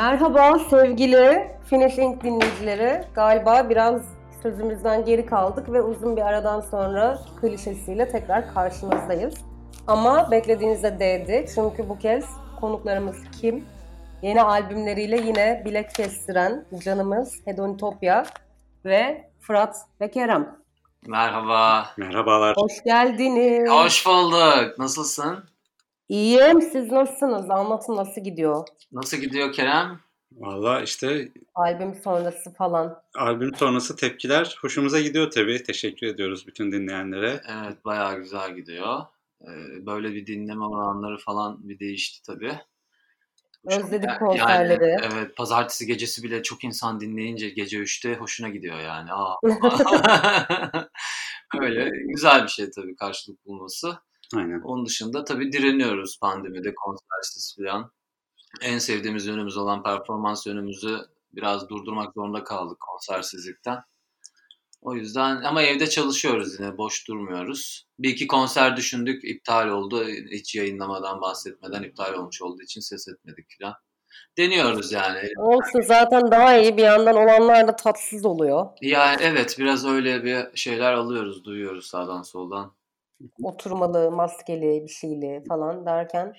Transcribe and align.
Merhaba 0.00 0.58
sevgili 0.58 1.50
Finishing 1.70 2.24
dinleyicileri. 2.24 3.04
Galiba 3.14 3.70
biraz 3.70 4.02
sözümüzden 4.42 5.04
geri 5.04 5.26
kaldık 5.26 5.72
ve 5.72 5.82
uzun 5.82 6.16
bir 6.16 6.22
aradan 6.22 6.60
sonra 6.60 7.18
klişesiyle 7.40 8.08
tekrar 8.08 8.54
karşınızdayız. 8.54 9.34
Ama 9.86 10.30
beklediğinizde 10.30 11.00
değdi 11.00 11.46
çünkü 11.54 11.88
bu 11.88 11.98
kez 11.98 12.24
konuklarımız 12.60 13.16
kim? 13.40 13.64
Yeni 14.22 14.42
albümleriyle 14.42 15.16
yine 15.16 15.62
bilek 15.64 15.94
kestiren 15.94 16.64
canımız 16.84 17.40
Hedonitopya 17.44 18.24
ve 18.84 19.30
Fırat 19.40 19.76
ve 20.00 20.10
Kerem. 20.10 20.56
Merhaba. 21.06 21.86
Merhabalar. 21.96 22.56
Hoş 22.56 22.82
geldiniz. 22.84 23.70
Hoş 23.70 24.06
bulduk. 24.06 24.78
Nasılsın? 24.78 25.49
İyiyim. 26.14 26.62
Siz 26.62 26.90
nasılsınız? 26.92 27.50
Anlatın 27.50 27.96
nasıl 27.96 28.20
gidiyor? 28.20 28.66
Nasıl 28.92 29.16
gidiyor 29.16 29.52
Kerem? 29.52 30.00
Valla 30.32 30.82
işte 30.82 31.28
Albüm 31.54 31.94
sonrası 31.94 32.52
falan. 32.54 33.02
albüm 33.14 33.54
sonrası 33.54 33.96
tepkiler 33.96 34.56
hoşumuza 34.62 35.00
gidiyor 35.00 35.30
tabii. 35.30 35.62
Teşekkür 35.62 36.06
ediyoruz 36.06 36.46
bütün 36.46 36.72
dinleyenlere. 36.72 37.40
Evet 37.48 37.84
bayağı 37.84 38.16
güzel 38.16 38.54
gidiyor. 38.56 39.00
Ee, 39.42 39.86
Böyle 39.86 40.14
bir 40.14 40.26
dinleme 40.26 40.64
oranları 40.64 41.18
falan 41.18 41.68
bir 41.68 41.78
değişti 41.78 42.22
tabii. 42.26 42.52
Özledik 43.64 44.08
Yani- 44.08 44.18
konserleri. 44.18 44.96
evet 45.12 45.36
pazartesi 45.36 45.86
gecesi 45.86 46.22
bile 46.22 46.42
çok 46.42 46.64
insan 46.64 47.00
dinleyince 47.00 47.48
gece 47.48 47.78
3'te 47.78 48.14
hoşuna 48.14 48.48
gidiyor 48.48 48.80
yani. 48.80 49.10
Aa. 49.12 49.36
Öyle 51.60 51.90
güzel 52.08 52.42
bir 52.42 52.48
şey 52.48 52.70
tabii 52.70 52.96
karşılık 52.96 53.46
bulması. 53.46 53.92
Aynen. 54.36 54.60
Onun 54.60 54.86
dışında 54.86 55.24
tabii 55.24 55.52
direniyoruz 55.52 56.18
pandemide 56.20 56.74
konsersiz 56.74 57.56
falan. 57.56 57.92
En 58.62 58.78
sevdiğimiz 58.78 59.26
yönümüz 59.26 59.56
olan 59.56 59.82
performans 59.82 60.46
yönümüzü 60.46 60.98
biraz 61.32 61.68
durdurmak 61.68 62.14
zorunda 62.14 62.44
kaldık 62.44 62.80
konsersizlikten. 62.80 63.78
O 64.82 64.94
yüzden 64.94 65.42
ama 65.42 65.62
evde 65.62 65.86
çalışıyoruz 65.86 66.60
yine 66.60 66.78
boş 66.78 67.08
durmuyoruz. 67.08 67.86
Bir 67.98 68.08
iki 68.08 68.26
konser 68.26 68.76
düşündük 68.76 69.24
iptal 69.24 69.68
oldu. 69.68 70.04
Hiç 70.30 70.54
yayınlamadan 70.54 71.20
bahsetmeden 71.20 71.82
iptal 71.82 72.14
olmuş 72.14 72.42
olduğu 72.42 72.62
için 72.62 72.80
ses 72.80 73.08
etmedik 73.08 73.46
falan. 73.60 73.74
Deniyoruz 74.38 74.92
yani. 74.92 75.28
Olsun 75.38 75.80
zaten 75.80 76.30
daha 76.30 76.58
iyi 76.58 76.76
bir 76.76 76.82
yandan 76.82 77.16
olanlar 77.16 77.68
da 77.68 77.76
tatsız 77.76 78.24
oluyor. 78.24 78.66
Yani 78.82 79.16
evet 79.22 79.56
biraz 79.58 79.86
öyle 79.86 80.24
bir 80.24 80.56
şeyler 80.56 80.92
alıyoruz, 80.92 81.44
duyuyoruz 81.44 81.86
sağdan 81.86 82.22
soldan. 82.22 82.72
Oturmalı, 83.42 84.10
maskeli, 84.10 84.84
bir 84.84 84.92
şeyli 84.92 85.44
falan 85.48 85.86
derken. 85.86 86.36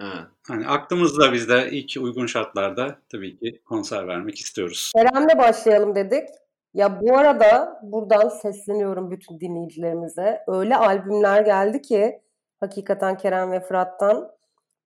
Evet. 0.00 0.26
Hani 0.48 0.66
aklımızda 0.66 1.32
biz 1.32 1.48
de 1.48 1.70
ilk 1.70 2.02
uygun 2.02 2.26
şartlarda 2.26 2.98
tabii 3.08 3.38
ki 3.38 3.60
konser 3.64 4.08
vermek 4.08 4.38
istiyoruz. 4.38 4.92
Kerem'le 4.96 5.38
başlayalım 5.38 5.94
dedik. 5.94 6.28
Ya 6.74 7.00
bu 7.00 7.16
arada 7.16 7.80
buradan 7.82 8.28
sesleniyorum 8.28 9.10
bütün 9.10 9.40
dinleyicilerimize. 9.40 10.44
Öyle 10.46 10.76
albümler 10.76 11.42
geldi 11.42 11.82
ki 11.82 12.20
hakikaten 12.60 13.16
Kerem 13.16 13.52
ve 13.52 13.60
Fırat'tan. 13.60 14.30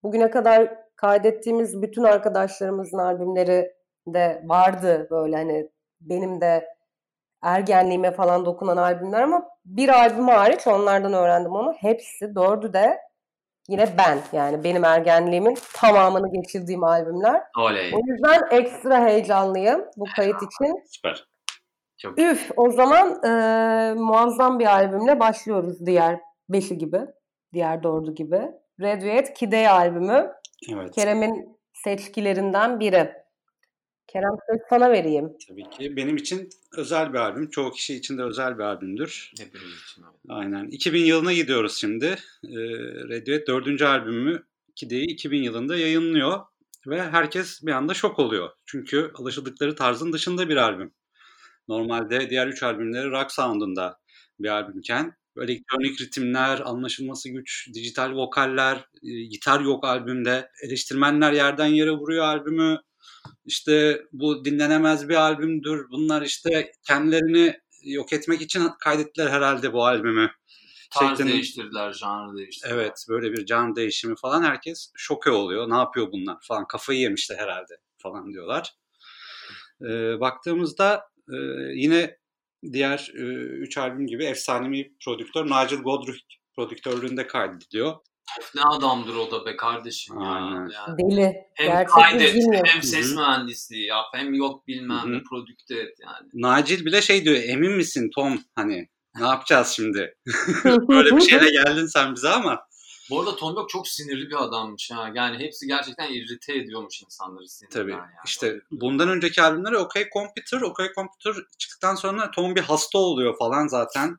Bugüne 0.02 0.30
kadar 0.30 0.74
kaydettiğimiz 0.96 1.82
bütün 1.82 2.02
arkadaşlarımızın 2.02 2.98
albümleri 2.98 3.72
de 4.06 4.42
vardı 4.44 5.08
böyle 5.10 5.36
hani 5.36 5.68
benim 6.00 6.40
de 6.40 6.77
ergenliğime 7.42 8.10
falan 8.10 8.46
dokunan 8.46 8.76
albümler 8.76 9.22
ama 9.22 9.48
bir 9.64 9.88
albüm 9.88 10.28
hariç 10.28 10.66
onlardan 10.66 11.12
öğrendim 11.12 11.52
onu. 11.52 11.72
Hepsi 11.72 12.34
dördü 12.34 12.72
de 12.72 12.98
yine 13.68 13.98
ben 13.98 14.18
yani 14.32 14.64
benim 14.64 14.84
ergenliğimin 14.84 15.58
tamamını 15.74 16.32
geçirdiğim 16.32 16.84
albümler. 16.84 17.42
Oley. 17.58 17.94
O 17.94 17.98
yüzden 18.06 18.40
ekstra 18.50 19.04
heyecanlıyım 19.04 19.84
bu 19.96 20.04
kayıt 20.16 20.36
için. 20.36 20.84
Süper. 20.86 21.24
Çok 21.98 22.18
Üf 22.18 22.50
o 22.56 22.70
zaman 22.70 23.24
e, 23.24 23.94
muazzam 23.94 24.58
bir 24.58 24.66
albümle 24.66 25.20
başlıyoruz 25.20 25.86
diğer 25.86 26.20
beşi 26.48 26.78
gibi. 26.78 27.00
Diğer 27.52 27.82
dördü 27.82 28.14
gibi. 28.14 28.40
Radiohead 28.80 29.34
Kidey 29.34 29.68
albümü. 29.68 30.32
Evet. 30.72 30.94
Kerem'in 30.94 31.58
seçkilerinden 31.72 32.80
biri. 32.80 33.12
Kerem 34.08 34.36
söz 34.50 34.60
sana 34.70 34.90
vereyim. 34.90 35.32
Tabii 35.48 35.70
ki. 35.70 35.96
Benim 35.96 36.16
için 36.16 36.48
özel 36.76 37.12
bir 37.12 37.18
albüm. 37.18 37.50
Çoğu 37.50 37.70
kişi 37.70 37.94
için 37.94 38.18
de 38.18 38.22
özel 38.22 38.58
bir 38.58 38.62
albümdür. 38.62 39.32
hepimiz 39.38 39.82
için. 39.82 40.04
Aynen. 40.28 40.66
2000 40.68 41.04
yılına 41.04 41.32
gidiyoruz 41.32 41.76
şimdi. 41.76 42.06
Ee, 42.06 42.48
Radiohead 43.08 43.46
dördüncü 43.46 43.84
albümü 43.84 44.42
Kide'yi 44.76 45.06
2000 45.06 45.42
yılında 45.42 45.76
yayınlıyor. 45.76 46.40
Ve 46.86 47.02
herkes 47.02 47.62
bir 47.62 47.72
anda 47.72 47.94
şok 47.94 48.18
oluyor. 48.18 48.50
Çünkü 48.66 49.10
alışıldıkları 49.14 49.74
tarzın 49.74 50.12
dışında 50.12 50.48
bir 50.48 50.56
albüm. 50.56 50.94
Normalde 51.68 52.30
diğer 52.30 52.46
üç 52.46 52.62
albümleri 52.62 53.10
rock 53.10 53.32
sound'unda 53.32 53.98
bir 54.40 54.48
albümken 54.48 55.18
elektronik 55.42 56.00
ritimler, 56.00 56.60
anlaşılması 56.64 57.28
güç, 57.28 57.68
dijital 57.74 58.14
vokaller, 58.14 58.76
e, 59.02 59.24
gitar 59.24 59.60
yok 59.60 59.84
albümde. 59.84 60.50
Eleştirmenler 60.62 61.32
yerden 61.32 61.66
yere 61.66 61.90
vuruyor 61.90 62.24
albümü. 62.24 62.78
İşte 63.44 64.02
bu 64.12 64.44
dinlenemez 64.44 65.08
bir 65.08 65.14
albümdür. 65.14 65.90
Bunlar 65.90 66.22
işte 66.22 66.72
kendilerini 66.86 67.60
yok 67.82 68.12
etmek 68.12 68.40
için 68.40 68.68
kaydettiler 68.80 69.30
herhalde 69.30 69.72
bu 69.72 69.86
albümü. 69.86 70.30
Tarz 70.90 71.18
Şeklinde- 71.18 71.32
değiştirdiler, 71.32 71.92
janr 71.92 72.36
değiştirdiler. 72.36 72.74
Evet 72.74 73.06
böyle 73.08 73.32
bir 73.32 73.46
can 73.46 73.76
değişimi 73.76 74.16
falan 74.16 74.42
herkes 74.42 74.92
şoke 74.96 75.30
oluyor. 75.30 75.70
Ne 75.70 75.76
yapıyor 75.76 76.12
bunlar 76.12 76.36
falan 76.42 76.66
kafayı 76.66 76.98
yemişler 76.98 77.36
herhalde 77.36 77.76
falan 77.98 78.32
diyorlar. 78.32 78.74
Ee, 79.82 80.20
baktığımızda 80.20 81.04
e, 81.32 81.36
yine 81.74 82.18
diğer 82.72 83.10
e, 83.14 83.22
üç 83.38 83.78
albüm 83.78 84.06
gibi 84.06 84.24
efsanevi 84.24 84.92
prodüktör 85.04 85.46
Nigel 85.46 85.78
Godrich 85.78 86.24
prodüktörlüğünde 86.56 87.26
kaydediliyor. 87.26 87.96
Ne 88.54 88.62
adamdır 88.62 89.14
o 89.14 89.30
da 89.30 89.46
be 89.46 89.56
kardeşim 89.56 90.20
ya. 90.20 90.26
Aynen. 90.30 90.68
Yani 90.68 90.98
Deli. 90.98 91.36
hem 91.54 91.66
Gerçek 91.66 91.88
kaydet, 91.88 92.34
genius. 92.34 92.60
hem 92.64 92.82
ses 92.82 93.14
mühendisliği 93.14 93.86
yap, 93.86 94.04
hem 94.14 94.34
yok 94.34 94.66
bilmem 94.66 95.12
ne 95.12 95.22
prodükte 95.22 95.74
et 95.74 95.96
yani. 96.00 96.28
Nigel 96.34 96.84
bile 96.84 97.02
şey 97.02 97.24
diyor 97.24 97.36
emin 97.36 97.72
misin 97.72 98.10
Tom 98.14 98.40
hani 98.54 98.88
ne 99.20 99.26
yapacağız 99.26 99.68
şimdi? 99.68 100.14
Böyle 100.64 101.16
bir 101.16 101.20
şeyle 101.20 101.50
geldin 101.50 101.86
sen 101.86 102.14
bize 102.14 102.28
ama 102.28 102.60
Bu 103.10 103.20
arada 103.20 103.36
Tom 103.36 103.54
York 103.56 103.68
çok 103.68 103.88
sinirli 103.88 104.30
bir 104.30 104.42
adammış 104.44 104.90
ha. 104.90 105.10
Yani 105.14 105.38
hepsi 105.38 105.66
gerçekten 105.66 106.12
irrite 106.12 106.54
ediyormuş 106.54 107.02
insanları 107.02 107.48
sinirden 107.48 107.80
Tabii. 107.80 107.90
yani. 107.90 108.10
İşte 108.26 108.60
bundan 108.70 109.08
önceki 109.08 109.42
albümleri 109.42 109.76
OK 109.76 110.08
Computer, 110.12 110.60
OK 110.60 110.92
Computer 110.94 111.34
çıktıktan 111.58 111.94
sonra 111.94 112.30
Tom 112.30 112.56
bir 112.56 112.60
hasta 112.60 112.98
oluyor 112.98 113.38
falan 113.38 113.66
zaten. 113.66 114.16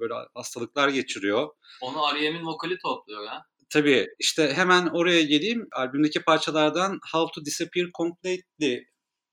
Böyle 0.00 0.14
hastalıklar 0.34 0.88
geçiriyor. 0.88 1.48
Onu 1.82 1.96
R.E.M'in 2.14 2.46
vokali 2.46 2.78
topluyor 2.78 3.26
ya. 3.26 3.42
Tabii 3.70 4.06
işte 4.18 4.52
hemen 4.54 4.86
oraya 4.86 5.22
geleyim. 5.22 5.68
Albümdeki 5.72 6.22
parçalardan 6.22 6.98
How 7.12 7.32
to 7.34 7.44
Disappear 7.44 7.86
Completely 7.98 8.84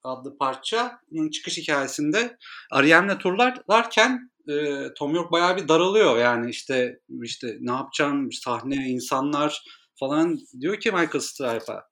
adlı 0.03 0.37
parçanın 0.37 1.29
çıkış 1.33 1.57
hikayesinde 1.57 2.37
R.E.M'le 2.73 3.17
turlarken 3.17 4.31
e, 4.49 4.85
Tom 4.97 5.15
York 5.15 5.31
bayağı 5.31 5.57
bir 5.57 5.67
daralıyor. 5.67 6.17
Yani 6.17 6.49
işte 6.49 6.99
işte 7.23 7.57
ne 7.59 7.71
yapacağım 7.71 8.31
sahne 8.31 8.75
insanlar 8.75 9.63
falan 9.99 10.39
diyor 10.61 10.79
ki 10.79 10.91
Michael 10.91 11.19
Stipe'a 11.19 11.83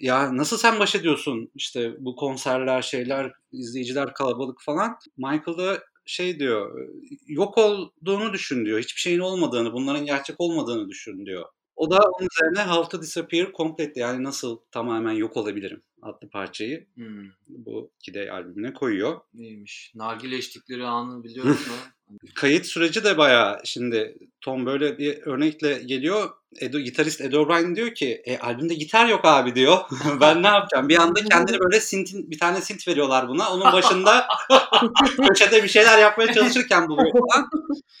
ya 0.00 0.36
nasıl 0.36 0.58
sen 0.58 0.78
baş 0.78 0.94
ediyorsun 0.94 1.50
işte 1.54 1.94
bu 1.98 2.16
konserler 2.16 2.82
şeyler 2.82 3.32
izleyiciler 3.52 4.14
kalabalık 4.14 4.62
falan. 4.62 4.96
Michael 5.16 5.58
da 5.58 5.82
şey 6.06 6.38
diyor 6.38 6.88
yok 7.26 7.58
olduğunu 7.58 8.32
düşün 8.32 8.64
diyor. 8.64 8.78
Hiçbir 8.78 9.00
şeyin 9.00 9.18
olmadığını 9.18 9.72
bunların 9.72 10.04
gerçek 10.06 10.36
olmadığını 10.38 10.88
düşün 10.88 11.26
diyor. 11.26 11.44
O 11.76 11.90
da 11.90 11.98
onun 11.98 12.28
üzerine 12.32 12.72
How 12.72 12.88
to 12.88 13.02
Disappear 13.02 13.52
Completely 13.56 14.00
yani 14.00 14.24
nasıl 14.24 14.58
tamamen 14.70 15.12
yok 15.12 15.36
olabilirim 15.36 15.82
adlı 16.02 16.28
parçayı 16.30 16.86
Hmm, 16.94 17.28
bu 17.48 17.90
Kidey 17.98 18.30
albümüne 18.30 18.72
koyuyor. 18.72 19.20
neymiş? 19.34 19.92
Nargile 19.94 20.38
içtikleri 20.38 20.86
anı 20.86 21.24
biliyor 21.24 21.46
musun? 21.46 21.72
Kayıt 22.34 22.66
süreci 22.66 23.04
de 23.04 23.18
bayağı 23.18 23.60
şimdi 23.64 24.16
Tom 24.40 24.66
böyle 24.66 24.98
bir 24.98 25.22
örnekle 25.26 25.78
geliyor. 25.78 26.30
Edo, 26.60 26.78
gitarist 26.78 27.20
Ed 27.20 27.32
O'Brien 27.32 27.76
diyor 27.76 27.94
ki 27.94 28.22
e, 28.24 28.38
albümde 28.38 28.74
gitar 28.74 29.06
yok 29.06 29.20
abi 29.24 29.54
diyor. 29.54 29.78
ben 30.20 30.42
ne 30.42 30.46
yapacağım? 30.46 30.88
Bir 30.88 30.98
anda 30.98 31.24
kendini 31.24 31.60
böyle 31.60 31.80
sintin, 31.80 32.30
bir 32.30 32.38
tane 32.38 32.60
sint 32.60 32.88
veriyorlar 32.88 33.28
buna. 33.28 33.52
Onun 33.52 33.72
başında 33.72 34.28
köşede 35.28 35.62
bir 35.62 35.68
şeyler 35.68 35.98
yapmaya 35.98 36.32
çalışırken 36.32 36.88
buluyor 36.88 37.12
falan. 37.12 37.48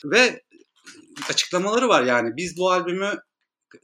Ve 0.04 0.42
açıklamaları 1.30 1.88
var 1.88 2.02
yani 2.02 2.36
biz 2.36 2.58
bu 2.58 2.70
albümü 2.70 3.18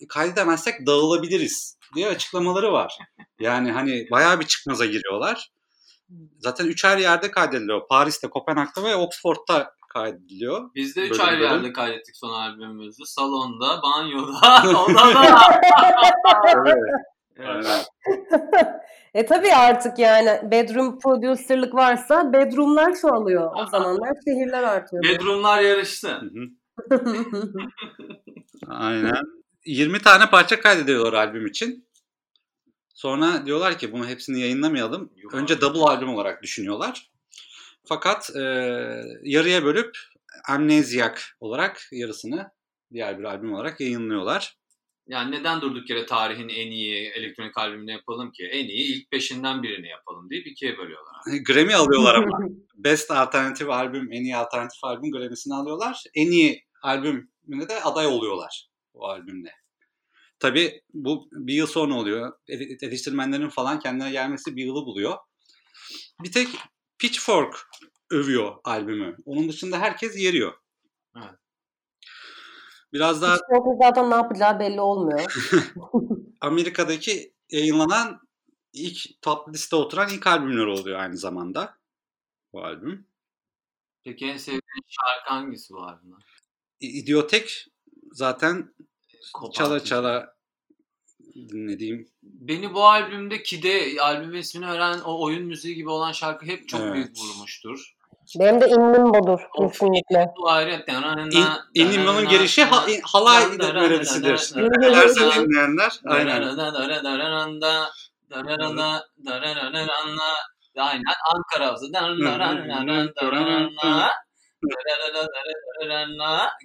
kaydedemezsek 0.08 0.86
dağılabiliriz 0.86 1.78
diye 1.94 2.08
açıklamaları 2.08 2.72
var. 2.72 2.98
Yani 3.40 3.72
hani 3.72 4.06
bayağı 4.10 4.40
bir 4.40 4.46
çıkmaza 4.46 4.84
giriyorlar. 4.84 5.50
Zaten 6.38 6.66
üçer 6.66 6.98
yerde 6.98 7.30
kaydediliyor. 7.30 7.88
Paris'te, 7.88 8.30
Kopenhag'da 8.30 8.84
ve 8.84 8.96
Oxford'da 8.96 9.75
kaydediliyor. 9.92 10.70
Biz 10.74 10.96
de 10.96 11.00
üç 11.00 11.10
Bölüm 11.10 11.24
ayrı 11.24 11.40
bölüm. 11.40 11.52
yerde 11.52 11.72
kaydettik 11.72 12.16
son 12.16 12.30
albümümüzü. 12.32 13.02
Salonda, 13.06 13.82
banyoda, 13.82 14.78
odada. 14.84 15.40
Evet. 16.56 16.76
Evet. 17.38 17.86
E 19.14 19.26
tabii 19.26 19.54
artık 19.54 19.98
yani 19.98 20.50
bedroom 20.50 20.98
producer'lık 20.98 21.74
varsa 21.74 22.32
bedroom'lar 22.32 22.94
çoğalıyor. 23.00 23.50
O 23.56 23.66
zamanlar 23.66 24.12
şehirler 24.24 24.62
artıyor. 24.62 25.02
Bedroom'lar 25.02 25.60
yarıştı. 25.62 26.08
Hı 26.08 26.94
hı. 26.96 26.98
Aynen. 28.68 29.22
20 29.66 29.98
tane 30.02 30.26
parça 30.30 30.60
kaydediyorlar 30.60 31.12
albüm 31.12 31.46
için. 31.46 31.88
Sonra 32.94 33.46
diyorlar 33.46 33.78
ki 33.78 33.92
bunu 33.92 34.06
hepsini 34.06 34.40
yayınlamayalım. 34.40 35.12
Yuh. 35.16 35.34
Önce 35.34 35.60
double 35.60 35.80
albüm 35.80 36.08
olarak 36.08 36.42
düşünüyorlar. 36.42 37.10
Fakat 37.84 38.31
e, 38.37 38.40
yarıya 39.23 39.64
bölüp 39.64 39.96
Amnesiac 40.49 41.20
olarak 41.40 41.88
yarısını 41.93 42.50
diğer 42.93 43.19
bir 43.19 43.25
albüm 43.25 43.52
olarak 43.55 43.81
yayınlıyorlar. 43.81 44.56
Yani 45.06 45.31
neden 45.31 45.61
durduk 45.61 45.90
yere 45.90 46.06
tarihin 46.06 46.49
en 46.49 46.70
iyi 46.70 47.11
elektronik 47.11 47.58
albümünü 47.58 47.90
yapalım 47.90 48.32
ki? 48.32 48.44
En 48.52 48.64
iyi 48.64 48.96
ilk 48.96 49.12
beşinden 49.12 49.62
birini 49.62 49.88
yapalım 49.88 50.31
deyip 50.31 50.46
ikiye 50.46 50.79
bölüyorlar. 50.79 51.14
Grammy 51.46 51.75
alıyorlar 51.75 52.14
ama. 52.14 52.38
Best 52.75 53.11
Alternative 53.11 53.73
Albüm, 53.75 54.12
en 54.12 54.23
iyi 54.25 54.37
alternatif 54.37 54.85
albüm 54.85 55.11
Grammy'sini 55.11 55.55
alıyorlar. 55.55 56.02
En 56.14 56.31
iyi 56.31 56.64
albümüne 56.82 57.69
de 57.69 57.82
aday 57.82 58.06
oluyorlar 58.06 58.69
o 58.94 59.06
albümle. 59.06 59.52
Tabii 60.38 60.82
bu 60.94 61.28
bir 61.32 61.55
yıl 61.55 61.67
sonra 61.67 61.94
oluyor. 61.94 62.32
Ele- 62.49 62.87
Eleştirmenlerin 62.87 63.49
falan 63.49 63.81
kendine 63.81 64.11
gelmesi 64.11 64.56
bir 64.56 64.64
yılı 64.64 64.87
buluyor. 64.87 65.17
Bir 66.23 66.32
tek 66.32 66.49
Pitchfork 67.02 67.69
övüyor 68.10 68.56
albümü. 68.64 69.16
Onun 69.25 69.49
dışında 69.49 69.78
herkes 69.78 70.19
yeriyor. 70.19 70.52
Evet. 71.16 71.38
Biraz 72.93 73.22
daha 73.22 73.37
Pitchfork'un 73.37 73.78
zaten 73.82 74.10
ne 74.10 74.14
yapacağı 74.14 74.58
belli 74.58 74.81
olmuyor. 74.81 75.34
Amerika'daki 76.40 77.34
yayınlanan 77.50 78.20
ilk 78.72 79.22
top 79.22 79.49
liste 79.54 79.76
oturan 79.76 80.08
ilk 80.08 80.26
albümler 80.26 80.66
oluyor 80.66 80.99
aynı 80.99 81.16
zamanda. 81.16 81.78
Bu 82.52 82.64
albüm. 82.64 83.06
Peki 84.04 84.26
en 84.26 84.37
sevdiğin 84.37 84.84
şarkı 84.88 85.31
hangisi 85.34 85.75
bu 85.75 85.82
albümden? 85.82 86.19
İdiotek 86.81 87.69
zaten 88.12 88.75
Kopartmış. 89.32 89.58
çala 89.58 89.84
çala 89.84 90.37
dinlediğim 91.34 92.08
Beni 92.23 92.75
bu 92.75 92.88
albümde 92.88 93.43
Kide 93.43 94.00
albümün 94.00 94.38
ismini 94.38 94.69
veren 94.69 95.00
o 95.00 95.25
oyun 95.25 95.46
müziği 95.46 95.75
gibi 95.75 95.90
olan 95.90 96.12
şarkı 96.12 96.46
hep 96.46 96.69
çok 96.69 96.81
Evet. 96.81 96.94
büyük 96.94 97.19
vurmuştur. 97.19 97.93
Benim 98.38 98.61
de 98.61 98.67
inlim 98.69 99.14
budur 99.14 99.40
kesinlikle. 99.58 100.31
İn, 101.31 101.44
İnima'nın 101.75 102.29
gelişi 102.29 102.64
ha, 102.64 102.87
halay 103.02 103.49
melodisidir. 103.58 104.55
Dilerse 104.55 105.20
dinleyenler. 105.20 105.93
Aynen. 106.06 106.43
Aynen 110.76 111.05
Ankara 111.35 111.67
havası. 111.67 111.87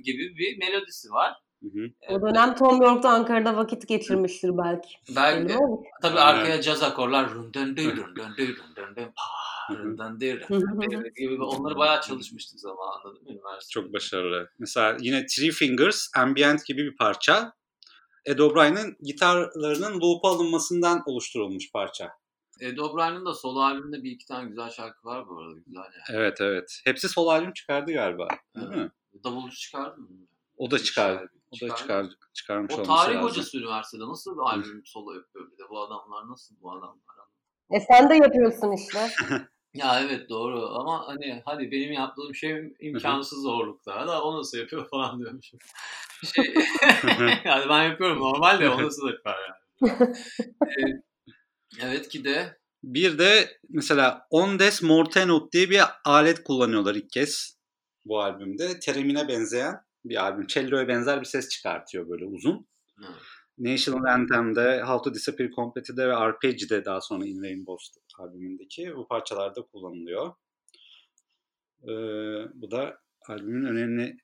gibi 0.04 0.36
bir 0.38 0.58
melodisi 0.58 1.10
var. 1.12 1.34
Hı 1.64 1.68
hı. 1.68 2.14
O 2.16 2.22
dönem 2.22 2.56
Tom 2.56 2.82
York'ta 2.82 3.10
Ankara'da 3.10 3.58
vakit 3.58 3.88
geçirmiştir 3.88 4.52
belki. 4.58 4.90
Belki 5.16 5.58
olur. 5.58 5.86
tabii 6.02 6.20
arkaya 6.20 6.62
caz 6.62 6.84
akorlar 6.84 7.30
run 7.34 7.54
dön 7.54 7.78
dön 7.78 7.98
dön 7.98 8.16
dön 8.16 8.34
dön 8.38 8.56
dön 8.76 8.96
dön 8.96 10.20
dön 10.22 11.14
gibi 11.16 11.44
onları 11.44 11.76
bayağı 11.78 12.02
çalışmıştık 12.02 12.60
zamanında 12.60 13.16
değil 13.16 13.26
mi 13.26 13.32
üniversitede? 13.32 13.84
Çok 13.84 13.94
başarılı. 13.94 14.50
Mesela 14.60 14.98
yine 15.00 15.26
Three 15.26 15.52
Fingers, 15.52 16.08
Ambient 16.18 16.66
gibi 16.66 16.86
bir 16.92 16.96
parça. 16.98 17.54
Ed 18.26 18.40
O'Brien'in 18.40 18.96
gitarlarının 19.02 20.02
loop'a 20.02 20.30
alınmasından 20.30 21.04
oluşturulmuş 21.06 21.72
parça. 21.72 22.12
Ed 22.62 22.78
O'Brien'in 22.78 23.26
de 23.26 23.34
solo 23.34 23.60
albümünde 23.60 24.04
bir 24.04 24.12
iki 24.12 24.26
tane 24.26 24.50
güzel 24.50 24.70
şarkı 24.70 25.08
var 25.08 25.28
bu 25.30 25.40
arada 25.40 25.60
güzel 25.66 25.80
yani. 25.82 26.20
Evet 26.20 26.42
evet. 26.42 26.82
Hepsi 26.86 27.10
solo 27.10 27.30
albüm 27.30 27.54
çıkardı 27.54 27.94
galiba. 27.94 28.28
Değil 28.56 28.68
Evet. 28.68 28.78
mi? 28.78 28.92
Davulcu 29.24 29.56
çıkardı 29.58 30.02
mı? 30.02 30.08
O 30.58 30.72
da 30.72 30.80
çıkardı. 30.80 31.30
O 31.52 31.70
da 31.70 31.76
çıkar, 31.76 32.06
çıkarmış 32.34 32.74
O 32.74 32.76
olması 32.82 32.92
tarih 32.92 33.16
lazım. 33.16 33.30
hocası 33.30 33.58
üniversitede 33.58 34.08
nasıl 34.08 34.38
bir 34.38 34.42
albüm 34.42 34.82
solo 34.86 35.14
yapıyor 35.14 35.52
bir 35.52 35.58
de 35.58 35.64
bu 35.70 35.82
adamlar 35.82 36.30
nasıl 36.30 36.56
bu 36.62 36.72
adamlar? 36.72 36.98
E 37.72 37.80
sen 37.80 38.10
de 38.10 38.16
yapıyorsun 38.16 38.72
işte. 38.72 39.10
Ya 39.74 40.02
evet 40.02 40.30
doğru 40.30 40.70
ama 40.70 41.08
hani 41.08 41.42
hadi 41.46 41.72
benim 41.72 41.94
yaptığım 41.94 42.36
şey 42.36 42.74
imkansız 42.80 43.42
zorlukta 43.44 44.08
da 44.08 44.24
o 44.24 44.40
nasıl 44.40 44.58
yapıyor 44.58 44.90
falan 44.92 45.20
diyormuşum. 45.20 45.60
Şey, 46.36 46.54
yani 47.46 47.70
ben 47.70 47.84
yapıyorum 47.84 48.20
normalde 48.20 48.70
o 48.70 48.84
nasıl 48.84 49.08
yapar 49.08 49.36
yani. 49.48 49.92
Ee, 50.62 51.02
evet 51.82 52.10
ki 52.10 52.26
de 52.26 52.58
Bir 52.84 53.20
de 53.20 53.60
mesela 53.70 54.28
Ondes 54.30 54.82
Mortenot 54.82 55.54
diye 55.54 55.70
bir 55.70 55.82
alet 56.06 56.44
kullanıyorlar 56.44 56.96
ilk 56.96 57.10
kez 57.10 57.58
bu 58.06 58.22
albümde. 58.22 58.80
Teremine 58.80 59.28
benzeyen 59.28 59.76
bir 60.10 60.24
albüm. 60.24 60.48
Cello'ya 60.48 60.88
benzer 60.88 61.20
bir 61.20 61.26
ses 61.26 61.50
çıkartıyor 61.50 62.10
böyle 62.10 62.26
uzun. 62.26 62.68
evet. 63.06 63.16
National 63.58 64.14
Anthem'de, 64.14 64.84
How 64.84 65.04
to 65.04 65.14
Disappear 65.14 65.50
Completely'de 65.50 66.08
ve 66.08 66.16
Arpeggi'de 66.16 66.86
daha 66.86 67.02
sonra 67.02 67.26
In 67.26 67.44
Rainbows 67.44 67.90
albümündeki 68.20 68.96
bu 68.96 69.08
parçalarda 69.08 69.62
kullanılıyor. 69.62 70.34
Ee, 71.84 71.88
bu 72.54 72.72
da 72.72 73.02
albümün 73.28 73.66
önemli 73.66 74.18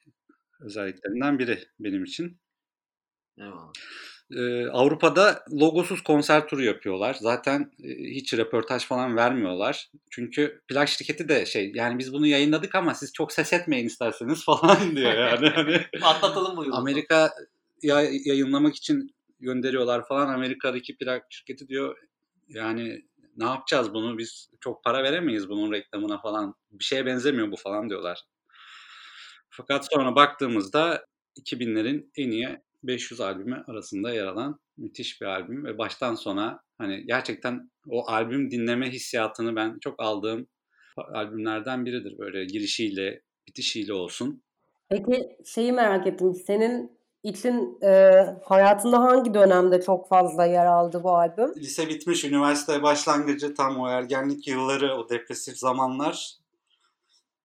özelliklerinden 0.60 1.40
biri 1.40 1.68
benim 1.80 2.04
için. 2.04 2.40
Eyvallah. 3.38 3.72
Ee, 4.38 4.68
Avrupa'da 4.70 5.46
logosuz 5.52 6.02
konser 6.04 6.48
turu 6.48 6.64
yapıyorlar. 6.64 7.18
Zaten 7.20 7.72
e, 7.84 7.90
hiç 7.90 8.34
röportaj 8.34 8.86
falan 8.86 9.16
vermiyorlar. 9.16 9.92
Çünkü 10.12 10.62
plak 10.68 10.90
şirketi 10.90 11.30
de 11.30 11.46
şey 11.46 11.72
yani 11.76 12.00
biz 12.00 12.14
bunu 12.14 12.28
yayınladık 12.28 12.76
ama 12.76 12.94
siz 12.94 13.14
çok 13.14 13.32
ses 13.32 13.54
etmeyin 13.54 13.86
isterseniz 13.86 14.46
falan 14.46 14.96
diyor 14.96 15.14
yani. 15.14 15.50
Hani 15.50 15.82
Atlatalım 16.02 16.58
bu 16.58 16.66
yolu. 16.66 16.76
Amerika 16.76 17.32
ya, 17.82 18.02
yayınlamak 18.02 18.76
için 18.76 19.16
gönderiyorlar 19.40 20.08
falan. 20.08 20.34
Amerika'daki 20.34 20.98
plak 20.98 21.26
şirketi 21.30 21.68
diyor 21.68 21.98
yani 22.50 23.02
ne 23.38 23.46
yapacağız 23.46 23.94
bunu 23.94 24.18
biz 24.18 24.50
çok 24.60 24.84
para 24.84 25.04
veremeyiz 25.04 25.50
bunun 25.50 25.72
reklamına 25.72 26.22
falan. 26.22 26.56
Bir 26.72 26.84
şeye 26.84 27.06
benzemiyor 27.06 27.52
bu 27.52 27.56
falan 27.56 27.90
diyorlar. 27.90 28.24
Fakat 29.50 29.88
sonra 29.92 30.16
baktığımızda 30.16 31.06
2000'lerin 31.40 32.12
en 32.16 32.32
iyi 32.32 32.60
500 32.84 33.22
albümü 33.22 33.64
arasında 33.68 34.14
yer 34.14 34.26
alan 34.26 34.60
müthiş 34.78 35.22
bir 35.22 35.26
albüm 35.26 35.66
ve 35.66 35.78
baştan 35.78 36.16
sona 36.16 36.60
hani 36.78 37.06
gerçekten 37.06 37.72
o 37.90 38.08
albüm 38.08 38.52
dinleme 38.52 38.90
hissiyatını 38.92 39.56
ben 39.56 39.80
çok 39.80 40.04
aldığım 40.04 40.48
albümlerden 40.98 41.86
biridir 41.86 42.18
böyle 42.18 42.46
girişiyle 42.46 43.22
bitişiyle 43.48 43.94
olsun. 43.94 44.44
Peki 44.90 45.38
şeyi 45.46 45.72
merak 45.72 46.08
ettim. 46.08 46.34
Senin 46.34 46.98
için 47.24 47.78
e, 47.84 48.12
hayatında 48.44 49.00
hangi 49.00 49.34
dönemde 49.34 49.82
çok 49.82 50.10
fazla 50.10 50.46
yer 50.46 50.66
aldı 50.66 51.04
bu 51.04 51.16
albüm? 51.16 51.56
Lise 51.58 51.90
bitmiş, 51.90 52.24
üniversite 52.24 52.84
başlangıcı 52.84 53.54
tam 53.54 53.80
o 53.80 53.90
ergenlik 53.90 54.48
yılları, 54.48 54.96
o 54.96 55.10
depresif 55.10 55.58
zamanlar 55.58 56.43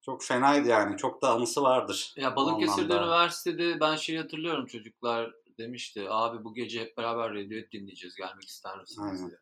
çok 0.08 0.24
fenaydı 0.24 0.68
yani. 0.68 0.96
Çok 0.96 1.22
da 1.22 1.30
anısı 1.30 1.62
vardır. 1.62 2.14
Ya 2.16 2.36
Balıkesir'de 2.36 2.92
üniversitede 2.92 3.80
ben 3.80 3.96
şey 3.96 4.16
hatırlıyorum 4.16 4.66
çocuklar 4.66 5.32
demişti 5.58 6.06
abi 6.10 6.44
bu 6.44 6.54
gece 6.54 6.80
hep 6.80 6.96
beraber 6.96 7.30
Radiohead 7.30 7.72
dinleyeceğiz 7.72 8.14
gelmek 8.14 8.48
ister 8.48 8.78
misiniz 8.78 9.20
diye. 9.20 9.38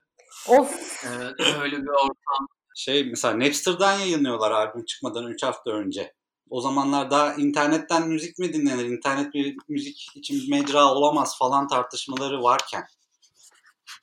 Of 0.59 1.05
Evet, 1.07 1.35
öyle 1.63 1.77
bir 1.83 1.89
ortam. 1.89 2.47
Şey 2.77 3.05
mesela 3.05 3.39
Napster'dan 3.39 3.99
yayınlıyorlar 3.99 4.51
albüm 4.51 4.85
çıkmadan 4.85 5.27
3 5.27 5.43
hafta 5.43 5.71
önce. 5.71 6.15
O 6.51 6.61
zamanlar 6.61 7.11
daha 7.11 7.35
internetten 7.35 8.09
müzik 8.09 8.39
mi 8.39 8.53
dinlenir, 8.53 8.85
internet 8.85 9.35
bir 9.35 9.57
müzik 9.69 10.17
için 10.17 10.37
bir 10.37 10.51
mecra 10.51 10.95
olamaz 10.95 11.39
falan 11.39 11.69
tartışmaları 11.69 12.43
varken. 12.43 12.85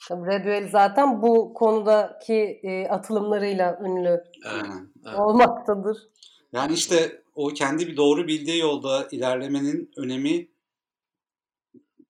Tabii 0.10 0.27
Radiohead 0.27 0.70
zaten 0.70 1.22
bu 1.22 1.53
konudaki 1.53 2.60
e, 2.63 2.88
atılımlarıyla 2.88 3.79
ünlü 3.82 4.24
Evet, 4.46 4.65
evet. 5.05 5.20
olmaktadır. 5.20 5.98
Yani 6.53 6.74
işte 6.74 7.22
o 7.36 7.48
kendi 7.48 7.88
bir 7.88 7.98
doğru 7.98 8.27
bildiği 8.27 8.60
yolda 8.60 9.07
ilerlemenin 9.12 9.91
önemi 9.98 10.48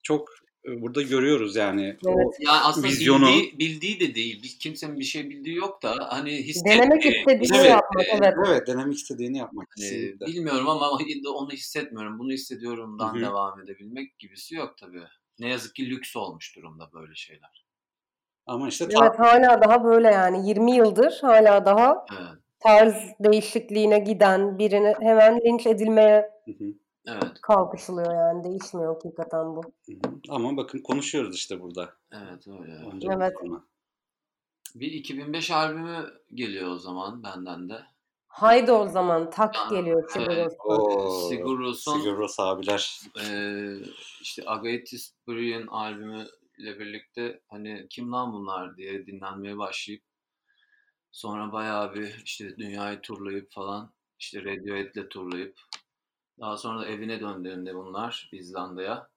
çok 0.04 0.30
e, 0.68 0.82
burada 0.82 1.02
görüyoruz 1.02 1.56
yani. 1.56 1.98
O 2.06 2.10
Evet. 2.12 2.36
Yani 2.40 2.60
aslında 2.64 2.88
Vizyonu- 2.88 3.28
bildiği, 3.28 3.60
bildiği 3.60 4.00
de 4.00 4.16
değil. 4.16 4.44
Bir, 4.44 4.56
kimsenin 4.60 5.00
bir 5.00 5.04
şey 5.04 5.30
bildiği 5.30 5.56
yok 5.56 5.84
da 5.84 6.08
hani 6.10 6.32
hissettiği. 6.32 6.78
Denemek 6.80 7.06
istediğini 7.06 7.58
Evet, 7.58 7.70
yapmak 7.70 8.06
evet. 8.14 8.34
Evet 8.48 8.68
denemek 8.68 8.96
istediğini 8.98 9.38
yapmak 9.38 9.68
kesinlikle. 9.78 10.26
bilmiyorum 10.26 10.70
ama 10.70 10.90
onu 11.36 11.52
hissetmiyorum. 11.52 12.20
Bunu 12.20 12.32
hissediyorumdan 12.32 13.22
devam 13.22 13.60
edebilmek 13.60 14.20
gibisi 14.20 14.56
yok 14.56 14.78
tabii. 14.78 15.04
Ne 15.40 15.50
yazık 15.50 15.76
ki 15.76 15.90
lüks 15.90 16.16
olmuş 16.16 16.56
durumda 16.56 16.90
böyle 16.94 17.16
şeyler. 17.16 17.66
Ama 18.46 18.68
işte 18.70 18.90
ta- 18.90 19.06
Evet 19.06 19.20
hala 19.20 19.62
daha 19.62 19.84
böyle 19.84 20.08
yani 20.08 20.50
20 20.50 20.76
yıldır 20.76 21.18
hala 21.22 21.66
daha 21.66 22.06
Evet. 22.12 22.40
Tarz 22.64 22.96
değişikliğine 23.20 24.00
giden 24.00 24.60
birini 24.60 24.96
hemen 25.00 25.40
linç 25.46 25.68
edilmeye 25.68 26.30
Hı 26.46 26.52
hı, 26.52 26.74
Evet. 27.08 27.42
kalkışılıyor 27.42 28.14
yani 28.14 28.44
değişmiyor 28.44 28.94
hakikaten 28.94 29.56
bu. 29.56 29.62
hı 29.86 29.92
hı. 29.92 30.14
ama 30.30 30.58
bakın 30.58 30.80
konuşuyoruz 30.80 31.36
işte 31.36 31.62
burada. 31.62 31.94
Evet 32.12 32.48
öyle. 32.48 32.80
Bir 33.02 33.10
Evet. 33.10 33.34
konu. 33.34 33.66
Bir 34.76 34.92
2005 34.92 35.52
albümü 35.52 36.14
geliyor 36.34 36.72
o 36.72 36.78
zaman 36.80 37.24
benden 37.24 37.70
de. 37.70 37.82
Haydi 38.28 38.72
o 38.72 38.88
zaman 38.88 39.30
tak 39.30 39.56
Yani, 39.56 39.70
geliyor 39.70 40.04
evet. 40.04 40.12
Siguros'tan. 40.12 40.80
Oo, 40.80 41.10
Sigur 41.30 41.60
Ros'un 41.60 42.00
Sigur 42.00 42.18
Ros 42.18 42.40
abiler. 42.40 43.00
Eee, 43.18 43.78
işte 44.22 44.44
Agathis 44.46 45.14
Bryan 45.28 45.68
albümü 45.68 46.26
ile 46.58 46.80
birlikte 46.80 47.42
hani 47.48 47.88
kim 47.90 48.12
lan 48.12 48.34
bunlar 48.34 48.78
diye 48.78 49.06
dinlenmeye 49.06 49.58
başlayıp 49.58 50.04
sonra 51.14 51.52
bayağı 51.52 51.94
bir 51.94 52.22
işte 52.26 52.58
dünyayı 52.58 53.02
turlayıp 53.02 53.52
falan 53.52 53.94
işte 54.20 54.44
Radiohead'le 54.44 55.10
turlayıp 55.10 55.60
daha 56.40 56.58
sonra 56.58 56.80
da 56.80 56.88
evine 56.88 57.20
döndüğünde 57.20 57.76
bunlar 57.76 58.30
İzlanda'ya 58.32 59.10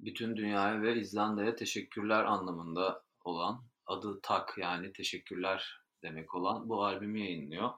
bütün 0.00 0.36
dünyaya 0.36 0.82
ve 0.82 1.00
İzlanda'ya 1.00 1.56
teşekkürler 1.56 2.24
anlamında 2.24 3.02
olan 3.24 3.64
adı 3.86 4.20
Tak 4.22 4.58
yani 4.58 4.92
teşekkürler 4.92 5.80
demek 6.02 6.34
olan 6.34 6.68
bu 6.68 6.84
albümü 6.84 7.20
yayınlıyor. 7.20 7.70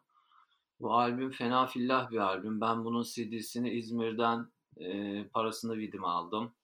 Bu 0.81 0.95
albüm 0.95 1.31
fena 1.31 1.67
fillah 1.67 2.11
bir 2.11 2.19
albüm. 2.19 2.61
Ben 2.61 2.85
bunun 2.85 3.03
CD'sini 3.03 3.71
İzmir'den 3.71 4.53
e, 4.77 5.25
parasını 5.29 5.77
vidim 5.77 6.05
aldım. 6.05 6.55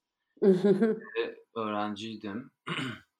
öğrenciydim. 1.55 2.51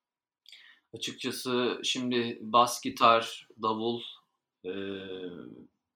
Açıkçası 0.95 1.81
şimdi 1.85 2.39
bas 2.41 2.81
gitar, 2.83 3.49
davul 3.63 4.01
e, 4.65 4.71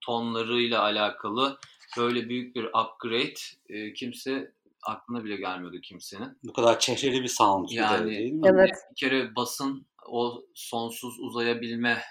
tonlarıyla 0.00 0.82
alakalı 0.82 1.58
böyle 1.98 2.28
büyük 2.28 2.56
bir 2.56 2.64
upgrade 2.64 3.34
e, 3.68 3.92
kimse 3.92 4.52
aklına 4.82 5.24
bile 5.24 5.36
gelmiyordu 5.36 5.80
kimsenin. 5.82 6.38
Bu 6.44 6.52
kadar 6.52 6.78
çehreli 6.78 7.22
bir 7.22 7.28
sound 7.28 7.68
bir 7.68 7.76
de 7.76 7.80
Yani- 7.80 8.10
değil 8.10 8.32
mi? 8.32 8.40
evet. 8.44 8.70
Bir 8.90 8.96
kere 8.96 9.36
basın 9.36 9.86
o 10.08 10.44
sonsuz 10.54 11.20
uzayabilme 11.20 12.02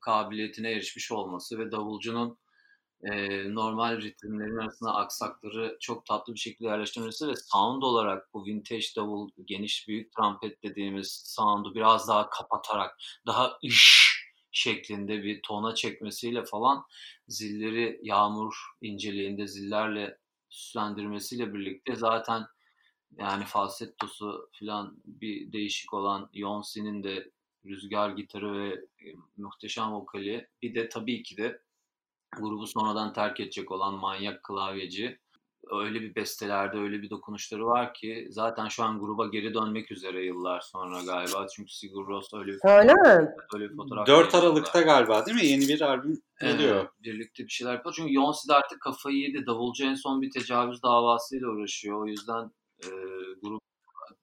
kabiliyetine 0.00 0.70
erişmiş 0.70 1.12
olması 1.12 1.58
ve 1.58 1.72
davulcunun 1.72 2.38
e, 3.04 3.54
normal 3.54 4.00
ritimlerin 4.00 4.56
arasında 4.56 4.94
aksakları 4.94 5.76
çok 5.80 6.06
tatlı 6.06 6.34
bir 6.34 6.38
şekilde 6.38 6.68
yerleştirmesi 6.68 7.28
ve 7.28 7.34
sound 7.36 7.82
olarak 7.82 8.34
bu 8.34 8.46
vintage 8.46 8.86
davul, 8.96 9.30
geniş 9.44 9.88
büyük 9.88 10.12
trompet 10.12 10.62
dediğimiz 10.62 11.22
sound'u 11.26 11.74
biraz 11.74 12.08
daha 12.08 12.30
kapatarak 12.30 12.98
daha 13.26 13.58
iş 13.62 14.10
şeklinde 14.52 15.22
bir 15.22 15.42
tona 15.42 15.74
çekmesiyle 15.74 16.44
falan 16.44 16.84
zilleri 17.28 18.00
yağmur 18.02 18.54
inceliğinde 18.80 19.46
zillerle 19.46 20.18
süslendirmesiyle 20.48 21.54
birlikte 21.54 21.96
zaten 21.96 22.46
yani 23.18 23.44
falsettosu 23.44 24.50
falan 24.60 24.96
bir 25.04 25.52
değişik 25.52 25.94
olan 25.94 26.30
Yonsi'nin 26.34 27.02
de 27.02 27.30
rüzgar 27.64 28.10
gitarı 28.10 28.54
ve 28.54 28.84
muhteşem 29.36 29.92
vokali. 29.92 30.48
Bir 30.62 30.74
de 30.74 30.88
tabii 30.88 31.22
ki 31.22 31.36
de 31.36 31.62
grubu 32.38 32.66
sonradan 32.66 33.12
terk 33.12 33.40
edecek 33.40 33.70
olan 33.72 33.94
manyak 33.94 34.42
klavyeci. 34.44 35.18
Öyle 35.70 36.00
bir 36.00 36.14
bestelerde 36.14 36.78
öyle 36.78 37.02
bir 37.02 37.10
dokunuşları 37.10 37.66
var 37.66 37.94
ki 37.94 38.26
zaten 38.30 38.68
şu 38.68 38.84
an 38.84 39.00
gruba 39.00 39.26
geri 39.26 39.54
dönmek 39.54 39.92
üzere 39.92 40.24
yıllar 40.24 40.60
sonra 40.60 41.02
galiba. 41.02 41.46
Çünkü 41.56 41.72
Sigur 41.72 42.08
Rós 42.08 42.38
öyle 42.38 42.52
bir, 42.52 42.60
Öyle 42.64 42.94
mi? 42.94 43.34
öyle 43.54 43.70
bir 43.70 43.76
fotoğraf 43.76 44.06
4 44.06 44.08
yayınladılar. 44.08 44.42
Aralık'ta 44.42 44.80
galiba 44.82 45.26
değil 45.26 45.36
mi? 45.36 45.46
Yeni 45.46 45.68
bir 45.68 45.80
albüm 45.80 46.22
geliyor. 46.40 46.76
Evet, 46.76 46.90
birlikte 47.02 47.44
bir 47.44 47.48
şeyler 47.48 47.72
yapıyor. 47.72 47.94
Çünkü 47.94 48.14
Yonsi 48.14 48.48
de 48.48 48.54
artık 48.54 48.80
kafayı 48.80 49.16
yedi. 49.18 49.46
Davulcu 49.46 49.84
en 49.84 49.94
son 49.94 50.22
bir 50.22 50.30
tecavüz 50.30 50.82
davasıyla 50.82 51.48
uğraşıyor. 51.48 52.02
O 52.02 52.06
yüzden 52.06 52.50
e, 52.84 52.88
grup 53.42 53.60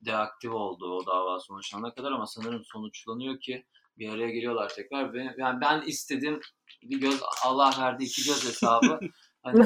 deaktif 0.06 0.52
oldu 0.52 0.86
o 0.94 1.06
dava 1.06 1.40
sonuçlanana 1.40 1.94
kadar 1.94 2.12
ama 2.12 2.26
sanırım 2.26 2.62
sonuçlanıyor 2.66 3.40
ki 3.40 3.66
bir 4.00 4.10
araya 4.10 4.30
geliyorlar 4.30 4.70
tekrar. 4.76 5.14
Ve, 5.14 5.36
yani 5.38 5.62
ben 5.62 5.82
istedim 5.82 6.40
bir 6.84 7.02
göz 7.02 7.22
Allah 7.46 7.72
verdi 7.80 8.04
iki 8.04 8.24
göz 8.24 8.46
hesabı. 8.46 9.00
Hani 9.44 9.60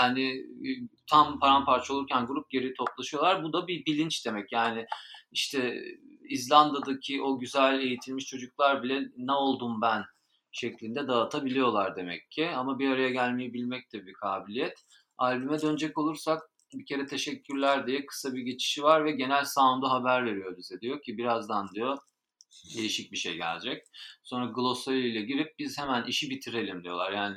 yani 0.00 0.28
e, 0.68 0.70
tam 1.10 1.40
paramparça 1.40 1.94
olurken 1.94 2.26
grup 2.26 2.50
geri 2.50 2.74
toplaşıyorlar. 2.74 3.42
Bu 3.42 3.52
da 3.52 3.66
bir 3.66 3.86
bilinç 3.86 4.26
demek. 4.26 4.52
Yani 4.52 4.86
işte 5.32 5.82
İzlanda'daki 6.28 7.22
o 7.22 7.38
güzel 7.38 7.80
eğitilmiş 7.80 8.26
çocuklar 8.26 8.82
bile 8.82 9.02
ne 9.16 9.32
oldum 9.32 9.80
ben 9.82 10.04
şeklinde 10.52 11.08
dağıtabiliyorlar 11.08 11.96
demek 11.96 12.30
ki. 12.30 12.48
Ama 12.48 12.78
bir 12.78 12.90
araya 12.90 13.10
gelmeyi 13.10 13.54
bilmek 13.54 13.92
de 13.92 14.06
bir 14.06 14.12
kabiliyet. 14.12 14.84
Albüme 15.18 15.62
dönecek 15.62 15.98
olursak 15.98 16.42
bir 16.74 16.86
kere 16.86 17.06
teşekkürler 17.06 17.86
diye 17.86 18.06
kısa 18.06 18.34
bir 18.34 18.42
geçişi 18.42 18.82
var 18.82 19.04
ve 19.04 19.12
genel 19.12 19.44
sound'u 19.44 19.90
haber 19.90 20.24
veriyor 20.24 20.56
bize. 20.56 20.80
Diyor 20.80 21.02
ki 21.02 21.18
birazdan 21.18 21.68
diyor 21.74 21.98
değişik 22.76 23.12
bir 23.12 23.16
şey 23.16 23.36
gelecek. 23.36 23.86
Sonra 24.22 24.46
glossary 24.46 25.10
ile 25.10 25.22
girip 25.22 25.58
biz 25.58 25.78
hemen 25.78 26.04
işi 26.04 26.30
bitirelim 26.30 26.84
diyorlar. 26.84 27.12
Yani 27.12 27.36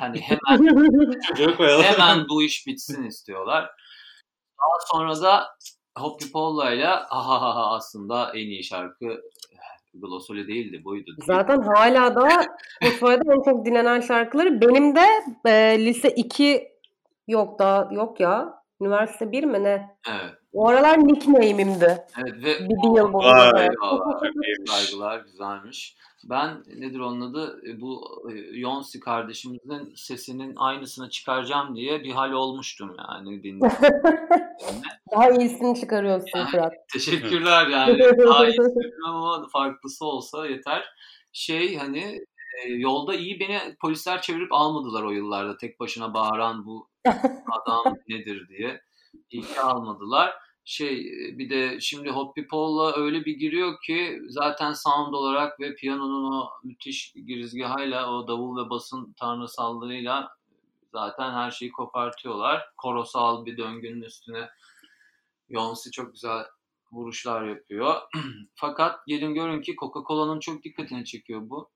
hani 0.00 0.20
hemen 0.20 0.78
hemen 1.82 2.28
bu 2.28 2.42
iş 2.42 2.66
bitsin 2.66 3.04
istiyorlar. 3.04 3.70
Daha 4.58 4.78
sonra 4.92 5.22
da 5.22 5.46
Hoppy 5.98 6.30
Polla'yla 6.32 7.06
ha 7.10 7.40
ha 7.40 7.54
ha 7.54 7.74
aslında 7.74 8.32
en 8.34 8.46
iyi 8.46 8.64
şarkı 8.64 9.20
Glossary 9.94 10.48
değildi 10.48 10.84
buydu. 10.84 11.10
Zaten 11.26 11.62
hala 11.62 12.16
da 12.16 12.28
Spotify'da 12.82 13.34
en 13.34 13.42
çok 13.52 13.66
dinlenen 13.66 14.00
şarkıları 14.00 14.60
benim 14.60 14.96
de 14.96 15.06
e, 15.46 15.84
lise 15.84 16.10
2 16.10 16.68
yok 17.28 17.58
daha 17.58 17.88
yok 17.92 18.20
ya. 18.20 18.62
Üniversite 18.80 19.32
1 19.32 19.44
mi 19.44 19.64
ne? 19.64 19.96
Evet. 20.08 20.39
O 20.52 20.68
aralar 20.68 20.98
nickname'imdi. 20.98 21.98
Evet 22.18 22.34
ve 22.44 22.68
Bir, 22.68 22.68
bir 22.68 22.96
yıl 22.96 23.12
boyunca. 23.12 23.68
Saygılar 24.66 25.18
güzelmiş. 25.18 25.96
Ben 26.24 26.64
nedir 26.76 27.00
onun 27.00 27.20
adı 27.20 27.62
E, 27.68 27.80
bu 27.80 28.22
e, 28.32 28.58
Yonsi 28.58 29.00
kardeşimizin 29.00 29.92
sesinin 29.96 30.52
aynısını 30.56 31.10
çıkaracağım 31.10 31.76
diye 31.76 32.04
bir 32.04 32.10
hal 32.10 32.32
olmuştum 32.32 32.96
yani 32.98 33.42
dinlerken. 33.42 34.02
Daha 35.12 35.30
iyisini 35.30 35.80
çıkarıyorsun 35.80 36.46
Fırat. 36.50 36.72
Teşekkürler 36.92 37.66
yani. 37.66 37.98
Daha 37.98 38.46
iyi 38.46 38.54
söylüyorum 38.54 39.04
ama 39.06 39.48
farklısı 39.52 40.04
olsa 40.06 40.46
yeter. 40.46 40.84
Şey 41.32 41.76
hani 41.76 42.20
e, 42.64 42.68
yolda 42.68 43.14
iyi 43.14 43.40
beni 43.40 43.58
polisler 43.80 44.22
çevirip 44.22 44.52
almadılar 44.52 45.02
o 45.02 45.10
yıllarda. 45.10 45.56
Tek 45.56 45.80
başına 45.80 46.14
bağıran 46.14 46.66
bu 46.66 46.88
adam 47.06 47.96
nedir 48.08 48.48
diye. 48.48 48.80
İyi 49.30 49.60
almadılar. 49.60 50.34
Şey 50.64 51.00
e, 51.00 51.38
bir 51.38 51.50
de 51.50 51.80
şimdi 51.80 52.10
Hoppy 52.10 52.42
Paul'la 52.42 52.96
öyle 52.96 53.24
bir 53.24 53.36
giriyor 53.36 53.80
ki 53.86 54.20
zaten 54.28 54.72
sound 54.72 55.14
olarak 55.14 55.60
ve 55.60 55.74
piyanonun 55.74 56.32
o 56.32 56.50
müthiş 56.64 57.12
girizgahıyla 57.26 58.12
o 58.12 58.28
davul 58.28 58.66
ve 58.66 58.70
basın 58.70 59.12
tanrısallığıyla 59.12 60.36
zaten 60.92 61.32
her 61.32 61.50
şeyi 61.50 61.72
kopartıyorlar. 61.72 62.68
Korosal 62.76 63.46
bir 63.46 63.56
döngünün 63.56 64.02
üstüne 64.02 64.48
Yonsi 65.48 65.90
çok 65.90 66.12
güzel 66.12 66.44
vuruşlar 66.92 67.48
yapıyor. 67.48 67.94
Fakat 68.54 69.06
gelin 69.06 69.34
görün 69.34 69.62
ki 69.62 69.76
Coca-Cola'nın 69.76 70.40
çok 70.40 70.62
dikkatini 70.62 71.04
çekiyor 71.04 71.40
bu. 71.50 71.70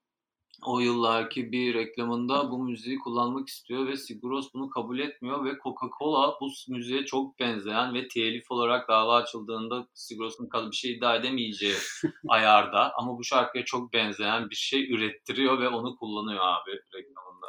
O 0.65 0.81
yıllarki 0.81 1.53
bir 1.53 1.75
reklamında 1.75 2.51
bu 2.51 2.59
müziği 2.59 2.99
kullanmak 2.99 3.49
istiyor 3.49 3.87
ve 3.87 3.97
Siguros 3.97 4.55
bunu 4.55 4.71
kabul 4.71 4.99
etmiyor 4.99 5.45
ve 5.45 5.51
Coca-Cola 5.51 6.35
bu 6.41 6.51
müziğe 6.69 7.05
çok 7.05 7.39
benzeyen 7.39 7.95
ve 7.95 8.09
telif 8.09 8.51
olarak 8.51 8.89
dava 8.89 9.17
açıldığında 9.17 9.87
Siguros'un 9.95 10.49
bir 10.71 10.77
şey 10.77 10.93
iddia 10.93 11.17
edemeyeceği 11.17 11.75
ayarda 12.29 12.93
ama 12.97 13.19
bu 13.19 13.25
şarkıya 13.25 13.65
çok 13.65 13.93
benzeyen 13.93 14.51
bir 14.51 14.55
şey 14.55 14.93
ürettiriyor 14.93 15.61
ve 15.61 15.69
onu 15.69 15.97
kullanıyor 15.97 16.41
abi 16.45 16.71
reklamında. 16.71 17.47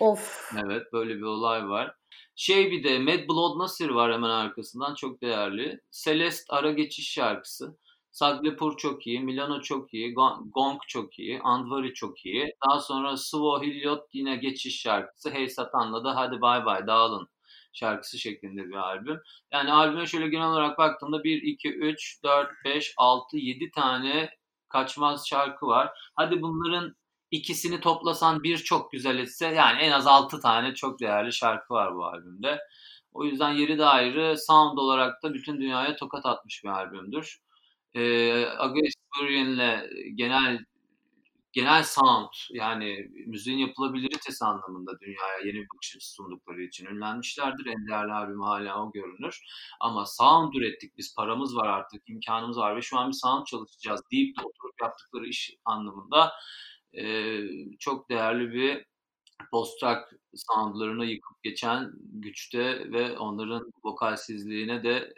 Of. 0.00 0.52
Evet 0.64 0.92
böyle 0.92 1.16
bir 1.16 1.22
olay 1.22 1.68
var. 1.68 1.94
Şey 2.36 2.70
bir 2.70 2.84
de 2.84 2.98
Mad 2.98 3.28
Blood 3.28 3.58
Nasir 3.58 3.90
var 3.90 4.12
hemen 4.12 4.30
arkasından 4.30 4.94
çok 4.94 5.22
değerli. 5.22 5.80
Celeste 5.90 6.54
ara 6.54 6.72
geçiş 6.72 7.12
şarkısı. 7.12 7.78
Saglepur 8.10 8.76
çok 8.76 9.06
iyi, 9.06 9.20
Milano 9.20 9.60
çok 9.60 9.94
iyi, 9.94 10.14
Gong 10.54 10.80
çok 10.88 11.18
iyi, 11.18 11.40
Andvari 11.40 11.94
çok 11.94 12.26
iyi. 12.26 12.54
Daha 12.68 12.80
sonra 12.80 13.16
Svo 13.16 13.62
Hilyot 13.62 14.08
yine 14.12 14.36
geçiş 14.36 14.80
şarkısı. 14.80 15.30
Hey 15.30 15.48
Satan'la 15.48 16.04
da 16.04 16.16
Hadi 16.16 16.40
Bay 16.40 16.64
Bay 16.64 16.86
Dağılın 16.86 17.28
şarkısı 17.72 18.18
şeklinde 18.18 18.68
bir 18.68 18.74
albüm. 18.74 19.20
Yani 19.52 19.72
albüme 19.72 20.06
şöyle 20.06 20.28
genel 20.28 20.48
olarak 20.48 20.78
baktığımda 20.78 21.24
1, 21.24 21.42
2, 21.42 21.68
3, 21.68 22.22
4, 22.24 22.48
5, 22.64 22.94
6, 22.96 23.36
7 23.36 23.70
tane 23.70 24.30
kaçmaz 24.68 25.28
şarkı 25.28 25.66
var. 25.66 25.90
Hadi 26.14 26.42
bunların 26.42 26.96
ikisini 27.30 27.80
toplasan 27.80 28.42
bir 28.42 28.58
çok 28.58 28.92
güzel 28.92 29.18
etse 29.18 29.46
yani 29.46 29.78
en 29.80 29.90
az 29.92 30.06
6 30.06 30.40
tane 30.40 30.74
çok 30.74 31.00
değerli 31.00 31.32
şarkı 31.32 31.74
var 31.74 31.94
bu 31.94 32.04
albümde. 32.04 32.58
O 33.12 33.24
yüzden 33.24 33.50
yeri 33.50 33.78
de 33.78 33.84
ayrı. 33.84 34.36
Sound 34.38 34.78
olarak 34.78 35.22
da 35.22 35.34
bütün 35.34 35.60
dünyaya 35.60 35.96
tokat 35.96 36.26
atmış 36.26 36.64
bir 36.64 36.68
albümdür. 36.68 37.40
Against 38.58 38.98
Burian'le 39.20 39.90
genel 40.14 40.64
genel 41.52 41.84
sound 41.84 42.28
yani 42.50 43.10
müziğin 43.26 43.58
yapılabilitesi 43.58 44.44
anlamında 44.44 45.00
dünyaya 45.00 45.38
yeni 45.44 45.54
bir 45.54 45.68
bakış 45.74 45.96
açısı 45.96 46.14
sundukları 46.14 46.62
için 46.62 46.86
ünlenmişlerdir. 46.86 47.66
En 47.66 47.86
değerli 47.86 48.12
albüm 48.12 48.40
hala 48.40 48.84
o 48.84 48.92
görünür. 48.92 49.40
Ama 49.80 50.06
sound 50.06 50.54
ürettik 50.54 50.96
biz 50.98 51.14
paramız 51.14 51.56
var 51.56 51.68
artık 51.68 52.02
imkanımız 52.08 52.58
var 52.58 52.76
ve 52.76 52.82
şu 52.82 52.98
an 52.98 53.08
bir 53.08 53.16
sound 53.16 53.46
çalışacağız 53.46 54.00
deyip 54.12 54.38
de 54.38 54.42
oturup 54.42 54.80
yaptıkları 54.82 55.26
iş 55.26 55.54
anlamında 55.64 56.32
e, 56.92 57.38
çok 57.78 58.10
değerli 58.10 58.52
bir 58.52 58.84
post-rock 59.50 60.04
soundlarına 60.34 61.04
yıkıp 61.04 61.42
geçen 61.42 61.92
güçte 62.02 62.92
ve 62.92 63.18
onların 63.18 63.72
vokalsizliğine 63.84 64.82
de 64.82 65.14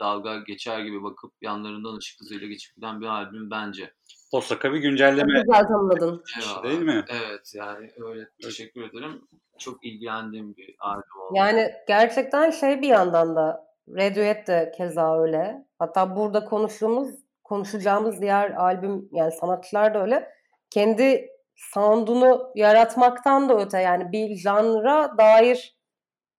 dalga 0.00 0.38
geçer 0.38 0.80
gibi 0.80 1.02
bakıp 1.02 1.32
yanlarından 1.42 1.96
ışık 1.96 2.20
hızıyla 2.20 2.46
geçip 2.46 2.76
giden 2.76 3.00
bir 3.00 3.06
albüm 3.06 3.50
bence. 3.50 3.94
Post-rock'a 4.30 4.72
bir 4.72 4.78
güncelleme. 4.78 5.32
Çok 5.36 5.44
güzel 5.44 5.66
tanımladın. 5.66 6.24
Değil 6.62 6.80
mi? 6.80 7.04
Evet 7.08 7.52
yani 7.54 7.90
öyle 7.96 8.28
teşekkür 8.42 8.82
ederim. 8.82 9.22
Çok 9.58 9.86
ilgilendiğim 9.86 10.56
bir 10.56 10.76
albüm 10.80 11.20
oldu. 11.20 11.32
Yani 11.36 11.72
gerçekten 11.88 12.50
şey 12.50 12.82
bir 12.82 12.88
yandan 12.88 13.36
da 13.36 13.64
Radiohead 13.88 14.46
de 14.46 14.72
keza 14.76 15.22
öyle. 15.22 15.66
Hatta 15.78 16.16
burada 16.16 16.44
konuştuğumuz, 16.44 17.14
konuşacağımız 17.44 18.20
diğer 18.20 18.50
albüm 18.50 19.08
yani 19.12 19.32
sanatçılar 19.32 19.94
da 19.94 20.02
öyle. 20.02 20.28
Kendi 20.70 21.28
sound'unu 21.54 22.52
yaratmaktan 22.54 23.48
da 23.48 23.60
öte 23.60 23.80
yani 23.80 24.12
bir 24.12 24.36
janra 24.36 25.18
dair 25.18 25.78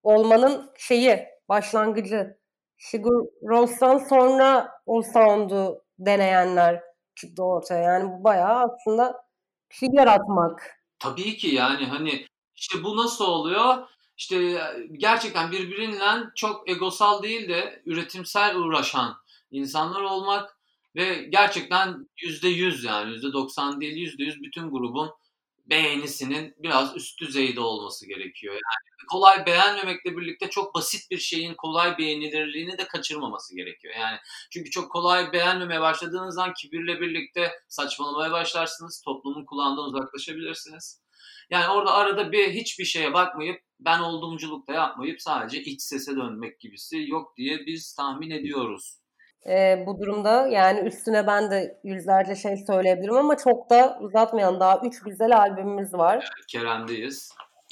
olmanın 0.04 0.72
şeyi, 0.78 1.26
başlangıcı. 1.50 2.38
Sigur 2.78 3.26
Ros'tan 3.44 3.98
sonra 3.98 4.72
o 4.86 5.02
sound'u 5.02 5.82
deneyenler 6.00 6.82
çıktı 7.16 7.44
ortaya. 7.44 7.84
Yani 7.84 8.12
bu 8.12 8.24
bayağı 8.24 8.64
aslında 8.64 9.14
bir 9.72 9.76
şey 9.76 9.90
yaratmak. 9.94 10.80
Tabii 11.00 11.38
ki 11.38 11.48
yani 11.48 11.86
hani 11.86 12.28
işte 12.56 12.84
bu 12.84 12.98
nasıl 12.98 13.26
oluyor? 13.26 13.88
İşte 14.18 14.62
gerçekten 14.92 15.52
birbirinden 15.52 16.32
çok 16.36 16.70
egosal 16.70 17.24
değil 17.24 17.50
de 17.50 17.82
üretimsel 17.86 18.56
uğraşan 18.56 19.16
insanlar 19.52 20.02
olmak 20.02 20.60
ve 20.96 21.16
gerçekten 21.16 22.10
yüzde 22.24 22.48
yüz 22.48 22.84
yani 22.84 23.12
yüzde 23.12 23.34
doksan 23.34 23.82
değil 23.82 23.98
yüzde 23.98 24.24
yüz 24.24 24.42
bütün 24.42 24.70
grubun 24.70 25.12
beğenisinin 25.66 26.56
biraz 26.58 26.96
üst 26.96 27.22
düzeyde 27.22 27.60
olması 27.60 28.08
gerekiyor. 28.08 28.54
Yani 28.54 29.08
kolay 29.12 29.46
beğenmemekle 29.46 30.18
birlikte 30.18 30.50
çok 30.50 30.76
basit 30.76 31.12
bir 31.12 31.18
şeyin 31.18 31.54
kolay 31.54 31.98
beğenilirliğini 31.98 32.78
de 32.78 32.88
kaçırmaması 32.88 33.56
gerekiyor. 33.56 33.94
Yani 34.00 34.18
çünkü 34.52 34.70
çok 34.70 34.92
kolay 34.92 35.34
beğenmemeye 35.34 35.82
başladığınızdan 35.82 36.54
kibirle 36.54 37.02
birlikte 37.02 37.52
saçmalamaya 37.68 38.32
başlarsınız. 38.32 39.02
Toplumun 39.06 39.46
kulağından 39.46 39.86
uzaklaşabilirsiniz. 39.86 41.02
Yani 41.50 41.68
orada 41.68 41.94
arada 41.94 42.32
bir 42.32 42.54
hiçbir 42.54 42.86
şeye 42.86 43.14
bakmayıp 43.14 43.62
ben 43.80 44.00
olduğumculuk 44.00 44.70
yapmayıp 44.70 45.22
sadece 45.22 45.62
iç 45.62 45.82
sese 45.82 46.16
dönmek 46.16 46.60
gibisi 46.60 47.06
yok 47.08 47.38
diye 47.38 47.66
biz 47.66 47.94
tahmin 47.94 48.30
ediyoruz 48.30 49.05
e, 49.50 49.84
bu 49.86 50.00
durumda. 50.00 50.48
Yani 50.48 50.80
üstüne 50.80 51.28
ben 51.28 51.52
de 51.52 51.80
yüzlerce 51.84 52.36
şey 52.36 52.58
söyleyebilirim 52.58 53.16
ama 53.16 53.38
çok 53.38 53.70
da 53.70 53.98
uzatmayalım. 54.02 54.60
Daha 54.60 54.82
üç 54.86 55.00
güzel 55.00 55.38
albümümüz 55.38 55.94
var. 55.94 56.30
Kerem'deyiz. 56.48 57.30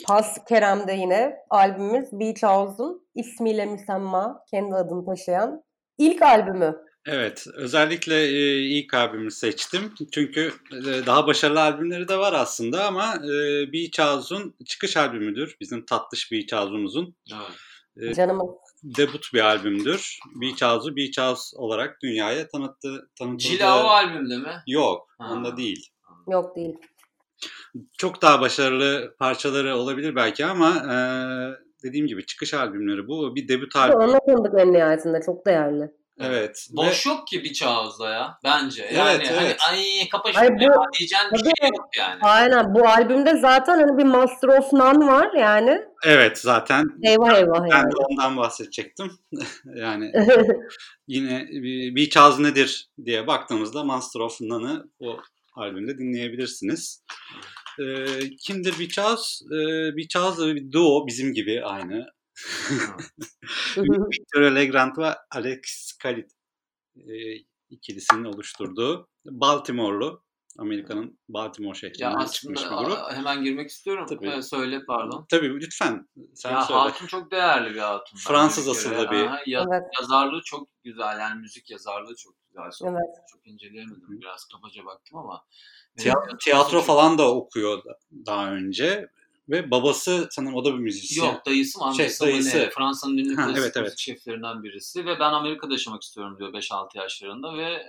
Pas 0.07 0.37
Kerem'de 0.49 0.93
yine 0.93 1.35
albümümüz 1.49 2.11
Beach 2.11 2.43
House'un 2.43 3.07
ismiyle 3.15 3.65
müsemma 3.65 4.43
kendi 4.51 4.75
adını 4.75 5.05
taşıyan 5.05 5.63
ilk 5.97 6.21
albümü. 6.21 6.75
Evet, 7.05 7.45
özellikle 7.55 8.23
e, 8.23 8.59
ilk 8.59 8.93
albümü 8.93 9.31
seçtim. 9.31 9.93
Çünkü 10.13 10.53
e, 10.71 11.05
daha 11.05 11.27
başarılı 11.27 11.61
albümleri 11.61 12.07
de 12.07 12.17
var 12.17 12.33
aslında 12.33 12.85
ama 12.85 13.15
e, 13.15 13.31
Beach 13.73 13.99
House'un 13.99 14.55
çıkış 14.65 14.97
albümüdür. 14.97 15.57
Bizim 15.61 15.85
tatlış 15.85 16.31
Beach 16.31 16.53
House'umuzun. 16.53 17.15
Evet. 17.97 18.11
E, 18.11 18.13
Canımız 18.13 18.49
debut 18.83 19.33
bir 19.33 19.39
albümdür. 19.39 20.19
Beach 20.41 20.61
House'u 20.61 20.95
Beach 20.95 21.17
House 21.19 21.57
olarak 21.57 22.01
dünyaya 22.03 22.47
tanıttı. 22.47 23.09
tanıtıldı. 23.19 23.37
Cila 23.37 23.83
o 23.85 23.87
albümde 23.87 24.37
mi? 24.37 24.53
Yok, 24.67 25.07
Ha. 25.19 25.33
onda 25.33 25.57
değil. 25.57 25.89
yok 26.31 26.55
değil. 26.55 26.75
Çok 27.97 28.21
daha 28.21 28.41
başarılı 28.41 29.15
parçaları 29.19 29.75
olabilir 29.77 30.15
belki 30.15 30.45
ama 30.45 30.69
e, 30.69 30.95
dediğim 31.83 32.07
gibi 32.07 32.25
çıkış 32.25 32.53
albümleri 32.53 33.07
bu. 33.07 33.35
Bir 33.35 33.47
debut 33.47 33.75
albüm. 33.75 33.97
Onunla 33.99 34.19
tanıdık 34.25 34.59
en 34.59 34.73
nihayetinde. 34.73 35.21
Çok 35.25 35.45
değerli. 35.45 35.91
Evet. 36.25 36.67
Boş 36.71 37.05
yok 37.05 37.27
ki 37.27 37.43
bir 37.43 37.61
Ağız'da 37.65 38.09
ya 38.09 38.37
bence. 38.43 38.89
Yani 38.93 39.11
Evet, 39.17 39.31
hani 39.31 39.45
evet. 39.45 39.59
ay 39.69 40.09
kapa 40.11 40.29
Ay 40.35 40.47
şimdi 40.47 40.59
bu- 40.59 40.63
ya 40.63 40.77
diyeceğin 40.99 41.25
bir 41.33 41.37
şey 41.37 41.69
yok 41.77 41.87
yani. 41.97 42.19
Aynen. 42.21 42.75
Bu 42.75 42.87
albümde 42.87 43.37
zaten 43.37 43.79
hani 43.79 43.97
bir 43.97 44.03
Master 44.03 44.47
of 44.47 44.73
None 44.73 45.07
var 45.07 45.33
yani. 45.33 45.81
Evet 46.05 46.37
zaten 46.37 46.85
Eyvah 47.03 47.37
eyvah 47.37 47.61
ben 47.63 47.67
yani. 47.77 47.91
de 47.91 47.95
ondan 47.95 48.37
bahsedecektim. 48.37 49.11
yani 49.75 50.11
yine 51.07 51.47
bir 51.49 51.95
Beach 51.95 52.15
House 52.17 52.43
nedir 52.43 52.89
diye 53.05 53.27
baktığımızda 53.27 53.83
Master 53.83 54.19
of 54.19 54.41
None'ı 54.41 54.83
bu 54.99 55.19
albümde 55.55 55.97
dinleyebilirsiniz. 55.97 57.03
E, 57.79 57.85
kimdir 58.37 58.73
House? 58.97 59.45
E, 59.45 59.57
Beach 59.97 60.15
House 60.15 60.41
da 60.41 60.55
bir 60.55 60.71
duo 60.71 61.07
bizim 61.07 61.33
gibi 61.33 61.63
aynı. 61.65 62.05
Victor 63.77 64.41
Legrand 64.41 64.97
ve 64.97 65.15
Alex 65.31 65.91
Khalid 66.03 66.29
e, 66.97 67.35
ikilisinin 67.69 68.23
oluşturduğu 68.23 69.09
Baltimore'lu 69.25 70.23
Amerika'nın 70.59 71.19
Baltimore 71.29 71.69
ya 71.69 71.73
şehrinden 71.75 72.25
çıkmış 72.25 72.61
bir 72.63 72.67
grup. 72.69 72.97
hemen 73.11 73.43
girmek 73.43 73.69
istiyorum. 73.69 74.05
Tabii. 74.09 74.27
Ee, 74.29 74.41
söyle 74.41 74.81
pardon. 74.87 75.25
Tabii 75.29 75.59
lütfen 75.61 76.07
sen 76.35 76.51
ya 76.51 76.61
söyle. 76.63 76.79
Hatun 76.79 77.07
çok 77.07 77.31
değerli 77.31 77.73
bir 77.73 77.79
hatun. 77.79 78.17
Fransız 78.17 78.67
asıllı 78.69 79.11
bir- 79.11 79.25
Aha, 79.25 79.39
ya- 79.45 79.65
Evet. 79.69 79.83
Yazarlığı 80.01 80.41
çok 80.45 80.67
güzel 80.83 81.19
yani 81.19 81.41
müzik 81.41 81.69
yazarlığı 81.71 82.15
çok 82.15 82.33
güzel. 82.47 82.71
Çok, 82.79 82.87
Evet. 82.87 83.27
çok 83.31 83.47
inceleyemedim 83.47 84.21
biraz 84.21 84.45
kabaca 84.45 84.85
baktım 84.85 85.17
ama. 85.17 85.45
Tiya- 85.97 86.37
tiyatro 86.43 86.81
falan 86.81 87.17
da 87.17 87.35
okuyor 87.35 87.85
da- 87.85 87.99
daha 88.25 88.51
önce 88.51 89.09
ve 89.49 89.71
babası 89.71 90.27
sanırım 90.31 90.55
o 90.55 90.65
da 90.65 90.73
bir 90.73 90.79
müzisyen. 90.79 91.25
Yok 91.25 91.45
dayısı 91.45 91.79
mı 91.79 91.95
Şey, 91.95 92.05
amcası 92.05 92.25
mı 92.25 92.31
dayısı. 92.31 92.57
ne? 92.57 92.69
Fransa'nın 92.69 93.17
ünlü 93.17 93.35
Ha, 93.35 93.53
evet, 93.57 93.73
evet. 93.77 93.97
şeflerinden 93.97 94.63
birisi 94.63 95.05
ve 95.05 95.19
ben 95.19 95.33
Amerika'da 95.33 95.73
yaşamak 95.73 96.03
istiyorum 96.03 96.35
diyor 96.39 96.53
5-6 96.53 96.97
yaşlarında 96.97 97.57
ve 97.57 97.63
e, 97.73 97.83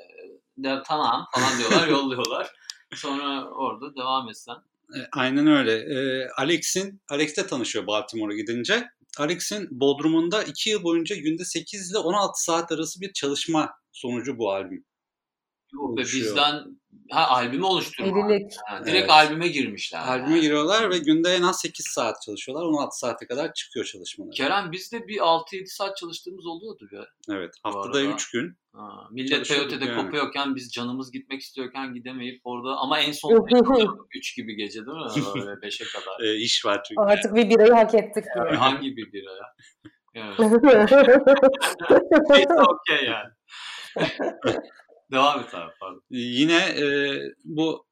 de, 0.59 0.83
tamam 0.87 1.27
falan 1.35 1.59
diyorlar 1.59 1.89
yolluyorlar. 1.89 2.51
Sonra 2.95 3.49
orada 3.51 3.97
devam 3.97 4.29
etsen. 4.29 4.57
E, 4.97 4.99
Aynen 5.13 5.47
öyle. 5.47 5.73
E, 5.73 6.29
Alex'in 6.37 7.01
Alex'le 7.09 7.49
tanışıyor 7.49 7.87
Baltimore'a 7.87 8.37
gidince. 8.37 8.89
Alex'in 9.19 9.69
Bodrum'unda 9.71 10.43
2 10.43 10.71
yıl 10.71 10.83
boyunca 10.83 11.17
günde 11.17 11.45
8 11.45 11.91
ile 11.91 11.99
16 11.99 12.45
saat 12.45 12.73
arası 12.73 13.01
bir 13.01 13.13
çalışma 13.13 13.71
sonucu 13.93 14.39
bu 14.39 14.53
albüm. 14.53 14.85
Ve 15.75 15.83
Oluşuyor. 15.83 16.25
bizden 16.25 16.65
ha 17.11 17.29
albümü 17.29 17.65
oluşturma. 17.65 18.09
Evlilik. 18.29 18.53
Ha, 18.67 18.79
direkt 18.87 18.99
Evet. 18.99 19.11
albüme 19.11 19.49
girmişler. 19.49 20.01
Albüme 20.09 20.31
yani. 20.31 20.41
giriyorlar 20.41 20.91
ve 20.91 20.99
günde 20.99 21.31
en 21.35 21.43
az 21.43 21.61
8 21.61 21.87
saat 21.87 22.23
çalışıyorlar. 22.23 22.67
16 22.67 22.99
saate 22.99 23.27
kadar 23.27 23.53
çıkıyor 23.55 23.87
çalışmaları. 23.87 24.31
Kerem 24.35 24.73
bizde 24.73 25.09
bir 25.09 25.19
6-7 25.19 25.67
saat 25.67 25.97
çalıştığımız 25.97 26.47
oluyordu 26.47 26.89
be. 26.93 26.97
Evet. 27.35 27.55
Haftada 27.63 27.99
arada. 27.99 28.03
3 28.15 28.31
gün. 28.31 28.59
Ha, 28.73 28.89
millet 29.11 29.29
Çalışıyorduk 29.31 29.71
peyote 29.71 29.87
yani. 29.87 30.03
kopuyorken 30.05 30.55
biz 30.55 30.73
canımız 30.73 31.13
gitmek 31.13 31.41
istiyorken 31.41 31.95
gidemeyip 31.95 32.41
orada 32.45 32.77
ama 32.77 32.99
en 33.01 33.13
son 33.13 33.47
3 34.15 34.37
gibi 34.37 34.57
gece 34.57 34.87
değil 34.87 34.97
mi? 34.99 35.05
Böyle 35.35 35.51
5'e 35.51 35.87
kadar. 36.01 36.21
E, 36.21 36.37
iş 36.37 36.65
var 36.67 36.83
çünkü. 36.89 37.01
Artık 37.03 37.35
bir 37.35 37.51
birayı 37.51 37.73
hak 37.73 37.95
ettik 37.95 38.25
diyor. 38.35 38.55
Hangi 38.55 38.97
bir 38.97 39.13
bira 39.13 39.31
ya? 39.31 39.55
Evet. 40.17 40.39
Neyse 42.31 42.55
okey 42.55 43.07
yani. 43.07 43.31
Devam 45.13 45.41
et 45.41 45.55
abi 45.55 45.73
pardon. 45.81 45.99
E, 45.99 46.17
Yine 46.19 46.57
e, 46.57 47.19
bu 47.45 47.87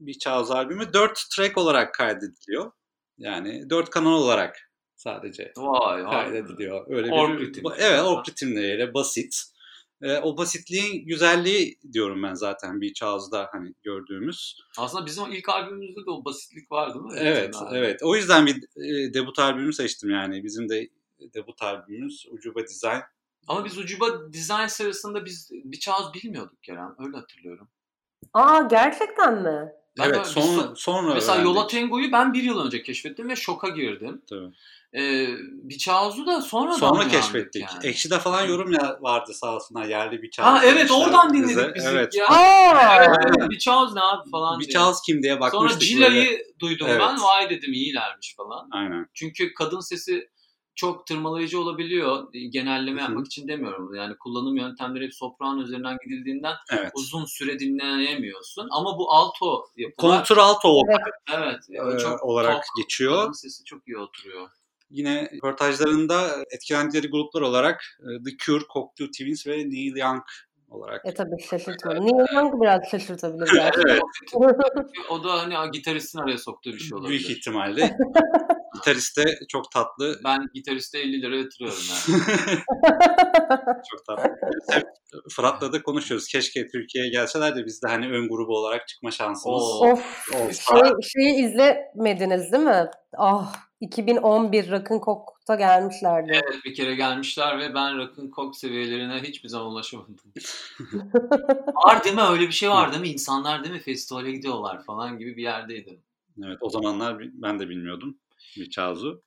bir 0.00 0.18
House 0.26 0.54
albümü 0.54 0.92
4 0.92 1.20
track 1.36 1.58
olarak 1.58 1.94
kaydediliyor. 1.94 2.72
Yani 3.18 3.70
4 3.70 3.90
kanal 3.90 4.12
olarak 4.12 4.70
sadece 4.96 5.52
Vay 5.56 6.04
kaydediliyor. 6.04 6.84
Öyle 6.88 7.12
Org 7.12 7.40
bir, 7.40 7.46
ritimleri. 7.46 7.80
Evet, 7.80 8.00
org 8.00 8.28
ritimleriyle 8.28 8.94
basit. 8.94 9.42
E, 10.02 10.16
o 10.18 10.36
basitliğin 10.36 11.06
güzelliği 11.06 11.78
diyorum 11.92 12.22
ben 12.22 12.34
zaten 12.34 12.80
Beach 12.80 13.02
House'da 13.02 13.48
hani 13.52 13.74
gördüğümüz. 13.82 14.56
Aslında 14.78 15.06
bizim 15.06 15.32
ilk 15.32 15.48
albümümüzde 15.48 16.00
de 16.06 16.10
o 16.10 16.24
basitlik 16.24 16.72
var 16.72 16.94
değil 16.94 17.04
mi? 17.04 17.12
Evet, 17.16 17.54
Yani. 17.62 17.78
evet. 17.78 18.02
O 18.02 18.16
yüzden 18.16 18.46
bir 18.46 18.56
e, 18.56 19.14
debut 19.14 19.38
albümü 19.38 19.72
seçtim 19.72 20.10
yani. 20.10 20.44
Bizim 20.44 20.68
de 20.68 20.88
debut 21.34 21.62
albümümüz 21.62 22.26
Ucuba 22.30 22.62
Design. 22.62 23.00
Ama 23.48 23.64
biz 23.64 23.78
Ucuba 23.78 24.32
Design 24.32 24.66
sırasında 24.66 25.24
biz 25.24 25.50
bir 25.52 25.78
çağız 25.80 26.14
bilmiyorduk 26.14 26.62
Kerem. 26.62 26.94
Öyle 26.98 27.16
hatırlıyorum. 27.16 27.68
Aa 28.34 28.60
gerçekten 28.62 29.42
mi? 29.42 29.72
Ben 29.98 30.04
evet 30.04 30.18
bir 30.18 30.24
sonra 30.24 30.62
so- 30.62 30.76
sonra 30.76 31.14
Mesela 31.14 31.34
öğrendik. 31.34 31.54
Yola 31.56 31.66
Tengo'yu 31.66 32.12
ben 32.12 32.34
bir 32.34 32.42
yıl 32.42 32.66
önce 32.66 32.82
keşfettim 32.82 33.28
ve 33.28 33.36
şoka 33.36 33.68
girdim. 33.68 34.22
Tabii. 34.30 34.52
Ee, 34.94 35.28
Biçağuz'u 35.52 36.26
da 36.26 36.42
sonradan 36.42 36.76
Sonra 36.78 36.92
uyandık 36.92 37.10
keşfettik. 37.10 37.62
yani. 37.62 37.86
Ekşi'de 37.86 38.18
falan 38.18 38.42
yorum 38.46 38.72
ya 38.72 38.98
vardı 39.00 39.34
sağ 39.34 39.54
olsunlar 39.54 39.84
yerli 39.84 40.22
bir 40.22 40.30
Ha 40.38 40.60
Charles 40.60 40.64
evet 40.74 40.90
oradan 40.90 41.32
bize. 41.32 41.48
dinledik 41.48 41.74
biz 41.74 41.84
Evet. 41.84 42.14
ya. 42.14 42.26
Aa! 42.28 43.04
Evet, 43.04 43.50
Biçağuz 43.50 43.94
ne 43.94 44.00
abi 44.00 44.30
falan 44.30 44.60
Bir 44.60 44.64
diye. 44.64 44.72
Charles 44.74 45.00
kim 45.06 45.22
diye 45.22 45.32
Sonra 45.32 45.40
bakmıştık 45.40 45.80
böyle. 45.80 45.90
Cila'yı 45.90 46.46
duydum 46.60 46.86
Evet. 46.90 47.00
ben. 47.00 47.22
Vay 47.22 47.50
dedim 47.50 47.72
iyilermiş 47.72 48.34
falan. 48.36 48.68
Aynen. 48.70 49.06
Çünkü 49.14 49.54
kadın 49.54 49.80
sesi 49.80 50.28
çok 50.76 51.06
tırmalayıcı 51.06 51.60
olabiliyor. 51.60 52.32
Genelleme 52.50 53.00
Hı 53.00 53.04
hı. 53.04 53.08
yapmak 53.08 53.26
için 53.26 53.48
demiyorum. 53.48 53.94
Yani 53.94 54.16
kullanım 54.16 54.56
yöntemleri 54.56 55.04
hep 55.04 55.14
sopran 55.14 55.58
üzerinden 55.58 55.96
gidildiğinden 56.04 56.54
Evet. 56.72 56.92
uzun 56.94 57.24
süre 57.24 57.58
dinleyemiyorsun. 57.58 58.68
Ama 58.70 58.98
bu 58.98 59.12
alto 59.12 59.64
yapılar 59.76 60.18
Kontralto 60.18 60.80
Evet. 61.34 61.56
evet 61.70 61.94
e, 61.94 61.98
çok 61.98 62.24
olarak 62.24 62.54
tok. 62.54 62.64
geçiyor. 62.76 63.34
Sesi 63.34 63.64
çok 63.64 63.88
iyi 63.88 63.98
oturuyor. 63.98 64.48
Yine 64.90 65.30
röportajlarında 65.34 66.44
etkilendikleri 66.54 67.10
gruplar 67.10 67.40
olarak 67.42 67.98
e, 68.00 68.22
The 68.24 68.36
Cure, 68.36 68.64
Cocteau 68.72 69.10
Twins 69.10 69.46
ve 69.46 69.56
Neil 69.56 69.96
Young 69.96 70.22
olarak. 70.68 71.06
E 71.06 71.14
tabii 71.14 71.42
şaşırtmadı. 71.50 72.00
Neil 72.00 72.34
Young 72.34 72.62
biraz 72.62 72.80
şaşırtabilir 72.90 73.50
gerçekten. 73.54 73.96
Evet. 74.40 74.56
O 75.10 75.24
da 75.24 75.32
hani 75.32 75.70
gitaristin 75.70 76.18
araya 76.18 76.38
soktuğu 76.38 76.72
bir 76.72 76.78
şey 76.78 76.98
olabilir. 76.98 77.10
Büyük 77.10 77.30
ihtimalle. 77.30 77.96
Gitarist 78.76 79.18
de 79.18 79.38
çok 79.48 79.70
tatlı. 79.70 80.20
Ben 80.24 80.48
gitariste 80.54 80.98
50 80.98 81.22
lira 81.22 81.36
yatırıyorum 81.36 81.82
yani. 81.90 82.20
çok 83.90 84.06
tatlı. 84.06 84.36
Hep 84.70 84.86
Fırat'la 85.30 85.72
da 85.72 85.82
konuşuyoruz. 85.82 86.28
Keşke 86.28 86.66
Türkiye'ye 86.66 87.10
gelseler 87.10 87.56
de 87.56 87.66
biz 87.66 87.82
de 87.82 87.88
hani 87.88 88.06
ön 88.08 88.28
grubu 88.28 88.56
olarak 88.56 88.88
çıkma 88.88 89.10
şansımız 89.10 89.62
Oo. 89.62 89.92
of. 89.92 90.28
olsa. 90.34 90.76
Şey, 90.76 90.92
şeyi 91.02 91.46
izlemediniz 91.46 92.52
değil 92.52 92.64
mi? 92.64 92.90
Ah 93.18 93.66
2011 93.80 94.70
Rock'n 94.70 95.00
Coke'ta 95.04 95.54
gelmişlerdi. 95.54 96.32
Evet 96.32 96.64
bir 96.64 96.74
kere 96.74 96.94
gelmişler 96.94 97.58
ve 97.58 97.74
ben 97.74 97.98
rock'ın 97.98 98.30
kok 98.30 98.56
seviyelerine 98.56 99.22
hiçbir 99.22 99.48
zaman 99.48 99.66
ulaşamadım. 99.66 100.16
var 101.86 102.04
değil 102.04 102.14
mi? 102.14 102.22
Öyle 102.22 102.46
bir 102.46 102.52
şey 102.52 102.70
var 102.70 102.90
değil 102.92 103.02
mi? 103.02 103.08
İnsanlar 103.08 103.64
değil 103.64 103.74
mi? 103.74 103.80
Festivale 103.80 104.32
gidiyorlar 104.32 104.84
falan 104.84 105.18
gibi 105.18 105.36
bir 105.36 105.42
yerdeydim. 105.42 106.00
Evet 106.44 106.58
o 106.60 106.70
zamanlar 106.70 107.16
ben 107.32 107.58
de 107.58 107.68
bilmiyordum. 107.68 108.18
Bir 108.56 108.70
Çağzu. 108.70 109.22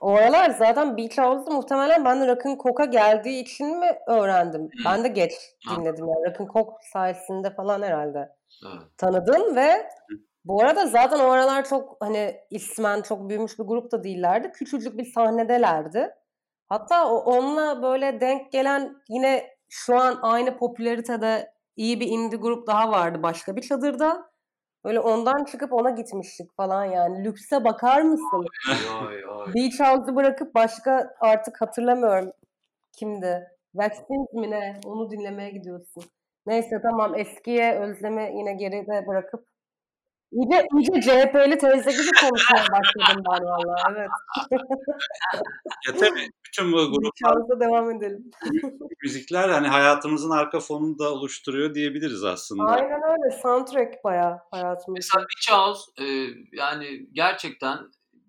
O 0.00 0.10
aralar 0.14 0.50
zaten 0.50 0.96
Beach 0.96 1.18
House'da 1.18 1.50
muhtemelen 1.54 2.04
ben 2.04 2.20
de 2.20 2.26
Rock'n 2.26 2.58
Coke'a 2.62 2.86
geldiği 2.86 3.42
için 3.42 3.78
mi 3.78 3.98
öğrendim? 4.06 4.70
Ben 4.84 5.04
de 5.04 5.08
geç 5.08 5.32
Ha. 5.66 5.76
dinledim 5.76 6.06
yani. 6.08 6.26
Rock'n 6.30 6.46
Coke 6.52 6.76
sayesinde 6.92 7.54
falan 7.54 7.82
herhalde 7.82 8.28
Evet. 8.66 8.82
tanıdım 8.98 9.56
ve 9.56 9.88
bu 10.44 10.62
arada 10.62 10.86
zaten 10.86 11.18
o 11.20 11.30
aralar 11.30 11.64
çok 11.64 11.96
hani 12.00 12.36
ismen 12.50 13.02
çok 13.02 13.28
büyümüş 13.28 13.58
bir 13.58 13.64
grup 13.64 13.92
da 13.92 14.04
değillerdi. 14.04 14.52
Küçücük 14.52 14.98
bir 14.98 15.04
sahnedelerdi. 15.04 16.14
Hatta 16.68 17.08
onunla 17.14 17.82
böyle 17.82 18.20
denk 18.20 18.52
gelen 18.52 18.96
yine 19.08 19.50
şu 19.68 19.96
an 19.96 20.18
aynı 20.22 20.56
popülaritede 20.56 21.52
iyi 21.76 22.00
bir 22.00 22.06
indie 22.06 22.38
grup 22.38 22.66
daha 22.66 22.90
vardı 22.90 23.22
başka 23.22 23.56
bir 23.56 23.62
çadırda. 23.62 24.29
Böyle 24.84 25.00
ondan 25.00 25.44
çıkıp 25.44 25.72
ona 25.72 25.90
gitmiştik 25.90 26.56
falan 26.56 26.84
yani. 26.84 27.24
Lükse 27.24 27.64
bakar 27.64 28.02
mısın? 28.02 28.46
Oy, 29.02 29.24
oy. 29.26 29.54
Beach 29.54 29.80
House'u 29.80 30.16
bırakıp 30.16 30.54
başka 30.54 31.14
artık 31.20 31.60
hatırlamıyorum 31.60 32.32
kimdi. 32.92 33.48
Vaccines 33.74 34.32
mi 34.32 34.50
ne? 34.50 34.80
Onu 34.86 35.10
dinlemeye 35.10 35.50
gidiyorsun. 35.50 36.04
Neyse 36.46 36.80
tamam 36.82 37.18
eskiye 37.18 37.78
özlemi 37.78 38.32
yine 38.36 38.52
geride 38.54 39.06
bırakıp 39.06 39.49
iyice, 40.32 40.66
iyice 40.74 41.00
CHP'li 41.00 41.58
teyze 41.58 41.90
gibi 41.90 42.10
konuşmaya 42.20 42.64
başladım 42.72 43.24
ben 43.28 43.48
valla. 43.48 43.76
Evet. 43.96 44.10
Ya 45.88 45.94
tabii 45.96 46.30
bütün 46.46 46.72
bu 46.72 46.76
gruplar, 46.76 47.36
House'a 47.36 47.60
devam 47.60 47.90
edelim. 47.90 48.30
müzikler 49.02 49.48
hani 49.48 49.68
hayatımızın 49.68 50.30
arka 50.30 50.60
fonunu 50.60 50.98
da 50.98 51.12
oluşturuyor 51.12 51.74
diyebiliriz 51.74 52.24
aslında. 52.24 52.64
Aynen 52.64 53.00
öyle. 53.02 53.36
Soundtrack 53.42 54.04
bayağı 54.04 54.38
hayatımızda. 54.50 54.92
Mesela 54.92 55.20
Beach 55.24 55.58
House 55.58 56.04
e, 56.04 56.04
yani 56.52 57.06
gerçekten 57.12 57.78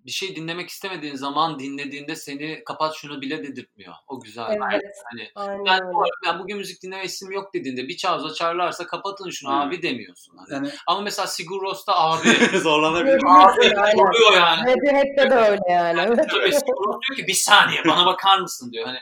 bir 0.05 0.11
şey 0.11 0.35
dinlemek 0.35 0.69
istemediğin 0.69 1.15
zaman 1.15 1.59
dinlediğinde 1.59 2.15
seni 2.15 2.63
kapat 2.63 2.95
şunu 2.95 3.21
bile 3.21 3.43
dedirtmiyor. 3.43 3.93
O 4.07 4.19
güzel. 4.19 4.57
Evet. 4.73 4.95
Hani 5.05 5.29
ben, 5.65 5.93
bu 5.93 6.01
arada 6.01 6.13
ben 6.25 6.39
bugün 6.39 6.57
müzik 6.57 6.83
dinleme 6.83 7.03
isim 7.03 7.31
yok 7.31 7.53
dediğinde 7.53 7.87
Beach 7.87 8.05
House 8.05 8.27
açarlarsa 8.27 8.87
kapatın 8.87 9.29
şunu 9.29 9.51
Hı. 9.51 9.55
abi 9.55 9.81
demiyorsun. 9.81 10.37
Hani. 10.37 10.53
Yani 10.53 10.73
Ama 10.87 11.01
mesela 11.01 11.27
Sigur 11.27 11.61
Ros'ta 11.61 11.95
abi 11.95 12.29
zorlanabilir. 12.57 13.15
abi 13.15 14.01
oluyor 14.01 14.33
yani. 14.33 14.61
Radiohead'de 14.61 15.31
de 15.31 15.35
öyle 15.35 15.61
yani. 15.69 16.15
Tabii 16.15 16.51
Sigur 16.51 16.87
Ros 16.87 16.99
diyor 17.07 17.17
ki 17.17 17.27
bir 17.27 17.33
saniye 17.33 17.81
bana 17.87 18.05
bakar 18.05 18.39
mısın 18.39 18.71
diyor. 18.71 18.85
Hani 18.85 18.99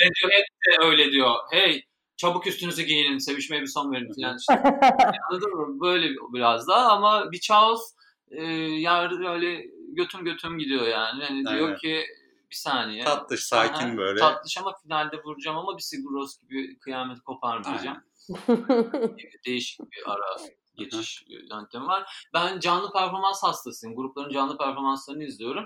Radiohead 0.00 0.44
de 0.44 0.86
öyle 0.86 1.12
diyor. 1.12 1.34
Hey 1.50 1.84
çabuk 2.16 2.46
üstünüzü 2.46 2.82
giyinin 2.82 3.18
sevişmeye 3.18 3.62
bir 3.62 3.66
son 3.66 3.92
verin 3.92 4.12
falan 4.22 4.38
işte. 4.38 4.54
Anladın 5.30 5.54
mı? 5.54 5.80
Böyle 5.80 6.08
biraz 6.32 6.68
daha 6.68 6.92
ama 6.92 7.32
Beach 7.32 7.50
House 7.50 7.84
e, 8.30 8.44
yani 8.80 9.28
öyle 9.28 9.64
götüm 9.94 10.24
götüm 10.24 10.58
gidiyor 10.58 10.86
yani. 10.86 11.24
Hani 11.24 11.46
diyor 11.46 11.66
Aynen. 11.66 11.76
ki 11.76 12.06
bir 12.50 12.54
saniye. 12.54 13.04
Tatlış, 13.04 13.44
sakin 13.44 13.88
Aha, 13.88 13.96
böyle. 13.96 14.20
Tatlış 14.20 14.58
ama 14.58 14.72
finalde 14.82 15.22
vuracağım 15.22 15.56
ama 15.56 15.76
bir 15.76 15.82
Sigur 15.82 16.12
Ros 16.12 16.40
gibi 16.40 16.78
kıyameti 16.78 17.20
koparmayacağım. 17.20 18.04
Değişik 19.46 19.80
bir 19.80 20.02
ara 20.06 20.36
geçiş 20.76 21.24
yöntemi 21.50 21.86
var. 21.86 22.26
Ben 22.34 22.60
canlı 22.60 22.92
performans 22.92 23.42
hastasıyım. 23.42 23.96
Grupların 23.96 24.32
canlı 24.32 24.58
performanslarını 24.58 25.24
izliyorum. 25.24 25.64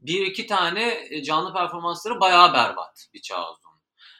Bir 0.00 0.26
iki 0.26 0.46
tane 0.46 1.06
e, 1.10 1.22
canlı 1.22 1.52
performansları 1.52 2.20
bayağı 2.20 2.52
berbat 2.52 3.08
bir 3.14 3.22
House'un. 3.32 3.73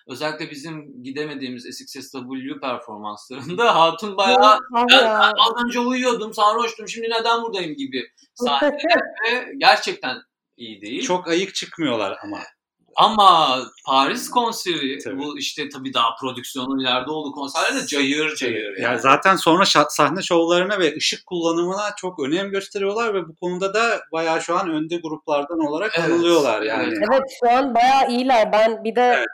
Özellikle 0.06 0.50
bizim 0.50 1.02
gidemediğimiz 1.02 1.62
SXSW 1.62 2.60
performanslarında 2.60 3.74
Hatun 3.80 4.16
bayağı 4.16 4.58
ben, 4.74 5.32
az 5.38 5.64
önce 5.66 5.80
uyuyordum, 5.80 6.34
sarhoştum, 6.34 6.88
şimdi 6.88 7.08
neden 7.10 7.42
buradayım 7.42 7.74
gibi 7.74 8.02
sahneler 8.34 8.74
ve 9.32 9.52
gerçekten 9.58 10.16
iyi 10.56 10.80
değil. 10.82 11.02
Çok 11.02 11.28
ayık 11.28 11.54
çıkmıyorlar 11.54 12.18
ama. 12.24 12.38
Ama 12.96 13.58
Paris 13.86 14.30
konseri 14.30 14.98
Tabii. 14.98 15.18
bu 15.18 15.38
işte 15.38 15.68
tabii 15.68 15.94
daha 15.94 16.16
prodüksiyonun 16.20 16.78
ileride 16.80 17.10
olduğu 17.10 17.32
konserlerde 17.32 17.86
cayır 17.86 18.36
cayır. 18.36 18.76
Yani 18.78 19.00
zaten 19.00 19.36
sonra 19.36 19.64
sahne 19.88 20.22
şovlarına 20.22 20.78
ve 20.78 20.96
ışık 20.96 21.26
kullanımına 21.26 21.90
çok 21.96 22.20
önem 22.20 22.50
gösteriyorlar 22.50 23.14
ve 23.14 23.28
bu 23.28 23.36
konuda 23.36 23.74
da 23.74 24.00
bayağı 24.12 24.42
şu 24.42 24.56
an 24.56 24.70
önde 24.70 24.96
gruplardan 24.96 25.58
olarak 25.58 25.92
Evet, 25.98 26.10
anılıyorlar 26.10 26.62
yani. 26.62 26.82
evet. 26.82 26.98
Evet 27.12 27.22
şu 27.40 27.50
an 27.50 27.74
bayağı 27.74 28.10
iyiler. 28.10 28.52
Ben 28.52 28.84
bir 28.84 28.96
de 28.96 29.14
Evet. 29.16 29.26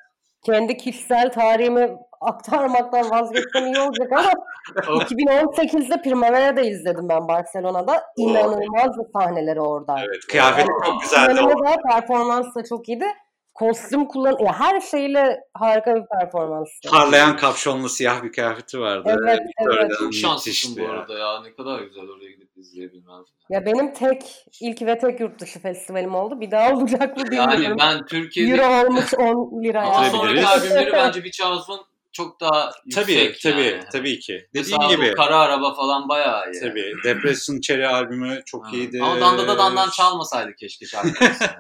Kendi 0.42 0.76
kişisel 0.76 1.33
tarihimi 1.33 1.90
aktarmaktan 2.20 3.11
vazgeçsem 3.11 3.66
iyi 3.66 3.81
olacak 3.81 4.12
ama 4.12 4.31
2018'de 5.05 6.03
Primavera'da 6.03 6.61
izledim 6.61 7.09
ben 7.09 7.29
Barcelona'da. 7.29 8.03
İnanılmazdı 8.16 9.11
sahneleri 9.12 9.61
orada. 9.61 9.94
Evet, 9.98 10.26
kıyafeti 10.31 10.70
Yani 10.70 10.85
çok 10.92 11.03
güzeldi. 11.03 11.33
İnanılmaz 11.33 11.76
performans 11.92 12.55
da 12.55 12.64
çok 12.64 12.88
iyiydi. 12.88 13.07
Kostüm 13.54 14.08
kullan 14.08 14.36
ya 14.44 14.60
her 14.60 14.80
şeyle 14.80 15.40
harika 15.54 15.94
bir 15.94 16.02
performanstı. 16.20 16.90
Parlayan 16.90 17.36
kapşonlu 17.36 17.88
siyah 17.88 18.22
bir 18.22 18.32
kıyafeti 18.32 18.80
vardı. 18.80 19.16
Evet, 19.22 19.40
evet. 19.58 19.92
Çok 19.98 20.14
şanslısın 20.14 20.76
bu 20.76 20.80
ya. 20.80 20.90
arada 20.90 21.18
ya. 21.18 21.42
Ne 21.42 21.54
kadar 21.54 21.80
güzel 21.80 22.04
oraya 22.04 22.30
gidip 22.30 22.56
izleyebilmem. 22.56 23.24
Ya 23.50 23.66
benim 23.66 23.94
tek 23.94 24.46
ilk 24.60 24.82
ve 24.82 24.98
tek 24.98 25.20
yurt 25.20 25.40
dışı 25.40 25.60
festivalim 25.60 26.14
oldu. 26.14 26.40
Bir 26.40 26.50
daha 26.50 26.72
olacak 26.72 27.16
mı 27.16 27.24
bilmiyorum. 27.24 27.62
Yani 27.62 27.78
ben 27.78 28.06
Türkiye'de 28.06 28.62
Euro 28.62 28.86
olmuş 28.86 29.14
10 29.14 29.62
lira 29.64 29.82
ama 29.82 30.04
sonraki 30.04 30.46
albümleri 30.46 30.92
bence 30.92 31.24
Beach 31.24 31.40
House'un 31.42 31.80
çok 32.12 32.40
daha 32.40 32.72
Tabii, 32.94 33.12
yüksek 33.12 33.52
tabii, 33.52 33.62
yani. 33.62 33.84
tabii 33.92 34.18
ki. 34.18 34.48
Dediğim 34.54 34.78
Mesela 34.80 34.94
gibi. 34.94 35.14
Kara 35.14 35.38
Araba 35.38 35.74
falan 35.74 36.08
bayağı 36.08 36.52
iyi. 36.52 36.60
Tabii. 36.60 36.92
Depression 37.04 37.60
Cherry 37.60 37.86
albümü 37.86 38.42
çok 38.46 38.66
Ha. 38.66 38.70
iyiydi. 38.72 39.02
Ama 39.02 39.20
Danda'da 39.20 39.58
Dandan 39.58 39.90
çalmasaydı 39.90 40.54
keşke 40.54 40.86
şarkısı. 40.86 41.44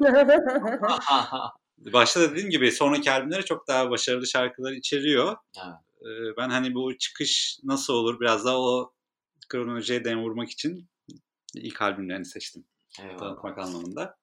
Başta 1.92 2.20
da 2.20 2.30
dediğim 2.30 2.50
gibi 2.50 2.72
sonraki 2.72 3.10
albümleri 3.12 3.44
çok 3.44 3.68
daha 3.68 3.90
başarılı 3.90 4.26
şarkılar 4.26 4.72
içeriyor. 4.72 5.36
Evet. 5.56 5.74
Ee, 6.02 6.36
Ben 6.36 6.48
hani 6.50 6.74
bu 6.74 6.98
çıkış 6.98 7.58
nasıl 7.64 7.92
olur 7.94 8.20
biraz 8.20 8.44
daha 8.44 8.58
o 8.60 8.92
kronolojiye 9.48 10.04
dem 10.04 10.22
vurmak 10.22 10.50
için 10.50 10.88
ilk 11.54 11.82
albümlerini 11.82 12.24
seçtim. 12.24 12.64
Eyvallah. 13.00 13.18
Tanıtmak 13.18 13.58
anlamında. 13.58 14.16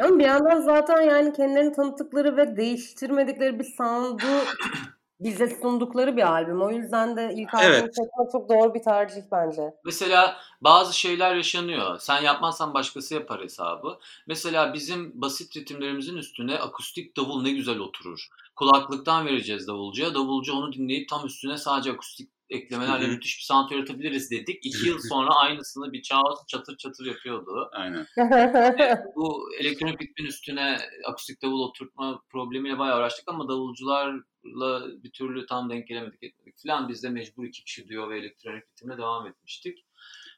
Ama 0.00 0.18
bir 0.18 0.24
yandan 0.24 0.60
zaten 0.60 1.02
yani 1.02 1.32
kendilerini 1.32 1.72
tanıttıkları 1.72 2.36
ve 2.36 2.56
değiştirmedikleri 2.56 3.58
bir 3.58 3.64
sound'u 3.64 4.26
bize 5.20 5.58
sundukları 5.62 6.16
bir 6.16 6.22
albüm. 6.32 6.62
O 6.62 6.70
yüzden 6.70 7.16
de 7.16 7.32
ilk 7.34 7.54
albümü 7.54 7.74
Evet. 7.74 7.96
seçmek 7.96 8.32
çok 8.32 8.48
doğru 8.48 8.74
bir 8.74 8.82
tercih 8.82 9.22
bence. 9.32 9.62
Mesela 9.84 10.36
bazı 10.60 10.98
şeyler 10.98 11.34
yaşanıyor. 11.34 11.98
Sen 11.98 12.22
yapmazsan 12.22 12.74
başkası 12.74 13.14
yapar 13.14 13.42
hesabı. 13.42 13.98
Mesela 14.26 14.74
bizim 14.74 15.20
basit 15.20 15.56
ritimlerimizin 15.56 16.16
üstüne 16.16 16.58
akustik 16.58 17.16
davul 17.16 17.42
ne 17.42 17.50
güzel 17.50 17.78
oturur. 17.78 18.28
Kulaklıktan 18.56 19.26
vereceğiz 19.26 19.68
davulcuya. 19.68 20.14
Davulcu 20.14 20.52
onu 20.52 20.72
dinleyip 20.72 21.08
tam 21.08 21.26
üstüne 21.26 21.58
sadece 21.58 21.92
akustik 21.92 22.30
eklemelerle 22.50 23.04
Hı 23.04 23.08
hı. 23.08 23.12
müthiş 23.12 23.38
bir 23.38 23.42
sound 23.42 23.70
yaratabiliriz 23.70 24.30
dedik. 24.30 24.66
İki 24.66 24.88
yıl 24.88 24.98
sonra 25.08 25.34
aynısını 25.34 25.92
bir 25.92 26.02
Chaos 26.02 26.46
çatır 26.48 26.76
çatır 26.76 27.06
yapıyordu. 27.06 27.70
Aynen. 27.72 28.06
Bu 29.16 29.48
elektronik 29.60 30.02
ritmin 30.02 30.26
üstüne 30.26 30.78
akustik 31.04 31.42
davul 31.42 31.60
oturtma 31.60 32.22
problemiyle 32.30 32.78
bayağı 32.78 32.98
uğraştık 32.98 33.28
ama 33.28 33.48
davulcularla 33.48 35.02
bir 35.04 35.10
türlü 35.10 35.46
tam 35.46 35.70
denk 35.70 35.86
gelemedik 35.86 36.22
etmedik 36.22 36.62
falan. 36.62 36.88
Biz 36.88 37.02
de 37.02 37.08
mecbur 37.08 37.44
iki 37.44 37.64
kişi 37.64 37.88
diyor 37.88 38.10
ve 38.10 38.18
elektronik 38.18 38.64
ritimle 38.64 38.98
devam 38.98 39.26
etmiştik. 39.26 39.84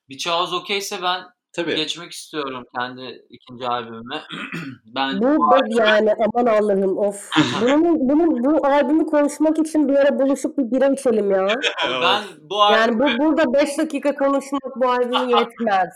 Bir 0.09 0.19
Chaos 0.19 0.53
okeyse 0.53 1.03
ben 1.03 1.25
Tabii. 1.53 1.77
geçmek 1.77 2.13
istiyorum 2.13 2.65
kendi 2.77 3.27
ikinci 3.31 3.69
albümüme. 3.69 4.23
ben 4.85 5.21
Bu 5.21 5.51
da 5.51 5.85
yani 5.85 6.15
aman 6.15 6.47
Allah'ım 6.47 6.99
of. 6.99 7.31
Bunun, 7.61 8.09
bunun, 8.09 8.45
bu 8.45 8.67
albümü 8.67 9.07
konuşmak 9.07 9.59
için 9.59 9.89
bir 9.89 9.95
ara 9.95 10.19
buluşup 10.19 10.59
bir 10.59 10.71
bira 10.71 10.87
içelim 10.87 11.31
ya. 11.31 11.47
ben 12.03 12.23
bu 12.41 12.57
Yani 12.57 12.77
albümü, 12.77 13.19
bu 13.19 13.25
burada 13.25 13.53
5 13.55 13.79
dakika 13.79 14.15
konuşmak 14.15 14.77
bu 14.77 14.91
albümü 14.91 15.31
yetmez. 15.39 15.89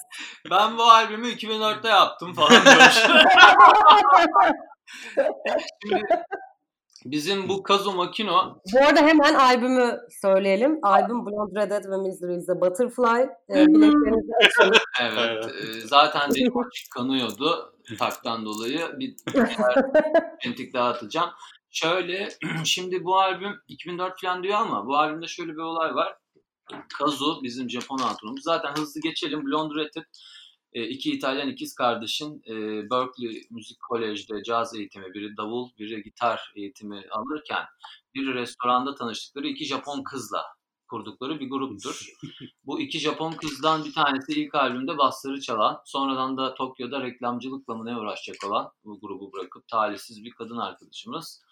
ben 0.51 0.79
bu 0.79 0.83
albümü 0.83 1.29
2004'te 1.29 1.89
yaptım 1.89 2.35
falan 2.35 2.51
diyor. 2.51 2.91
Şimdi 2.91 3.25
bizim 7.11 7.49
bu 7.49 7.63
Kazu 7.63 7.93
Makino 7.93 8.61
Bu 8.75 8.79
arada 8.79 9.01
hemen 9.01 9.35
albümü 9.35 10.01
söyleyelim. 10.23 10.79
Albüm 10.83 11.27
Blonde 11.27 11.61
Red 11.61 11.71
Dead 11.71 11.85
ve 11.85 11.97
Misery 11.97 12.37
is 12.37 12.49
a 12.49 12.61
Butterfly. 12.61 13.23
Ee, 13.51 13.67
biletlerinizi 13.67 14.33
açın. 14.45 14.75
evet, 15.01 15.19
Evet. 15.19 15.77
e, 15.77 15.81
zaten 15.81 16.31
benim 16.35 16.59
açık 16.67 16.91
kanıyordu 16.91 17.75
taktan 17.99 18.45
dolayı. 18.45 18.81
Bir 18.99 19.17
entik 20.45 20.75
daha 20.75 20.89
atacağım. 20.89 21.31
Şöyle 21.71 22.29
şimdi 22.65 23.05
bu 23.05 23.19
albüm 23.19 23.61
2004 23.69 24.21
falan 24.21 24.43
diyor 24.43 24.59
ama 24.59 24.87
bu 24.87 24.97
albümde 24.97 25.27
şöyle 25.27 25.53
bir 25.53 25.63
olay 25.63 25.95
var. 25.95 26.17
Kazu 26.99 27.41
bizim 27.43 27.71
Japon 27.71 27.99
hatunumuz. 27.99 28.43
Zaten 28.43 28.73
hızlı 28.77 29.01
geçelim. 29.01 29.47
Blonde 29.47 29.75
Red 29.75 29.95
Dead 29.95 30.05
e, 30.73 30.89
iki 30.89 31.13
İtalyan 31.13 31.49
ikiz 31.49 31.75
kardeşin 31.75 32.43
e, 32.49 32.55
Berkeley 32.91 33.47
Müzik 33.51 33.81
Kolej'de 33.89 34.43
caz 34.43 34.75
eğitimi, 34.75 35.15
biri 35.15 35.37
davul, 35.37 35.71
biri 35.79 36.03
gitar 36.03 36.53
eğitimi 36.57 37.05
alırken 37.11 37.65
bir 38.15 38.35
restoranda 38.35 38.95
tanıştıkları 38.95 39.47
iki 39.47 39.65
Japon 39.65 40.03
kızla 40.03 40.43
kurdukları 40.89 41.41
bir 41.41 41.51
gruptur. 41.51 42.07
Bu 42.67 42.81
iki 42.81 42.99
Japon 42.99 43.33
kızdan 43.33 43.85
bir 43.85 43.93
tanesi 43.93 44.33
ilk 44.33 44.55
albümde 44.55 44.99
basları 44.99 45.41
çalan, 45.41 45.81
sonradan 45.85 46.37
da 46.37 46.55
Tokyo'da 46.55 47.03
reklamcılıkla 47.03 47.75
mı 47.75 47.87
ne 47.87 47.97
uğraşacak 47.97 48.51
olan 48.51 48.73
bu 48.85 49.01
grubu 49.01 49.33
bırakıp 49.33 49.69
talihsiz 49.69 50.25
bir 50.25 50.31
kadın 50.31 50.57
arkadaşımız. 50.57 51.43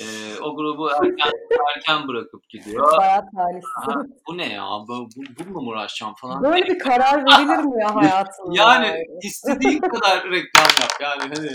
E, 0.00 0.04
o 0.40 0.56
grubu 0.56 0.90
erken 0.90 1.32
erken 1.76 2.08
bırakıp 2.08 2.48
gidiyor. 2.48 2.98
Bayağı 2.98 3.22
talihsiz. 3.36 4.16
Bu 4.28 4.38
ne 4.38 4.52
ya? 4.52 4.64
Bu, 4.88 5.08
bu, 5.16 5.22
bununla 5.38 5.60
mı 5.60 5.68
uğraşacağım 5.68 6.14
falan. 6.14 6.42
Böyle 6.42 6.66
bir 6.66 6.78
karar 6.78 7.24
verilir 7.24 7.64
mi 7.64 7.80
ya 7.80 7.94
hayatında? 7.94 8.50
Yani 8.52 9.04
istediğin 9.22 9.80
kadar 9.80 10.24
reklam 10.30 10.66
yap. 10.80 10.92
Yani 11.00 11.22
hani 11.34 11.50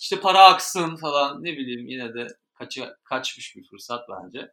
işte 0.00 0.20
para 0.20 0.44
aksın 0.44 0.96
falan 0.96 1.44
ne 1.44 1.52
bileyim 1.52 1.86
yine 1.86 2.14
de 2.14 2.26
kaça, 2.54 2.96
kaçmış 3.04 3.56
bir 3.56 3.68
fırsat 3.70 4.00
bence. 4.08 4.52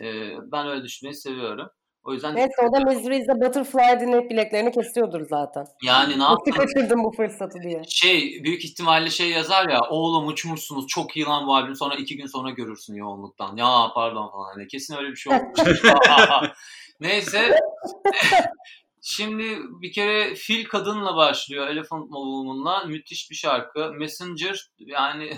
Ee, 0.00 0.30
ben 0.52 0.66
öyle 0.66 0.84
düşünmeyi 0.84 1.14
seviyorum. 1.14 1.70
O 2.04 2.12
yüzden 2.12 2.36
Neyse 2.36 2.52
o 2.68 2.72
da 2.72 2.84
Misery 2.84 3.18
is 3.18 3.28
a 3.28 3.40
Butterfly 3.40 4.00
dinleyip 4.00 4.30
bileklerini 4.30 4.72
kesiyordur 4.72 5.26
zaten. 5.30 5.64
yani 5.82 6.18
ne 6.18 6.22
yaptın? 6.22 6.52
kaçırdım 6.52 7.04
bu 7.04 7.12
fırsatı 7.16 7.58
diye. 7.62 7.82
Şey 7.88 8.40
büyük 8.44 8.64
ihtimalle 8.64 9.10
şey 9.10 9.30
yazar 9.30 9.68
ya 9.68 9.80
oğlum 9.90 10.26
uçmuşsunuz 10.26 10.86
çok 10.86 11.16
iyi 11.16 11.26
lan 11.26 11.46
bu 11.46 11.54
albüm 11.54 11.76
sonra 11.76 11.94
iki 11.94 12.16
gün 12.16 12.26
sonra 12.26 12.50
görürsün 12.50 12.94
yoğunluktan. 12.94 13.56
Ya 13.56 13.90
pardon 13.94 14.30
falan 14.30 14.52
hani 14.54 14.66
kesin 14.68 14.96
öyle 14.96 15.10
bir 15.10 15.16
şey 15.16 15.32
olmuş. 15.32 15.60
Neyse 17.00 17.60
Şimdi 19.02 19.58
bir 19.82 19.92
kere 19.92 20.34
Fil 20.34 20.64
Kadın'la 20.64 21.16
başlıyor 21.16 21.68
Elephant 21.68 22.04
Woman'la 22.04 22.84
müthiş 22.84 23.30
bir 23.30 23.36
şarkı. 23.36 23.92
Messenger 23.92 24.70
yani 24.78 25.36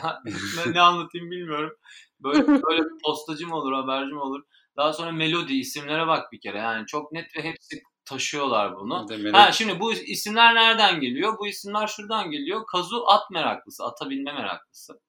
ne 0.67 0.81
anlatayım 0.81 1.31
bilmiyorum. 1.31 1.77
Böyle, 2.21 2.47
böyle 2.47 2.83
postacı 3.05 3.47
mı 3.47 3.57
olur 3.57 3.73
haberci 3.73 4.13
mi 4.13 4.21
olur. 4.21 4.43
Daha 4.77 4.93
sonra 4.93 5.13
Melody 5.13 5.61
isimlere 5.61 6.07
bak 6.07 6.33
bir 6.33 6.41
kere 6.41 6.59
yani 6.59 6.87
çok 6.87 7.13
net 7.13 7.37
ve 7.37 7.43
hepsi 7.43 7.83
taşıyorlar 8.05 8.77
bunu. 8.77 9.07
Ha 9.33 9.53
şimdi 9.53 9.81
bu 9.81 9.93
isimler 9.93 10.55
nereden 10.55 11.01
geliyor? 11.01 11.39
Bu 11.39 11.47
isimler 11.47 11.87
şuradan 11.87 12.31
geliyor. 12.31 12.67
Kazu 12.67 13.05
at 13.07 13.31
meraklısı, 13.31 13.85
ata 13.85 14.11
binme 14.11 14.33
meraklısı. 14.33 15.01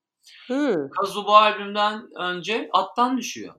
Hmm. 0.48 0.90
Kazu 0.90 1.26
bu 1.26 1.36
albümden 1.36 2.10
önce 2.18 2.70
attan 2.74 3.18
düşüyor. 3.18 3.54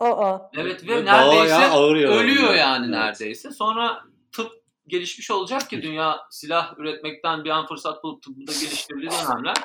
Aa. 0.00 0.38
Evet 0.56 0.88
ve 0.88 0.96
Ve 0.96 1.04
neredeyse 1.04 1.70
ölüyor 2.08 2.54
yani 2.54 2.86
Evet. 2.86 2.96
neredeyse. 2.96 3.50
Sonra 3.50 4.02
tıp 4.32 4.52
gelişmiş 4.86 5.30
olacak 5.30 5.70
ki 5.70 5.82
dünya 5.82 6.20
silah 6.30 6.78
üretmekten 6.78 7.44
bir 7.44 7.50
an 7.50 7.66
fırsat 7.66 8.04
bulup 8.04 8.22
tıbbı 8.22 8.46
da 8.46 8.52
geliştirdiği 8.52 9.10
dönemler. 9.10 9.56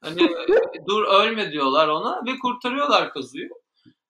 Hani 0.00 0.28
dur 0.88 1.04
ölme 1.04 1.52
diyorlar 1.52 1.88
ona 1.88 2.22
ve 2.26 2.38
kurtarıyorlar 2.38 3.12
Kazu'yu. 3.12 3.48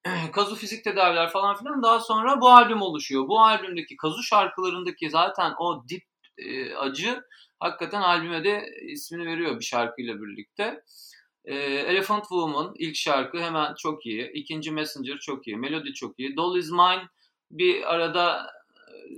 Kazu 0.33 0.57
fizik 0.57 0.85
tedaviler 0.85 1.31
falan 1.31 1.57
filan 1.57 1.83
daha 1.83 2.01
sonra 2.01 2.41
bu 2.41 2.51
albüm 2.51 2.83
oluşuyor. 2.83 3.29
Bu 3.29 3.41
albümdeki 3.41 3.97
Kazu 3.97 4.23
şarkılarındaki 4.23 5.11
zaten 5.11 5.53
o 5.59 5.85
dip 5.89 6.03
e, 6.39 6.75
acı 6.75 7.23
hakikaten 7.61 8.01
albüme 8.01 8.45
de 8.45 8.67
ismini 8.83 9.27
veriyor 9.27 9.59
bir 9.59 9.65
şarkıyla 9.65 10.15
birlikte. 10.23 10.83
E, 11.45 11.55
Elephant 11.65 12.23
Woman 12.23 12.75
ilk 12.79 12.97
şarkı 12.97 13.39
hemen 13.39 13.75
çok 13.75 14.07
iyi. 14.07 14.31
İkinci 14.33 14.71
Messenger 14.71 15.19
çok 15.19 15.47
iyi. 15.47 15.57
Melody 15.57 15.93
çok 15.93 16.19
iyi. 16.19 16.37
Doll 16.37 16.57
Is 16.59 16.71
Mine 16.71 17.03
bir 17.51 17.95
arada 17.95 18.51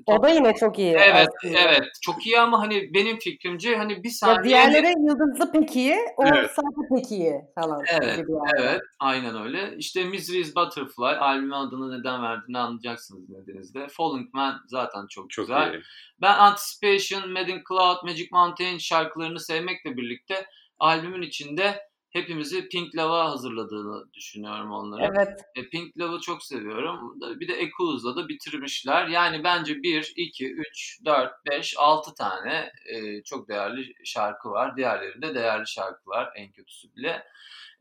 O 0.06 0.22
da 0.22 0.28
yine 0.28 0.54
çok 0.54 0.78
iyi. 0.78 0.92
Evet, 0.92 1.28
aslında. 1.44 1.58
evet. 1.58 1.84
Çok 2.02 2.26
iyi 2.26 2.40
ama 2.40 2.60
hani 2.60 2.94
benim 2.94 3.18
fikrimce 3.18 3.76
hani 3.76 4.02
bir 4.02 4.08
Ya 4.08 4.12
saniye 4.12 4.44
diğerleri 4.44 4.86
yıldızlı 4.86 5.52
pek 5.52 5.76
iyi, 5.76 5.96
o 6.16 6.24
Evet. 6.26 6.50
sadece 6.50 6.94
pek 6.96 7.12
iyi 7.12 7.34
falan. 7.54 7.82
Evet, 7.88 8.16
gibi 8.16 8.32
yani. 8.32 8.50
Evet, 8.58 8.80
aynen 9.00 9.42
öyle. 9.44 9.74
İşte 9.76 10.04
Misery 10.04 10.40
is 10.40 10.56
Butterfly, 10.56 11.04
albümün 11.20 11.50
adını 11.50 12.00
neden 12.00 12.22
verdiğini 12.22 12.58
anlayacaksınız 12.58 13.28
dinlediğinizde. 13.28 13.86
Falling 13.90 14.34
Man 14.34 14.60
zaten 14.68 15.06
çok, 15.10 15.30
Çok 15.30 15.46
güzel. 15.46 15.74
iyi. 15.74 15.82
Ben 16.20 16.34
Anticipation, 16.38 17.30
Mad 17.32 17.48
in 17.48 17.62
Cloud, 17.68 18.02
Magic 18.04 18.28
Mountain 18.32 18.78
şarkılarını 18.78 19.40
sevmekle 19.40 19.96
birlikte 19.96 20.46
albümün 20.78 21.22
içinde 21.22 21.80
hepimizi 22.16 22.68
Pink 22.68 22.96
Love'a 22.96 23.30
hazırladığını 23.30 24.12
düşünüyorum 24.12 24.72
onları. 24.72 25.12
Evet. 25.14 25.40
E, 25.54 25.68
Pink 25.68 25.98
Love'ı 25.98 26.20
çok 26.20 26.42
seviyorum. 26.42 27.20
Bir 27.20 27.48
de 27.48 27.54
Echoes'la 27.62 28.16
da 28.16 28.28
bitirmişler. 28.28 29.06
Yani 29.06 29.44
bence 29.44 29.82
1, 29.82 30.12
2, 30.16 30.52
3, 30.52 31.00
4, 31.04 31.32
5, 31.50 31.74
6 31.78 32.14
tane 32.14 32.72
e, 32.86 33.22
çok 33.22 33.48
değerli 33.48 33.94
şarkı 34.04 34.50
var. 34.50 34.76
Diğerleri 34.76 35.22
de 35.22 35.34
değerli 35.34 35.68
şarkılar 35.68 36.32
en 36.36 36.52
kötüsü 36.52 36.94
bile. 36.96 37.22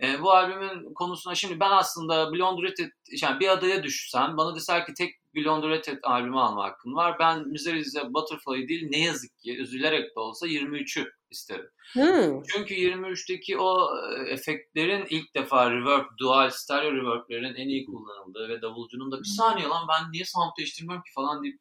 E, 0.02 0.22
bu 0.22 0.32
albümün 0.32 0.94
konusuna 0.94 1.36
şimdi 1.36 1.60
ben 1.60 1.72
aslında 1.72 2.34
Blonde 2.34 2.68
Hat, 2.68 2.80
yani 3.22 3.40
bir 3.40 3.50
adaya 3.50 3.84
düşsem 3.84 4.38
bana 4.38 4.56
deser 4.56 4.86
ki 4.86 4.94
tek 4.94 5.25
Red 5.36 5.88
Hat 5.88 6.00
albümü 6.04 6.40
alma 6.40 6.64
hakkın 6.64 6.96
var. 6.96 7.20
Ben 7.20 7.48
Misery 7.48 7.80
is 7.80 7.96
a 7.96 8.14
Butterfly 8.14 8.68
değil 8.68 8.88
ne 8.90 9.00
yazık 9.00 9.40
ki 9.40 9.58
üzülerek 9.58 10.16
de 10.16 10.20
olsa 10.20 10.48
23'ü 10.48 11.12
isterim. 11.32 11.70
Hmm. 11.94 12.44
Çünkü 12.44 12.74
23'teki 12.74 13.58
o 13.58 13.90
e, 13.98 14.30
efektlerin 14.30 15.06
ilk 15.10 15.36
defa 15.36 15.72
reverb, 15.72 16.06
dual, 16.20 16.50
stereo 16.50 16.94
reverb'lerin 16.94 17.56
en 17.56 17.68
iyi 17.68 17.86
kullanıldığı 17.86 18.50
ve 18.50 18.62
davulcunun 18.62 19.12
da 19.12 19.20
bir 19.20 19.34
saniye 19.38 19.68
lan 19.68 19.88
ben 19.88 20.12
niye 20.12 20.26
sound 20.26 20.52
değiştirmiyorum 20.58 21.04
ki 21.04 21.12
falan 21.16 21.44
deyip 21.44 21.60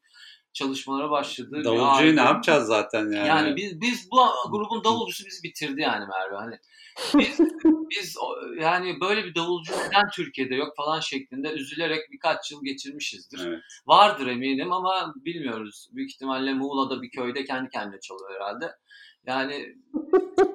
çalışmalara 0.55 1.11
başladığı 1.11 1.65
Davulcuyu 1.65 2.17
ne 2.17 2.21
yapacağız 2.21 2.67
zaten 2.67 3.01
yani? 3.01 3.29
Yani 3.29 3.57
biz, 3.57 3.81
biz 3.81 4.09
bu 4.11 4.51
grubun 4.51 4.85
davulcusu 4.85 5.27
bizi 5.27 5.43
bitirdi 5.43 5.81
yani 5.81 6.07
Merve. 6.07 6.37
Hani 6.37 6.59
biz, 7.15 7.41
biz 7.91 8.17
yani 8.61 9.01
böyle 9.01 9.25
bir 9.25 9.35
davulcu 9.35 9.73
neden 9.73 10.11
Türkiye'de 10.13 10.55
yok 10.55 10.77
falan 10.77 11.01
şeklinde 11.01 11.53
üzülerek 11.53 12.13
birkaç 12.13 12.53
yıl 12.53 12.65
geçirmişizdir. 12.65 13.47
Evet. 13.47 13.63
Vardır 13.87 14.27
eminim 14.27 14.73
ama 14.73 15.15
bilmiyoruz. 15.17 15.89
Büyük 15.93 16.11
ihtimalle 16.11 16.55
Muğla'da 16.55 17.03
bir 17.03 17.11
köyde 17.11 17.45
kendi 17.45 17.71
kendine 17.71 18.01
çalıyor 18.01 18.31
herhalde. 18.35 18.75
Yani 19.27 19.77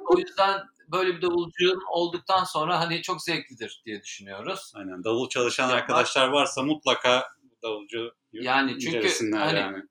o 0.06 0.18
yüzden 0.18 0.62
böyle 0.92 1.16
bir 1.18 1.22
davulcu 1.22 1.80
olduktan 1.92 2.44
sonra 2.44 2.80
hani 2.80 3.02
çok 3.02 3.22
zevklidir 3.22 3.82
diye 3.86 4.02
düşünüyoruz. 4.02 4.72
Aynen. 4.76 5.04
Davul 5.04 5.30
çalışan 5.30 5.64
Yapmak- 5.64 5.82
arkadaşlar 5.82 6.28
varsa 6.28 6.64
mutlaka 6.64 7.28
davulcu 7.64 8.12
Yani 8.32 8.80
çünkü 8.80 9.36
hani 9.38 9.60
yani. 9.60 9.84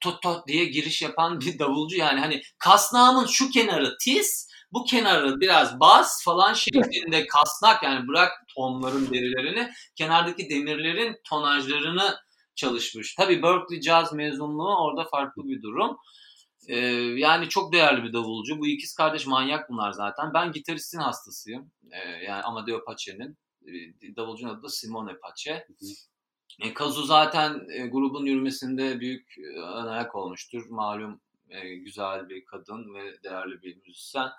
tut 0.00 0.22
tut 0.22 0.46
diye 0.46 0.64
giriş 0.64 1.02
yapan 1.02 1.40
bir 1.40 1.58
davulcu 1.58 1.96
yani 1.96 2.20
hani 2.20 2.42
kasnağımın 2.58 3.26
şu 3.26 3.50
kenarı 3.50 3.96
tiz 4.00 4.52
bu 4.72 4.84
kenarı 4.84 5.40
biraz 5.40 5.80
bas 5.80 6.24
falan 6.24 6.54
şeklinde 6.54 7.26
kasnak 7.26 7.82
yani 7.82 8.08
bırak 8.08 8.32
tonların 8.56 9.10
derilerini 9.10 9.72
kenardaki 9.96 10.50
demirlerin 10.50 11.16
tonajlarını 11.28 12.16
çalışmış. 12.54 13.14
Tabii 13.14 13.42
Berkeley 13.42 13.82
Jazz 13.82 14.12
mezunluğu 14.12 14.76
orada 14.84 15.04
farklı 15.04 15.42
bir 15.44 15.62
durum. 15.62 15.96
Ee, 16.68 16.76
yani 17.16 17.48
çok 17.48 17.72
değerli 17.72 18.02
bir 18.02 18.12
davulcu. 18.12 18.58
Bu 18.58 18.66
ikiz 18.66 18.94
kardeş 18.94 19.26
manyak 19.26 19.70
bunlar 19.70 19.92
zaten. 19.92 20.34
Ben 20.34 20.52
gitaristin 20.52 20.98
hastasıyım. 20.98 21.70
Ee, 21.92 22.08
yani 22.24 22.42
Amadeo 22.42 22.84
Pace'nin. 22.84 23.38
Davulcunun 24.16 24.54
adı 24.54 24.62
da 24.62 24.68
Simone 24.68 25.16
Pace. 25.18 25.66
E, 26.60 26.74
Kazu 26.74 27.02
zaten 27.02 27.66
e, 27.70 27.86
grubun 27.86 28.26
yürümesinde 28.26 29.00
büyük 29.00 29.38
e, 29.38 29.60
ön 29.60 29.86
ayak 29.86 30.14
olmuştur. 30.14 30.66
Malum 30.68 31.20
e, 31.48 31.74
güzel 31.74 32.28
bir 32.28 32.44
kadın 32.44 32.94
ve 32.94 33.22
değerli 33.22 33.62
bir 33.62 33.76
müzisyen. 33.86 34.30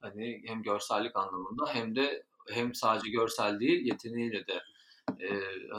Hani 0.00 0.42
hem 0.46 0.62
görsellik 0.62 1.16
anlamında 1.16 1.74
hem 1.74 1.96
de 1.96 2.24
hem 2.50 2.74
sadece 2.74 3.10
görsel 3.10 3.60
değil 3.60 3.86
yeteneğiyle 3.86 4.46
de 4.46 4.62
e, 5.20 5.28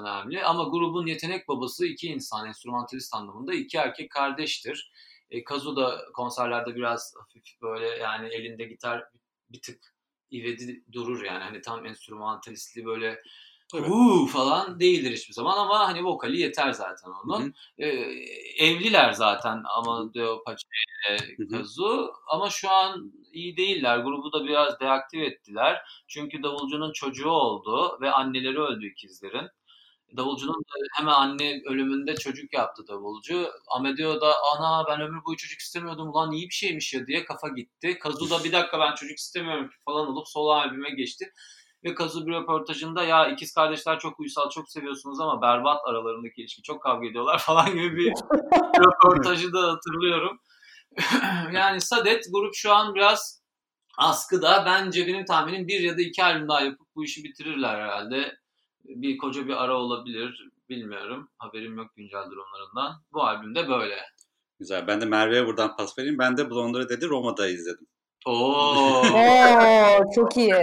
önemli. 0.02 0.44
Ama 0.44 0.64
grubun 0.64 1.08
yetenek 1.08 1.48
babası 1.48 1.86
iki 1.86 2.08
insan, 2.08 2.48
enstrümantalist 2.48 3.16
anlamında 3.16 3.54
iki 3.54 3.78
erkek 3.78 4.12
kardeştir. 4.12 4.92
E, 5.30 5.44
Kazu 5.44 5.76
da 5.76 6.02
konserlerde 6.14 6.76
biraz 6.76 7.14
hafif 7.20 7.62
böyle 7.62 7.88
yani 7.88 8.28
elinde 8.28 8.64
gitar 8.66 9.04
bir 9.50 9.62
tık 9.62 9.97
ivedi 10.32 10.84
durur 10.92 11.24
yani. 11.24 11.44
Hani 11.44 11.62
tam 11.62 11.86
enstrümantalistli 11.86 12.86
böyle. 12.86 13.20
Uuu 13.74 14.28
falan 14.28 14.80
değildir 14.80 15.12
hiçbir 15.12 15.34
zaman 15.34 15.58
ama 15.58 15.88
hani 15.88 16.04
vokali 16.04 16.40
yeter 16.40 16.72
zaten 16.72 17.12
onun. 17.26 17.54
Ee, 17.78 17.88
evliler 18.58 19.12
zaten 19.12 19.64
Amadeo 19.78 20.44
Pace 20.44 20.64
ile 21.10 21.48
Kazu 21.48 22.12
ama 22.28 22.50
şu 22.50 22.70
an 22.70 23.14
iyi 23.34 23.58
değiller. 23.58 23.98
Grubu 23.98 24.34
da 24.34 24.46
biraz 24.46 24.80
deaktif 24.80 25.22
ettiler. 25.22 25.82
Çünkü 26.08 26.44
davulcunun 26.44 26.94
çocuğu 26.94 27.30
oldu 27.30 27.98
ve 28.02 28.12
anneleri 28.12 28.60
öldü 28.60 28.88
ikizlerin. 28.88 29.48
Davulcunun 30.18 30.64
hemen 30.98 31.14
anne 31.14 31.62
ölümünde 31.66 32.16
çocuk 32.16 32.54
yaptı 32.54 32.88
davulcu. 32.88 33.52
Amadeo 33.68 34.22
da 34.22 34.34
ana 34.56 34.88
ben 34.88 35.02
ömür 35.02 35.26
boyu 35.26 35.38
çocuk 35.38 35.60
istemiyordum 35.60 36.10
ulan 36.10 36.32
iyi 36.32 36.50
bir 36.50 36.54
şeymiş 36.54 36.94
ya 36.94 37.08
diye 37.08 37.26
kafa 37.26 37.48
gitti. 37.48 38.00
Kazu 38.00 38.30
da 38.30 38.44
bir 38.44 38.52
dakika 38.52 38.80
ben 38.80 38.96
çocuk 38.96 39.18
istemiyorum 39.18 39.70
falan 39.86 40.08
olup 40.08 40.28
solo 40.28 40.52
albüme 40.52 40.90
geçti. 40.90 41.34
Ve 41.84 41.96
Kazu 41.96 42.28
bir 42.28 42.34
röportajında 42.34 43.04
ya 43.04 43.28
ikiz 43.28 43.54
kardeşler 43.54 44.00
çok 44.00 44.20
uysal 44.20 44.50
çok 44.50 44.70
seviyorsunuz 44.72 45.20
ama 45.20 45.42
berbat 45.42 45.82
aralarındaki 45.86 46.42
ilişki 46.42 46.62
çok 46.62 46.84
kavga 46.84 47.08
ediyorlar 47.08 47.40
falan 47.46 47.72
gibi 47.72 47.98
bir 47.98 48.12
röportajı 48.80 49.54
da 49.54 49.72
hatırlıyorum. 49.72 50.40
yani 51.54 51.82
Sadet 51.82 52.26
grup 52.32 52.56
şu 52.56 52.74
an 52.74 52.96
biraz 52.96 53.42
askıda. 53.98 54.64
Bence 54.66 55.08
benim 55.08 55.26
tahminim 55.26 55.68
bir 55.68 55.80
ya 55.80 55.98
da 55.98 56.02
iki 56.02 56.24
albüm 56.24 56.48
daha 56.48 56.62
yapıp 56.62 56.88
bu 56.96 57.04
işi 57.04 57.24
bitirirler 57.24 57.76
herhalde. 57.76 58.38
Bir 58.88 59.18
koca 59.18 59.48
bir 59.48 59.64
ara 59.64 59.78
olabilir. 59.78 60.50
Bilmiyorum. 60.70 61.30
Haberim 61.38 61.78
yok 61.78 61.96
güncel 61.96 62.24
durumlarından. 62.32 63.04
Bu 63.14 63.24
albümde 63.24 63.70
böyle. 63.70 63.96
Güzel. 64.60 64.88
Ben 64.88 65.02
de 65.02 65.06
Merve'ye 65.06 65.46
buradan 65.46 65.76
pas 65.76 65.98
vereyim. 65.98 66.20
Ben 66.20 66.38
de 66.38 66.50
Blonder'ı 66.50 66.90
dedi 66.90 67.10
Roma'da 67.10 67.48
izledim. 67.48 67.88
Oo. 68.26 69.04
Oo 69.14 70.12
çok 70.16 70.38
iyi. 70.38 70.54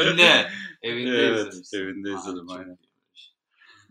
Evinde. 0.00 0.48
Evinde 0.82 1.16
evet, 1.16 1.52
izlemiş. 1.52 1.74
evinde 1.74 2.10
izledim 2.12 2.50
aynen. 2.50 2.78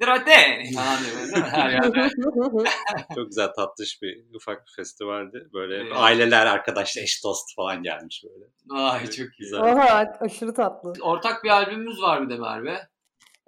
Falan 0.06 0.26
diyor 0.26 1.44
Her 1.44 1.70
yerde. 1.70 2.10
Çok 3.16 3.28
güzel 3.28 3.48
tatlış 3.56 4.02
bir 4.02 4.36
ufak 4.36 4.68
bir 4.68 4.72
festivaldi. 4.76 5.48
Böyle 5.54 5.76
Evet. 5.76 5.92
aileler, 5.96 6.46
arkadaş, 6.46 6.98
eş 6.98 7.24
dost 7.24 7.56
falan 7.56 7.84
gelmiş 7.84 8.24
böyle. 8.24 8.46
Ay 8.82 9.08
çok. 9.08 9.28
Güzel. 9.40 9.60
Oha 9.60 10.18
aşırı 10.20 10.54
tatlı. 10.54 10.94
Ortak 11.02 11.44
bir 11.44 11.50
albümümüz 11.50 12.02
var 12.02 12.24
bir 12.24 12.30
de 12.30 12.38
Merve. 12.38 12.80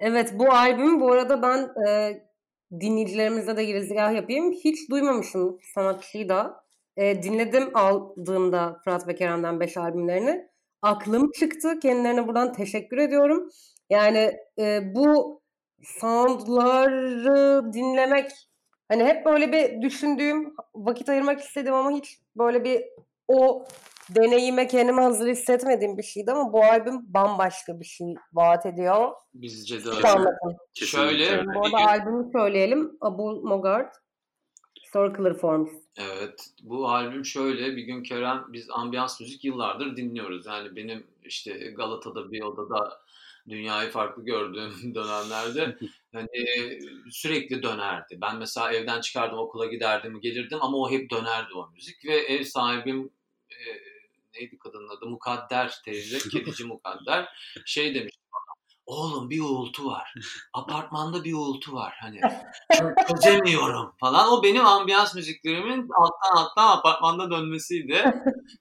Evet 0.05 0.33
bu 0.39 0.51
albüm 0.51 1.01
bu 1.01 1.11
arada 1.11 1.41
ben 1.41 1.87
e, 1.87 2.21
dinleyicilerimize 2.79 3.57
de 3.57 3.65
girizgah 3.65 4.13
yapayım. 4.15 4.51
Hiç 4.51 4.89
duymamışım 4.89 5.59
sanatçıyı 5.73 6.29
da. 6.29 6.63
E, 6.97 7.23
dinledim 7.23 7.77
aldığımda 7.77 8.79
Fırat 8.83 9.07
ve 9.07 9.15
Kerem'den 9.15 9.59
5 9.59 9.77
albümlerini. 9.77 10.47
Aklım 10.81 11.31
çıktı. 11.31 11.79
Kendilerine 11.79 12.27
buradan 12.27 12.53
teşekkür 12.53 12.97
ediyorum. 12.97 13.49
Yani 13.89 14.37
e, 14.59 14.95
bu 14.95 15.41
soundları 15.83 17.73
dinlemek 17.73 18.31
hani 18.87 19.03
hep 19.03 19.25
böyle 19.25 19.51
bir 19.51 19.81
düşündüğüm, 19.81 20.53
vakit 20.75 21.09
ayırmak 21.09 21.39
istedim 21.39 21.73
ama 21.73 21.91
hiç 21.91 22.19
böyle 22.35 22.63
bir 22.63 22.83
o 23.27 23.65
deneyime 24.15 24.67
kendimi 24.67 25.02
hazır 25.02 25.28
hissetmediğim 25.28 25.97
bir 25.97 26.04
şeydi 26.04 26.32
ama 26.32 26.54
bu 26.54 26.63
albüm 26.63 27.13
bambaşka 27.13 27.80
bir 27.80 27.86
şey 27.86 28.15
vaat 28.34 28.65
ediyor. 28.65 29.12
Bizce 29.34 29.86
de 29.86 29.89
öyle. 29.89 30.08
Şöyle 30.73 31.45
Bu 31.45 31.49
bir 31.49 31.56
arada 31.56 31.67
gün- 31.69 31.88
albümü 31.88 32.32
söyleyelim. 32.32 32.97
Abu 33.02 33.41
Mogart. 33.43 33.95
Circular 34.93 35.34
Forms. 35.34 35.69
Evet. 35.97 36.49
Bu 36.63 36.89
albüm 36.89 37.26
şöyle. 37.26 37.76
Bir 37.76 37.82
gün 37.84 38.04
Kerem 38.04 38.45
biz 38.49 38.69
ambiyans 38.69 39.21
müzik 39.21 39.43
yıllardır 39.45 39.95
dinliyoruz. 39.97 40.45
Yani 40.45 40.76
benim 40.76 41.08
işte 41.23 41.52
Galata'da 41.58 42.32
bir 42.32 42.41
odada 42.43 42.99
dünyayı 43.49 43.89
farklı 43.91 44.26
gördüğüm 44.26 44.71
dönemlerde 44.95 45.78
hani 46.13 46.28
sürekli 47.12 47.63
dönerdi. 47.63 48.17
Ben 48.21 48.38
mesela 48.38 48.73
evden 48.73 49.02
çıkardım 49.02 49.38
okula 49.38 49.65
giderdim 49.65 50.21
gelirdim 50.21 50.58
ama 50.62 50.78
o 50.78 50.91
hep 50.91 51.10
dönerdi 51.10 51.54
o 51.56 51.69
müzik 51.73 52.06
ve 52.06 52.15
ev 52.15 52.43
sahibim 52.43 53.10
e, 53.52 53.58
neydi 54.33 54.57
kadının 54.57 54.97
adı? 54.97 55.05
Mukadder 55.05 55.73
teyze 55.85 56.17
kedici 56.29 56.63
Mukadder. 56.63 57.29
Şey 57.65 57.95
demiş 57.95 58.15
bana 58.33 58.53
oğlum 58.85 59.29
bir 59.29 59.41
uğultu 59.41 59.85
var. 59.85 60.13
Apartmanda 60.53 61.23
bir 61.23 61.33
uğultu 61.33 61.73
var. 61.73 61.95
Hani 62.01 62.19
çö- 62.73 63.07
çözemiyorum. 63.07 63.95
falan. 63.99 64.31
O 64.31 64.43
benim 64.43 64.65
ambiyans 64.65 65.15
müziklerimin 65.15 65.87
alttan 65.99 66.43
alttan 66.43 66.77
apartmanda 66.77 67.31
dönmesiydi. 67.31 68.13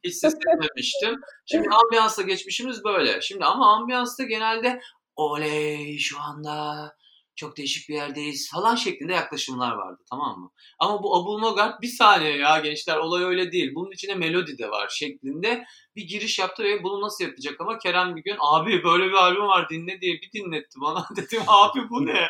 Hiç 0.05 0.15
ses 0.15 0.35
etmemiştim. 0.35 1.21
Şimdi 1.47 1.69
ambiyansa 1.69 2.23
geçmişimiz 2.23 2.85
böyle. 2.85 3.21
Şimdi 3.21 3.45
ama 3.45 3.77
ambiyansta 3.77 4.25
genelde 4.25 4.81
oley 5.17 5.99
şu 5.99 6.21
anda 6.21 6.89
çok 7.37 7.57
değişik 7.57 7.89
bir 7.89 7.95
yerdeyiz 7.95 8.51
falan 8.51 8.75
şeklinde 8.75 9.13
yaklaşımlar 9.13 9.73
vardı 9.73 10.03
tamam 10.11 10.41
mı? 10.41 10.51
Ama 10.79 11.03
bu 11.03 11.17
Abul 11.17 11.39
Mogart 11.39 11.83
bir 11.83 11.89
saniye 11.89 12.37
ya 12.37 12.59
gençler 12.59 12.97
olay 12.97 13.25
öyle 13.25 13.53
değil. 13.53 13.73
Bunun 13.75 13.91
içine 13.91 14.15
melodi 14.15 14.59
de 14.59 14.71
var 14.71 14.89
şeklinde 14.89 15.65
bir 15.97 16.03
giriş 16.03 16.39
yaptı 16.39 16.63
ve 16.63 16.83
bunu 16.83 17.03
nasıl 17.03 17.25
yapacak 17.25 17.61
ama 17.61 17.79
Kerem 17.79 18.17
bir 18.17 18.23
gün 18.23 18.37
abi 18.41 18.85
böyle 18.85 19.07
bir 19.07 19.13
albüm 19.13 19.47
var 19.47 19.69
dinle 19.71 20.01
diye 20.01 20.15
bir 20.15 20.33
dinletti 20.33 20.81
bana. 20.81 21.07
Dedim 21.17 21.43
abi 21.47 21.91
bu 21.91 22.07
ne? 22.07 22.27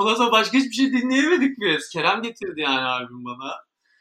Ondan 0.00 0.14
sonra 0.14 0.32
başka 0.32 0.58
hiçbir 0.58 0.74
şey 0.74 0.92
dinleyemedik 0.92 1.58
biz. 1.58 1.88
Kerem 1.88 2.22
getirdi 2.22 2.60
yani 2.60 2.80
albüm 2.80 3.24
bana. 3.24 3.52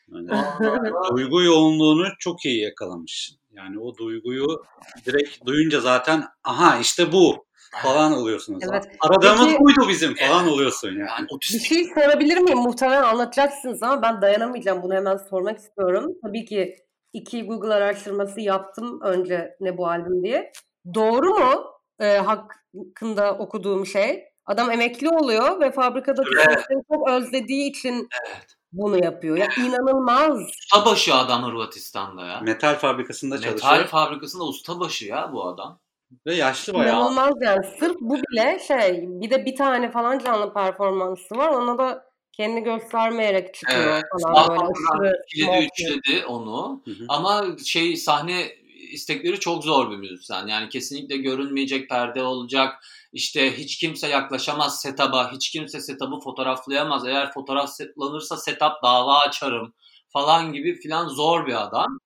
Yani 0.08 0.30
duygu 1.16 1.42
yoğunluğunu 1.42 2.08
çok 2.20 2.46
iyi 2.46 2.62
yakalamış. 2.62 3.32
Yani 3.52 3.80
o 3.80 3.98
duyguyu 3.98 4.64
direkt 5.06 5.46
duyunca 5.46 5.80
zaten 5.80 6.24
aha 6.44 6.80
işte 6.80 7.12
bu 7.12 7.46
falan 7.84 8.14
oluyorsunuz. 8.14 8.64
Evet. 8.72 8.84
Aradığımız 9.00 9.46
Peki- 9.46 9.60
buydu 9.60 9.86
bizim 9.90 10.16
falan 10.16 10.48
oluyorsun 10.48 10.88
yani. 10.88 11.00
Yani 11.00 11.28
Bir 11.30 11.36
otistik 11.36 11.62
şey 11.68 11.86
sorabilir 11.96 12.38
miyim? 12.38 12.58
Muhtemelen 12.58 13.04
anlatacaksınız 13.04 13.84
ama 13.84 14.02
ben 14.02 14.22
dayanamayacağım. 14.22 14.84
Bunu 14.84 14.94
hemen 14.94 15.18
sormak 15.18 15.58
istiyorum. 15.58 16.12
Tabii 16.24 16.46
ki 16.46 16.76
iki 17.14 17.46
Google 17.46 17.74
araştırması 17.74 18.42
yaptım 18.42 19.02
önce 19.02 19.56
ne 19.60 19.78
bu 19.78 19.88
albüm 19.88 20.24
diye. 20.24 20.52
Doğru 20.94 21.30
mu 21.30 21.66
e, 22.00 22.18
hakkında 22.18 23.34
okuduğum 23.38 23.86
şey? 23.86 24.24
Adam 24.46 24.72
emekli 24.72 25.10
oluyor 25.10 25.60
ve 25.60 25.72
fabrikadaki 25.72 26.30
Evet. 26.48 26.66
çok 26.94 27.10
özlediği 27.10 27.70
için 27.70 27.94
Evet. 28.26 28.48
bunu 28.72 29.04
yapıyor. 29.04 29.38
Ya 29.38 29.48
inanılmaz. 29.58 30.40
ustabaşı 30.50 31.16
adam 31.16 31.44
Hırvatistan'da 31.44 32.26
ya. 32.26 32.40
Metal 32.40 32.76
fabrikasında 32.76 33.36
Metal 33.36 33.50
çalışıyor 33.58 33.86
fabrikasında 33.88 34.44
ustabaşı 34.44 35.06
ya 35.06 35.30
bu 35.34 35.48
adam. 35.48 35.80
Ve 36.26 36.36
yaşlı 36.36 36.74
bayağı. 36.74 36.96
İnanılmaz 36.96 37.34
yani. 37.42 37.66
Sırf 37.80 37.96
bu 38.02 38.16
bile 38.16 38.60
şey 38.68 39.06
bir 39.08 39.30
de 39.30 39.46
bir 39.46 39.56
tane 39.56 39.92
falan 39.92 40.20
canlı 40.20 40.54
performansı 40.54 41.36
var. 41.36 41.50
Ona 41.50 41.78
da 41.78 42.06
kendi 42.34 42.62
göstermeyerek 42.62 43.54
çıkıyor 43.54 43.84
Evet. 43.84 44.04
falan 44.24 44.50
böyle 44.50 44.62
aşırı 44.62 45.14
Kilidi 45.34 45.46
smoky. 45.46 45.66
üçledi 45.66 46.26
onu. 46.26 46.82
Hı 46.86 46.92
hı. 46.92 47.06
Ama 47.10 47.46
şey 47.66 47.98
sahne 47.98 48.48
istekleri 48.92 49.40
çok 49.40 49.64
zor 49.64 49.92
bir 49.92 49.98
müzisyen. 49.98 50.48
Yani 50.48 50.70
kesinlikle 50.70 51.18
görünmeyecek 51.18 51.90
perde 51.90 52.24
olacak. 52.24 52.86
İşte 53.14 53.58
hiç 53.58 53.78
kimse 53.78 54.08
yaklaşamaz 54.08 54.82
setup'a. 54.82 55.32
Hiç 55.32 55.50
kimse 55.50 55.80
setup'ı 55.80 56.20
fotoğraflayamaz. 56.20 57.08
Eğer 57.08 57.32
fotoğraf 57.32 57.70
setlanırsa 57.70 58.38
setup 58.38 58.84
dava 58.84 59.20
açarım 59.20 59.74
falan 60.14 60.54
gibi 60.54 60.76
filan 60.82 61.08
zor 61.08 61.48
bir 61.48 61.64
adam. 61.64 62.00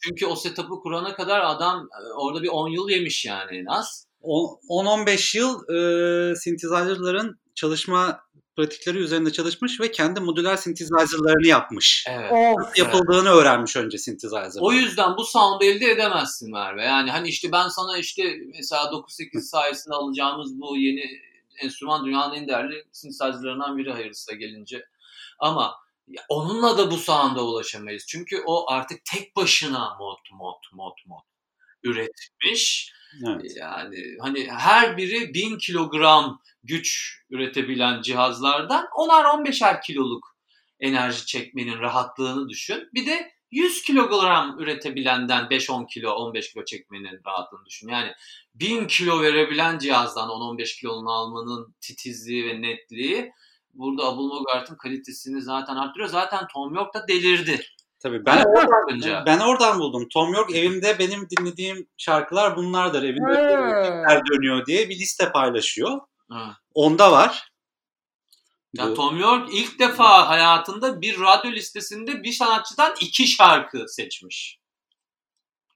Çünkü 0.00 0.26
o 0.26 0.36
setup'ı 0.36 0.80
kurana 0.82 1.14
kadar 1.14 1.40
adam 1.40 1.88
e, 2.00 2.12
orada 2.12 2.42
bir 2.42 2.48
10 2.48 2.68
yıl 2.68 2.88
yemiş 2.88 3.24
yani 3.24 3.56
en 3.58 3.66
az. 3.66 4.06
O- 4.22 4.60
10-15 4.68 5.38
yıl 5.38 5.54
e, 5.68 6.36
synthesizer'ların 6.36 7.40
çalışma 7.54 8.20
pratikleri 8.56 8.98
üzerinde 8.98 9.32
çalışmış 9.32 9.80
ve 9.80 9.90
kendi 9.90 10.20
modüler 10.20 10.56
synthesizer'larını 10.56 11.46
yapmış. 11.46 12.06
Evet. 12.08 12.32
Of. 12.32 12.78
Yapıldığını 12.78 13.28
öğrenmiş 13.28 13.76
önce 13.76 13.98
synthesizer. 13.98 14.50
O 14.60 14.72
yüzden 14.72 15.16
bu 15.16 15.24
sound'u 15.24 15.64
elde 15.64 15.90
edemezsin 15.90 16.52
Merve. 16.52 16.84
Yani 16.84 17.10
hani 17.10 17.28
işte 17.28 17.52
ben 17.52 17.68
sana 17.68 17.98
işte 17.98 18.22
mesela 18.54 18.82
9-8 18.82 19.40
sayesinde 19.40 19.94
alacağımız 19.94 20.60
bu 20.60 20.76
yeni 20.76 21.04
enstrüman 21.62 22.06
dünyanın 22.06 22.34
en 22.34 22.48
değerli 22.48 22.84
synthesizer'larından 22.92 23.78
biri 23.78 23.92
hayırlısı 23.92 24.34
gelince. 24.34 24.84
Ama 25.38 25.74
ya 26.08 26.22
onunla 26.28 26.78
da 26.78 26.90
bu 26.90 26.96
sound'a 26.96 27.42
ulaşamayız. 27.42 28.06
Çünkü 28.08 28.42
o 28.46 28.70
artık 28.70 29.04
tek 29.04 29.36
başına 29.36 29.96
mod 29.98 30.18
mod 30.32 30.62
mod 30.72 30.96
mod. 31.06 31.22
üretmiş. 31.82 32.92
Evet. 33.26 33.52
Yani 33.56 33.96
hani 34.20 34.48
her 34.50 34.96
biri 34.96 35.34
1000 35.34 35.58
kilogram 35.58 36.42
güç 36.62 37.18
üretebilen 37.30 38.02
cihazlardan 38.02 38.84
10'ar 38.84 39.24
15'er 39.24 39.82
kiloluk 39.82 40.36
enerji 40.80 41.26
çekmenin 41.26 41.78
rahatlığını 41.78 42.48
düşün. 42.48 42.88
Bir 42.94 43.06
de 43.06 43.36
100 43.50 43.82
kilogram 43.82 44.58
üretebilenden 44.58 45.44
5-10 45.44 45.86
kilo, 45.86 46.10
15 46.10 46.52
kilo 46.52 46.64
çekmenin 46.64 47.20
rahatlığını 47.26 47.66
düşün. 47.66 47.88
Yani 47.88 48.12
1000 48.54 48.86
kilo 48.86 49.22
verebilen 49.22 49.78
cihazdan 49.78 50.28
10-15 50.28 50.80
kilonun 50.80 51.06
almanın 51.06 51.74
titizliği 51.80 52.46
ve 52.46 52.62
netliği 52.62 53.32
burada 53.78 54.04
Abul 54.04 54.26
Mogart'ın 54.28 54.76
kalitesini 54.76 55.42
zaten 55.42 55.76
arttırıyor. 55.76 56.08
Zaten 56.08 56.46
Tom 56.54 56.74
York 56.74 56.94
da 56.94 57.08
delirdi. 57.08 57.60
Tabii 57.98 58.26
ben 58.26 58.44
Önce. 58.92 59.22
ben 59.26 59.38
oradan 59.38 59.78
buldum. 59.78 60.08
Tom 60.12 60.34
York 60.34 60.54
evimde 60.54 60.98
benim 60.98 61.26
dinlediğim 61.30 61.88
şarkılar 61.96 62.56
bunlardır. 62.56 63.02
Evimde 63.02 63.54
Ha. 64.08 64.20
dönüyor 64.32 64.66
diye 64.66 64.88
bir 64.88 64.94
liste 64.98 65.32
paylaşıyor. 65.32 66.00
Ha. 66.30 66.56
Onda 66.74 67.12
var. 67.12 67.48
Ya 68.74 68.86
Bu- 68.90 68.94
Tom 68.94 69.18
York 69.20 69.48
ilk 69.54 69.78
defa 69.78 70.28
hayatında 70.28 71.00
bir 71.00 71.20
radyo 71.20 71.52
listesinde 71.52 72.22
bir 72.22 72.32
sanatçıdan 72.32 72.94
iki 73.00 73.26
şarkı 73.26 73.84
seçmiş. 73.88 74.58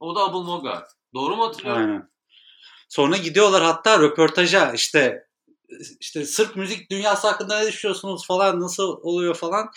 O 0.00 0.14
da 0.16 0.20
Abul 0.20 0.42
Mogart. 0.42 0.90
Doğru 1.14 1.36
mu 1.36 1.46
hatırlıyorum? 1.46 1.82
Aynen. 1.82 2.10
Sonra 2.88 3.16
gidiyorlar 3.16 3.62
hatta 3.62 3.98
röportaja 3.98 4.72
işte 4.72 5.24
işte 6.00 6.24
Sırp 6.24 6.56
müzik 6.56 6.90
dünyası 6.90 7.28
hakkında 7.28 7.58
ne 7.58 7.66
düşünüyorsunuz 7.66 8.26
falan 8.26 8.60
nasıl 8.60 8.98
oluyor 9.02 9.34
falan. 9.34 9.70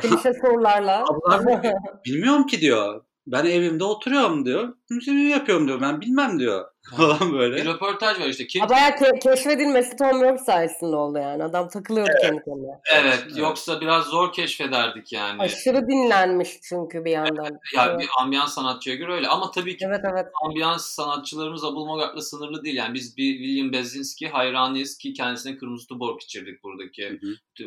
Klişe 0.00 0.32
sorularla. 0.42 1.04
Ablam 1.04 1.62
bilmiyorum 2.06 2.46
ki 2.46 2.60
diyor. 2.60 3.04
Ben 3.26 3.44
evimde 3.44 3.84
oturuyorum 3.84 4.44
diyor. 4.44 4.74
Müziğimi 4.90 5.22
yapıyorum 5.30 5.68
diyor. 5.68 5.80
Ben 5.80 6.00
bilmem 6.00 6.38
diyor. 6.38 6.64
Falan 6.96 7.32
Bir 7.32 7.38
böyle. 7.38 7.64
röportaj 7.64 8.20
var 8.20 8.26
işte. 8.26 8.46
Kim? 8.46 8.60
Ha, 8.62 8.68
Bayağı 8.68 8.90
ke- 8.90 9.18
keşfedilmesi 9.18 9.96
Tom 9.96 10.22
York 10.22 10.40
sayesinde 10.40 10.96
oldu 10.96 11.18
yani. 11.18 11.44
Adam 11.44 11.68
takılıyordu 11.68 12.12
kendi 12.22 12.42
kendine. 12.44 12.80
Evet, 12.94 13.22
Evet. 13.26 13.38
yoksa 13.38 13.80
biraz 13.80 14.04
zor 14.04 14.32
keşfederdik 14.32 15.12
yani. 15.12 15.42
Aşırı 15.42 15.88
dinlenmiş 15.88 16.50
çünkü 16.62 17.04
bir 17.04 17.10
yandan. 17.10 17.58
Ya 17.74 17.86
Evet. 17.86 18.00
bir 18.00 18.08
ambiyans 18.20 18.54
sanatçıya 18.54 18.96
göre 18.96 19.12
öyle 19.12 19.28
ama 19.28 19.50
tabii 19.50 19.76
ki 19.76 19.84
Evet 19.88 20.00
evet. 20.12 20.26
ambiyans 20.44 20.86
sanatçılarımız 20.86 21.64
Abul 21.64 21.86
Mogart'la 21.86 22.20
sınırlı 22.20 22.64
değil. 22.64 22.76
Yani 22.76 22.94
biz 22.94 23.16
bir 23.16 23.38
William 23.38 23.72
Bezinski 23.72 24.28
hayranıyız 24.28 24.98
ki 24.98 25.12
kendisine 25.12 25.56
kırmızı 25.56 25.86
tuborg 25.86 26.22
içirdik 26.22 26.62
buradaki 26.64 27.18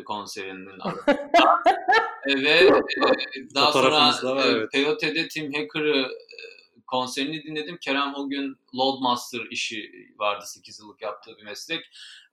konserinin 0.04 0.66
arasında. 0.80 1.18
E, 2.28 2.42
Ve 2.42 2.50
e, 2.50 2.70
daha 3.54 3.72
sonra 3.72 3.90
var, 3.92 4.36
e, 4.46 4.48
evet. 4.50 4.72
Peyote'de 4.72 5.28
Tim 5.28 5.52
Hacker'ı 5.52 6.08
konserini 6.88 7.42
dinledim. 7.42 7.78
Kerem 7.80 8.14
o 8.14 8.28
gün 8.28 8.56
Loadmaster 8.74 9.40
işi 9.50 9.92
vardı 10.18 10.44
8 10.46 10.80
yıllık 10.80 11.02
yaptığı 11.02 11.36
bir 11.36 11.44
meslek. 11.44 11.84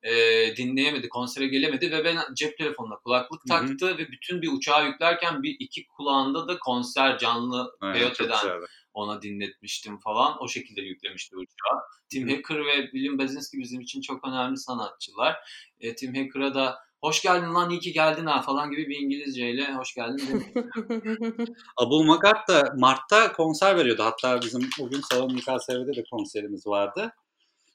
E, 0.03 0.11
dinleyemedi, 0.57 1.09
konsere 1.09 1.47
gelemedi 1.47 1.91
ve 1.91 2.05
ben 2.05 2.17
cep 2.35 2.57
telefonuna 2.57 2.95
kulaklık 2.95 3.41
Hı 3.49 3.55
hı. 3.55 3.59
taktı 3.59 3.97
ve 3.97 4.11
bütün 4.11 4.41
bir 4.41 4.51
uçağa 4.51 4.83
yüklerken 4.83 5.43
bir 5.43 5.55
iki 5.59 5.87
kulağında 5.87 6.47
da 6.47 6.59
konser 6.59 7.17
canlı 7.17 7.71
çok 7.81 7.93
Peyote'den 7.93 8.61
ona 8.93 9.21
dinletmiştim 9.21 9.99
falan. 9.99 10.43
O 10.43 10.47
şekilde 10.47 10.81
yüklemişti 10.81 11.35
uçağa. 11.35 11.81
Tim 12.09 12.29
Hacker 12.29 12.65
ve 12.65 12.81
William 12.81 13.19
Bezinski 13.19 13.59
bizim 13.59 13.81
için 13.81 14.01
çok 14.01 14.27
önemli 14.27 14.57
sanatçılar. 14.57 15.35
E, 15.79 15.95
Tim 15.95 16.15
Hacker'a 16.15 16.53
da 16.53 16.84
hoş 17.01 17.21
geldin 17.21 17.53
lan 17.53 17.69
iyi 17.69 17.79
ki 17.79 17.93
geldin 17.93 18.25
ha 18.25 18.41
falan 18.41 18.71
gibi 18.71 18.89
bir 18.89 18.95
İngilizceyle 18.99 19.73
hoş 19.73 19.93
geldin 19.95 20.27
demiş. 20.29 20.45
Abul 21.77 22.03
Magart 22.03 22.47
da 22.49 22.73
Mart'ta 22.77 23.33
konser 23.33 23.77
veriyordu. 23.77 24.03
Hatta 24.03 24.41
bizim 24.41 24.69
bugün 24.79 25.01
Salon 25.11 25.33
MKSV'de 25.33 25.95
de 25.95 26.03
konserimiz 26.11 26.67
vardı. 26.67 27.11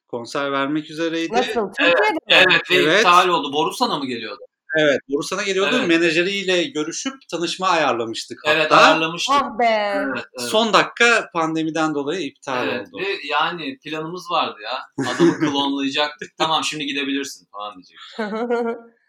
Konser 0.09 0.53
vermek 0.53 0.91
üzereydi. 0.91 1.33
Nasıl? 1.33 1.73
Türkiye'de 1.79 2.11
mi? 2.11 2.19
evet 2.29 2.71
ve 2.71 2.75
Evet. 2.75 2.99
iptal 2.99 3.29
oldu. 3.29 3.53
Borusan'a 3.53 3.99
mı 3.99 4.07
geliyordu? 4.07 4.41
Evet. 4.79 4.99
Bursa'na 5.09 5.43
geliyordu. 5.43 5.77
Evet. 5.79 5.89
Menajeriyle 5.89 6.63
görüşüp 6.65 7.13
tanışma 7.31 7.69
ayarlamıştık 7.69 8.39
Evet 8.47 8.65
hatta. 8.71 8.77
ayarlamıştık. 8.77 9.35
Ah 9.43 9.59
be. 9.59 9.93
Evet, 9.95 10.25
evet. 10.41 10.51
Son 10.51 10.73
dakika 10.73 11.31
pandemiden 11.35 11.95
dolayı 11.95 12.21
iptal 12.21 12.69
Evet, 12.69 12.89
oldu. 12.93 13.03
ve 13.03 13.07
yani 13.31 13.79
planımız 13.85 14.31
vardı 14.31 14.57
ya. 14.65 15.07
Adamı 15.15 15.39
klonlayacaktık. 15.41 16.37
tamam 16.39 16.65
şimdi 16.65 16.87
gidebilirsin 16.87 17.49
falan 17.53 17.75
diyecek. 17.75 17.99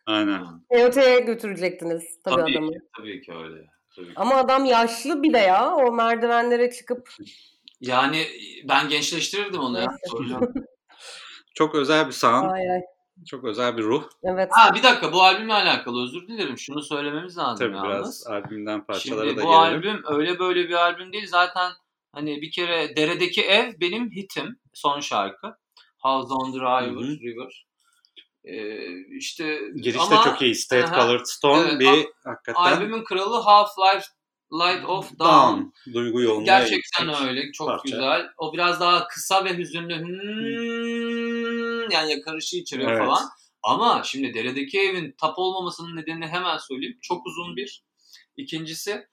Aynen. 0.05 0.43
Toyota'ya 0.71 1.19
götürecektiniz 1.19 2.03
tabii, 2.23 2.35
Tabii 2.41 2.51
adamı. 2.51 2.71
ki, 2.71 2.79
tabii 2.97 3.21
ki 3.21 3.33
öyle. 3.33 3.65
Tabii 3.95 4.05
ki. 4.07 4.13
Ama 4.15 4.35
adam 4.35 4.65
yaşlı 4.65 5.23
bir 5.23 5.33
de 5.33 5.37
ya. 5.37 5.75
O 5.75 5.91
merdivenlere 5.91 6.71
çıkıp 6.71 7.09
Yani 7.81 8.27
ben 8.69 8.89
gençleştirirdim 8.89 9.59
onu 9.59 9.79
ya. 9.79 9.87
Çok 11.55 11.75
özel 11.75 12.07
bir 12.07 12.11
sound. 12.11 12.51
ay 12.51 12.71
ay. 12.71 12.81
Çok 13.27 13.43
özel 13.45 13.77
bir 13.77 13.83
ruh. 13.83 14.03
Evet. 14.23 14.49
Ha 14.51 14.73
bir 14.75 14.83
dakika 14.83 15.13
bu 15.13 15.21
albümle 15.21 15.53
alakalı 15.53 16.03
özür 16.03 16.27
dilerim. 16.27 16.57
Şunu 16.57 16.81
söylememiz 16.81 17.37
lazım 17.37 17.67
Tabii 17.67 17.75
yalnız. 17.77 17.91
biraz 17.99 18.27
albümden 18.27 18.85
parçalara 18.85 19.25
Şimdi 19.25 19.37
da 19.41 19.43
bu 19.43 19.47
gelelim. 19.47 19.59
albüm 19.59 20.01
öyle 20.07 20.39
böyle 20.39 20.69
bir 20.69 20.73
albüm 20.73 21.13
değil. 21.13 21.27
Zaten 21.27 21.71
hani 22.11 22.41
bir 22.41 22.51
kere 22.51 22.95
Deredeki 22.95 23.41
Ev 23.41 23.73
benim 23.79 24.11
hitim. 24.11 24.59
Son 24.73 24.99
şarkı. 24.99 25.47
House 25.99 26.33
on 26.33 26.51
the 26.51 26.57
River. 26.59 27.03
River. 27.03 27.65
Ee, 28.45 28.77
işte 29.17 29.59
Giriş 29.75 29.95
de 29.95 30.15
ama 30.15 30.23
çok 30.23 30.41
iyi. 30.41 30.55
State 30.55 30.85
Aha. 30.85 31.01
Colored 31.01 31.25
Stone 31.25 31.67
Evet, 31.69 31.79
bir 31.79 32.07
hakikaten 32.23 32.53
albümün 32.61 33.03
kralı 33.03 33.37
Half-Life 33.37 34.05
Light 34.53 34.85
of 34.85 35.09
Down. 35.19 35.23
down. 35.23 35.61
Duygu 35.93 36.21
yoğunluğu 36.21 36.45
Gerçekten 36.45 37.05
yüksek. 37.07 37.27
öyle. 37.27 37.51
Çok 37.51 37.67
parça. 37.67 37.83
güzel. 37.83 38.27
O 38.37 38.53
biraz 38.53 38.79
daha 38.79 39.07
kısa 39.07 39.45
ve 39.45 39.57
hüzünlü. 39.57 39.99
Hmm, 39.99 41.91
yani 41.91 42.11
yakarışı 42.11 42.57
içeriyor 42.57 42.91
Evet. 42.91 42.99
falan. 43.05 43.23
Ama 43.63 44.01
şimdi 44.05 44.33
deredeki 44.33 44.79
evin 44.79 45.15
tap 45.21 45.33
olmamasının 45.39 45.95
nedenini 45.95 46.27
hemen 46.27 46.57
söyleyeyim. 46.57 46.97
Çok 47.01 47.25
uzun 47.25 47.55
bir. 47.55 47.83
İkincisi 48.37 49.07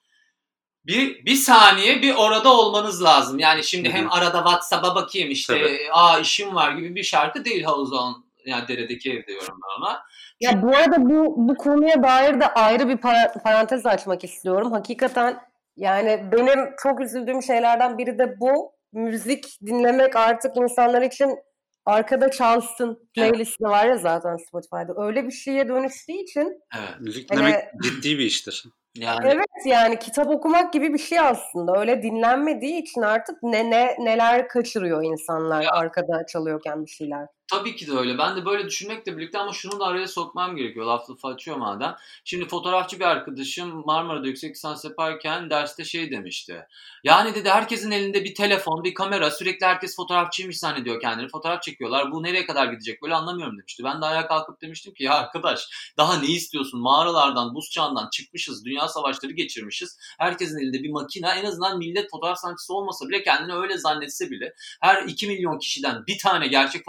bir, 0.86 1.24
bir 1.24 1.34
saniye 1.34 2.02
bir 2.02 2.14
orada 2.14 2.52
olmanız 2.56 3.02
lazım. 3.02 3.38
Yani 3.38 3.64
şimdi 3.64 3.90
hem 3.90 4.12
arada 4.12 4.38
WhatsApp'a 4.38 4.94
bakayım 4.94 5.30
işte 5.30 5.54
Tabii. 5.62 5.88
aa 5.92 6.18
işim 6.18 6.54
var 6.54 6.72
gibi 6.72 6.94
bir 6.94 7.02
şarkı 7.02 7.44
değil 7.44 7.64
House 7.64 7.94
on 7.94 8.27
yani 8.48 8.68
deredeki 8.68 9.12
ev 9.12 9.26
diyorum 9.26 9.60
ben 9.62 9.82
ona. 9.82 10.00
Ya 10.40 10.62
bu 10.62 10.76
arada 10.76 11.04
bu 11.10 11.34
bu 11.48 11.54
konuya 11.54 12.02
dair 12.02 12.40
de 12.40 12.46
ayrı 12.46 12.88
bir 12.88 12.96
para- 12.96 13.42
parantez 13.42 13.86
açmak 13.86 14.24
istiyorum. 14.24 14.72
Hakikaten 14.72 15.36
yani 15.76 16.24
benim 16.32 16.70
çok 16.82 17.00
üzüldüğüm 17.00 17.42
şeylerden 17.42 17.98
biri 17.98 18.18
de 18.18 18.40
bu. 18.40 18.72
Müzik 18.92 19.58
dinlemek 19.66 20.16
artık 20.16 20.56
insanlar 20.56 21.02
için 21.02 21.38
arkada 21.86 22.30
çalsın 22.30 23.10
playlisti 23.14 23.64
var 23.64 23.84
ya 23.86 23.96
zaten 23.98 24.36
Spotify'da. 24.36 25.06
Öyle 25.06 25.26
bir 25.26 25.32
şeye 25.32 25.68
dönüştüğü 25.68 26.12
için 26.12 26.60
Evet. 26.78 27.00
Müzik 27.00 27.30
Hani- 27.30 27.38
dinlemek 27.40 27.64
ciddi 27.82 28.18
bir 28.18 28.24
iştir. 28.24 28.64
Yani 28.96 29.26
evet 29.32 29.46
yani 29.66 29.98
kitap 29.98 30.26
okumak 30.30 30.72
gibi 30.72 30.92
bir 30.94 30.98
şey 30.98 31.20
aslında. 31.20 31.80
Öyle 31.80 32.02
dinlenmediği 32.02 32.82
için 32.82 33.00
artık 33.00 33.42
ne 33.42 33.70
ne 33.70 33.96
neler 33.98 34.48
kaçırıyor 34.48 35.02
insanlar 35.04 35.62
Ya. 35.62 35.70
arkada 35.72 36.26
çalıyorken 36.26 36.84
bir 36.84 36.90
şeyler. 36.90 37.26
Tabii 37.50 37.76
ki 37.76 37.86
de 37.86 37.92
öyle. 37.92 38.18
Ben 38.18 38.36
de 38.36 38.44
böyle 38.44 38.66
düşünmekle 38.66 39.16
birlikte 39.16 39.38
ama 39.38 39.52
şunu 39.52 39.80
da 39.80 39.86
araya 39.86 40.08
sokmam 40.08 40.56
gerekiyor. 40.56 40.86
Laf 40.86 41.10
lafı 41.10 41.28
açıyor 41.28 41.56
madem. 41.56 41.96
Şimdi 42.24 42.48
fotoğrafçı 42.48 43.00
bir 43.00 43.04
arkadaşım 43.04 43.82
Marmara'da 43.86 44.26
yüksek 44.26 44.50
lisans 44.54 44.84
yaparken 44.84 45.50
derste 45.50 45.84
şey 45.84 46.10
demişti. 46.10 46.66
Yani 47.04 47.34
dedi 47.34 47.50
herkesin 47.50 47.90
elinde 47.90 48.24
bir 48.24 48.34
telefon, 48.34 48.84
bir 48.84 48.94
kamera. 48.94 49.30
Sürekli 49.30 49.66
herkes 49.66 49.96
fotoğrafçıymış 49.96 50.58
zannediyor 50.58 51.00
kendini. 51.00 51.28
Fotoğraf 51.28 51.62
çekiyorlar. 51.62 52.12
Bu 52.12 52.22
nereye 52.22 52.46
kadar 52.46 52.66
gidecek? 52.66 53.02
Böyle 53.02 53.14
anlamıyorum 53.14 53.58
demişti. 53.58 53.84
Ben 53.84 54.02
de 54.02 54.06
ayağa 54.06 54.28
kalkıp 54.28 54.62
demiştim 54.62 54.94
ki 54.94 55.04
ya 55.04 55.14
arkadaş 55.14 55.68
daha 55.96 56.16
ne 56.16 56.26
istiyorsun? 56.26 56.80
Mağaralardan, 56.80 57.54
buz 57.54 57.70
çağından 57.70 58.08
çıkmışız. 58.12 58.64
Dünya 58.64 58.88
savaşları 58.88 59.32
geçirmişiz. 59.32 59.98
Herkesin 60.18 60.58
elinde 60.58 60.82
bir 60.82 60.90
makine. 60.90 61.28
En 61.28 61.44
azından 61.44 61.78
millet 61.78 62.10
fotoğraf 62.10 62.38
sanatçısı 62.38 62.74
olmasa 62.74 63.08
bile 63.08 63.22
kendini 63.22 63.52
öyle 63.54 63.78
zannetse 63.78 64.30
bile 64.30 64.54
her 64.80 65.02
2 65.02 65.26
milyon 65.26 65.58
kişiden 65.58 66.06
bir 66.06 66.18
tane 66.18 66.48
gerçek 66.48 66.84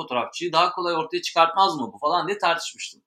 fotoğrafçıyı 0.50 0.54
daha 0.54 0.72
kolay 0.72 0.96
ortaya 0.96 1.22
çıkartmaz 1.22 1.76
mı 1.76 1.92
bu 1.94 1.98
falan 1.98 2.28
diye 2.28 2.38
tartışmıştım. 2.38 3.02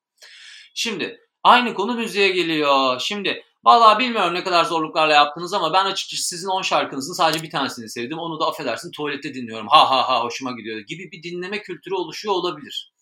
Şimdi 0.74 1.18
aynı 1.42 1.74
konu 1.74 1.94
müziğe 1.94 2.28
geliyor. 2.28 3.00
Şimdi 3.00 3.42
vallahi 3.64 3.98
bilmiyorum 3.98 4.34
ne 4.34 4.44
kadar 4.44 4.64
zorluklarla 4.64 5.14
yaptınız 5.14 5.54
ama 5.54 5.72
ben 5.72 5.84
açıkçası 5.84 6.22
sizin 6.22 6.48
10 6.48 6.62
şarkınızın 6.62 7.14
sadece 7.14 7.42
bir 7.42 7.50
tanesini 7.50 7.88
sevdim. 7.88 8.18
Onu 8.18 8.40
da 8.40 8.46
affedersin 8.46 8.90
tuvalette 8.90 9.34
dinliyorum. 9.34 9.68
Ha 9.68 9.90
ha 9.90 10.08
ha 10.08 10.24
hoşuma 10.24 10.52
gidiyor 10.52 10.78
gibi 10.78 11.10
bir 11.12 11.22
dinleme 11.22 11.62
kültürü 11.62 11.94
oluşuyor 11.94 12.34
olabilir. 12.34 12.92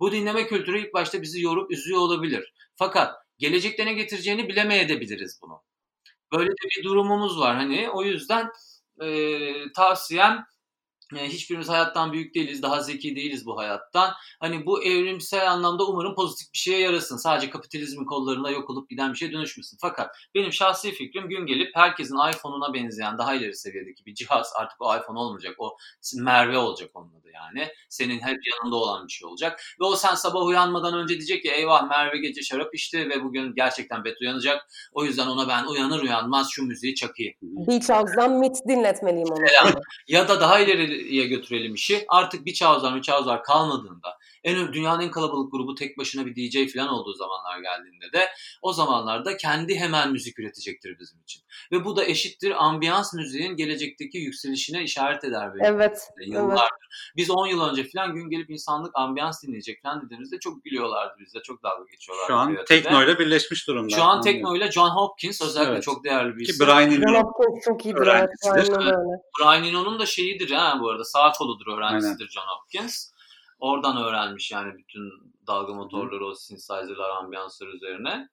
Bu 0.00 0.12
dinleme 0.12 0.46
kültürü 0.46 0.78
ilk 0.78 0.94
başta 0.94 1.22
bizi 1.22 1.42
yorup 1.42 1.70
üzüyor 1.70 2.00
olabilir. 2.00 2.52
Fakat 2.76 3.14
gelecekte 3.38 3.86
ne 3.86 3.92
getireceğini 3.92 4.48
bilemeyebiliriz 4.48 5.38
bunu. 5.42 5.62
Böyle 6.32 6.50
de 6.50 6.64
bir 6.76 6.84
durumumuz 6.84 7.40
var 7.40 7.56
hani 7.56 7.90
o 7.90 8.02
yüzden 8.02 8.48
e, 9.02 9.08
tavsiyem 9.72 10.44
e, 11.14 11.28
hiçbirimiz 11.28 11.68
hayattan 11.68 12.12
büyük 12.12 12.34
değiliz, 12.34 12.62
daha 12.62 12.82
zeki 12.82 13.16
değiliz 13.16 13.46
bu 13.46 13.58
hayattan. 13.58 14.12
Hani 14.40 14.66
bu 14.66 14.82
evrimsel 14.84 15.52
anlamda 15.52 15.86
umarım 15.86 16.14
pozitif 16.14 16.52
bir 16.52 16.58
şeye 16.58 16.80
yarasın. 16.80 17.16
Sadece 17.16 17.50
kapitalizmin 17.50 18.04
kollarına 18.04 18.50
yok 18.50 18.70
olup 18.70 18.90
giden 18.90 19.12
bir 19.12 19.18
şey 19.18 19.32
dönüşmesin. 19.32 19.78
Fakat 19.80 20.16
benim 20.34 20.52
şahsi 20.52 20.92
fikrim 20.92 21.28
gün 21.28 21.46
gelip 21.46 21.76
herkesin 21.76 22.16
iPhone'una 22.30 22.74
benzeyen 22.74 23.18
daha 23.18 23.34
ileri 23.34 23.54
seviyedeki 23.54 24.06
bir 24.06 24.14
cihaz 24.14 24.52
artık 24.56 24.82
o 24.82 24.96
iPhone 24.96 25.18
olmayacak. 25.18 25.54
O 25.58 25.76
Merve 26.16 26.58
olacak 26.58 26.90
onun 26.94 27.10
adı 27.20 27.30
yani. 27.34 27.68
Senin 27.88 28.20
hep 28.20 28.38
yanında 28.46 28.76
olan 28.76 29.06
bir 29.06 29.12
şey 29.12 29.28
olacak. 29.28 29.60
Ve 29.80 29.84
o 29.84 29.96
sen 29.96 30.14
sabah 30.14 30.46
uyanmadan 30.46 30.94
önce 30.94 31.14
diyecek 31.14 31.42
ki 31.42 31.50
eyvah 31.50 31.88
Merve 31.88 32.18
gece 32.18 32.42
şarap 32.42 32.74
içti 32.74 33.08
ve 33.08 33.24
bugün 33.24 33.54
gerçekten 33.54 34.04
bet 34.04 34.20
uyanacak. 34.20 34.66
O 34.92 35.04
yüzden 35.04 35.26
ona 35.26 35.48
ben 35.48 35.64
uyanır 35.64 36.02
uyanmaz 36.02 36.48
şu 36.50 36.62
müziği 36.62 36.94
çakayım. 36.94 37.34
Beach 37.42 37.88
House'dan 37.88 38.32
mit 38.32 38.56
dinletmeliyim 38.68 39.28
onu. 39.30 39.44
ya 40.08 40.28
da 40.28 40.40
daha 40.40 40.58
ileriye 40.96 41.26
götürelim 41.26 41.74
işi. 41.74 42.04
Artık 42.08 42.46
bir 42.46 42.54
çavzar 42.54 42.96
bir 42.96 43.02
çavzar 43.02 43.42
kalmadığında 43.42 44.18
en 44.46 44.72
dünyanın 44.72 45.02
en 45.02 45.10
kalabalık 45.10 45.52
grubu 45.52 45.74
tek 45.74 45.98
başına 45.98 46.26
bir 46.26 46.36
DJ 46.36 46.72
falan 46.74 46.88
olduğu 46.88 47.14
zamanlar 47.14 47.58
geldiğinde 47.58 48.12
de 48.12 48.28
o 48.62 48.72
zamanlarda 48.72 49.36
kendi 49.36 49.78
hemen 49.78 50.12
müzik 50.12 50.38
üretecektir 50.38 50.98
bizim 50.98 51.20
için. 51.20 51.42
Ve 51.72 51.84
bu 51.84 51.96
da 51.96 52.04
eşittir 52.04 52.64
ambiyans 52.64 53.14
müziğin 53.14 53.56
gelecekteki 53.56 54.18
yükselişine 54.18 54.82
işaret 54.82 55.24
eder. 55.24 55.50
Evet. 55.60 55.98
Yıllardır. 56.26 56.60
Evet. 56.60 57.16
Biz 57.16 57.30
10 57.30 57.46
yıl 57.46 57.70
önce 57.70 57.88
falan 57.94 58.14
gün 58.14 58.30
gelip 58.30 58.50
insanlık 58.50 58.92
ambiyans 58.94 59.42
dinleyecek 59.42 59.82
falan 59.82 60.06
dediğimizde 60.06 60.38
çok 60.38 60.64
gülüyorlardı 60.64 61.14
bizde. 61.20 61.42
Çok 61.42 61.62
dalga 61.62 61.84
geçiyorlardı. 61.90 62.28
Şu 62.28 62.34
an 62.34 62.64
tekno 62.68 63.04
ile 63.04 63.18
birleşmiş 63.18 63.68
durumda. 63.68 63.96
Şu 63.96 64.02
an 64.02 64.20
tekno 64.20 64.56
ile 64.56 64.72
John 64.72 64.90
Hopkins 64.90 65.42
özellikle 65.42 65.72
evet. 65.72 65.82
çok 65.82 66.04
değerli 66.04 66.36
bir 66.36 66.40
isim. 66.40 66.66
Ki 66.66 66.72
Brian 66.72 66.90
John 66.90 67.14
Hopkins 67.14 67.64
çok 67.64 67.86
iyidir. 67.86 68.06
Evet. 68.06 68.30
Brian 69.40 69.64
Eno'nun 69.64 69.98
da 69.98 70.06
şeyidir 70.06 70.50
ha 70.50 70.78
bu 70.80 70.90
arada 70.90 71.04
sağ 71.04 71.32
koludur 71.32 71.66
öğrencisidir 71.76 72.20
Aynen. 72.20 72.30
John 72.30 72.46
Hopkins. 72.46 73.15
Oradan 73.58 73.96
öğrenmiş 73.96 74.50
yani 74.50 74.72
bütün 74.78 75.12
dalga 75.46 75.74
motorları, 75.74 76.26
o 76.26 76.34
synthesizer'lar, 76.34 77.10
ambiyanslar 77.10 77.68
üzerine. 77.68 78.28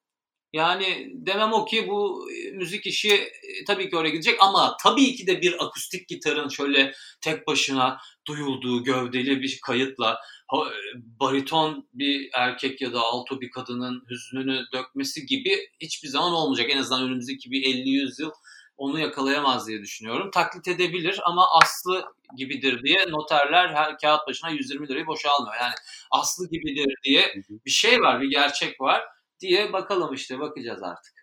Yani 0.54 1.12
demem 1.14 1.54
o 1.54 1.66
ki 1.66 1.88
bu 1.88 2.30
e, 2.32 2.52
müzik 2.52 2.86
işi 2.86 3.14
e, 3.14 3.66
tabii 3.68 3.90
ki 3.90 3.98
oraya 3.98 4.10
gidecek 4.10 4.38
ama 4.44 4.78
tabii 4.84 5.16
ki 5.16 5.28
de 5.28 5.42
bir 5.42 5.66
akustik 5.66 6.08
gitarın 6.08 6.50
şöyle 6.50 6.94
tek 7.22 7.48
başına 7.48 7.98
duyulduğu 8.28 8.84
gövdeli 8.84 9.42
bir 9.42 9.60
kayıtla 9.66 10.20
e, 10.54 10.60
bariton 10.96 11.90
bir 11.94 12.30
erkek 12.34 12.82
ya 12.82 12.94
da 12.94 13.02
alto 13.02 13.42
bir 13.42 13.52
kadının 13.52 14.04
hüznünü 14.10 14.66
dökmesi 14.74 15.26
gibi 15.26 15.60
hiçbir 15.82 16.08
zaman 16.08 16.34
olmayacak. 16.34 16.70
En 16.70 16.78
azından 16.78 17.04
önümüzdeki 17.04 17.52
bir 17.52 17.64
50-100 17.64 18.22
yıl 18.22 18.32
onu 18.78 19.00
yakalayamaz 19.00 19.68
diye 19.68 19.82
düşünüyorum. 19.82 20.32
Taklit 20.32 20.68
edebilir 20.68 21.20
ama 21.26 21.48
aslı 21.62 22.06
gibidir 22.38 22.84
diye 22.84 23.06
noterler 23.10 23.70
her 23.70 23.98
kağıt 23.98 24.28
başına 24.28 24.50
120 24.50 24.88
lirayı 24.88 25.08
boşa 25.08 25.30
almıyor. 25.32 25.56
Yani 25.62 25.74
aslı 26.12 26.50
gibidir 26.50 26.96
diye 27.04 27.36
bir 27.66 27.72
şey 27.72 28.02
var, 28.02 28.22
bir 28.22 28.30
gerçek 28.30 28.82
var 28.82 29.04
diye 29.40 29.74
bakalım 29.74 30.14
işte 30.14 30.40
bakacağız 30.40 30.84
artık. 30.84 31.14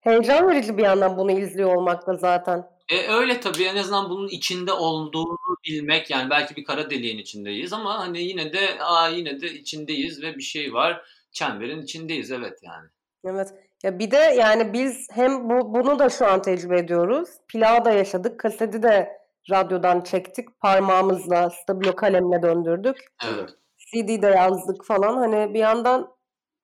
Heyecan 0.00 0.48
verici 0.48 0.78
bir 0.78 0.82
yandan 0.82 1.16
bunu 1.16 1.30
izliyor 1.32 1.74
olmak 1.74 2.06
da 2.06 2.14
zaten. 2.14 2.70
E, 2.88 3.08
öyle 3.08 3.40
tabii 3.40 3.64
en 3.64 3.76
azından 3.76 4.10
bunun 4.10 4.28
içinde 4.28 4.72
olduğunu 4.72 5.56
bilmek 5.68 6.10
yani 6.10 6.30
belki 6.30 6.56
bir 6.56 6.64
kara 6.64 6.90
deliğin 6.90 7.18
içindeyiz 7.18 7.72
ama 7.72 7.98
hani 7.98 8.22
yine 8.22 8.52
de 8.52 8.78
aa 8.80 9.08
yine 9.08 9.40
de 9.40 9.52
içindeyiz 9.52 10.22
ve 10.22 10.36
bir 10.36 10.42
şey 10.42 10.74
var 10.74 11.02
çemberin 11.32 11.82
içindeyiz 11.82 12.30
evet 12.30 12.58
yani. 12.62 12.88
Evet. 13.24 13.54
Ya 13.82 13.98
bir 13.98 14.10
de 14.10 14.16
yani 14.16 14.72
biz 14.72 15.08
hem 15.10 15.50
bu, 15.50 15.74
bunu 15.74 15.98
da 15.98 16.08
şu 16.08 16.26
an 16.26 16.42
tecrübe 16.42 16.78
ediyoruz. 16.78 17.28
Plağı 17.48 17.84
da 17.84 17.90
yaşadık. 17.90 18.40
Kaseti 18.40 18.82
de 18.82 19.20
radyodan 19.50 20.00
çektik. 20.00 20.60
Parmağımızla 20.60 21.50
stabilo 21.50 21.96
kalemle 21.96 22.42
döndürdük. 22.42 22.96
Evet. 23.24 23.50
CD 23.76 24.22
de 24.22 24.26
yazdık 24.26 24.84
falan. 24.84 25.16
Hani 25.16 25.54
bir 25.54 25.58
yandan 25.58 26.14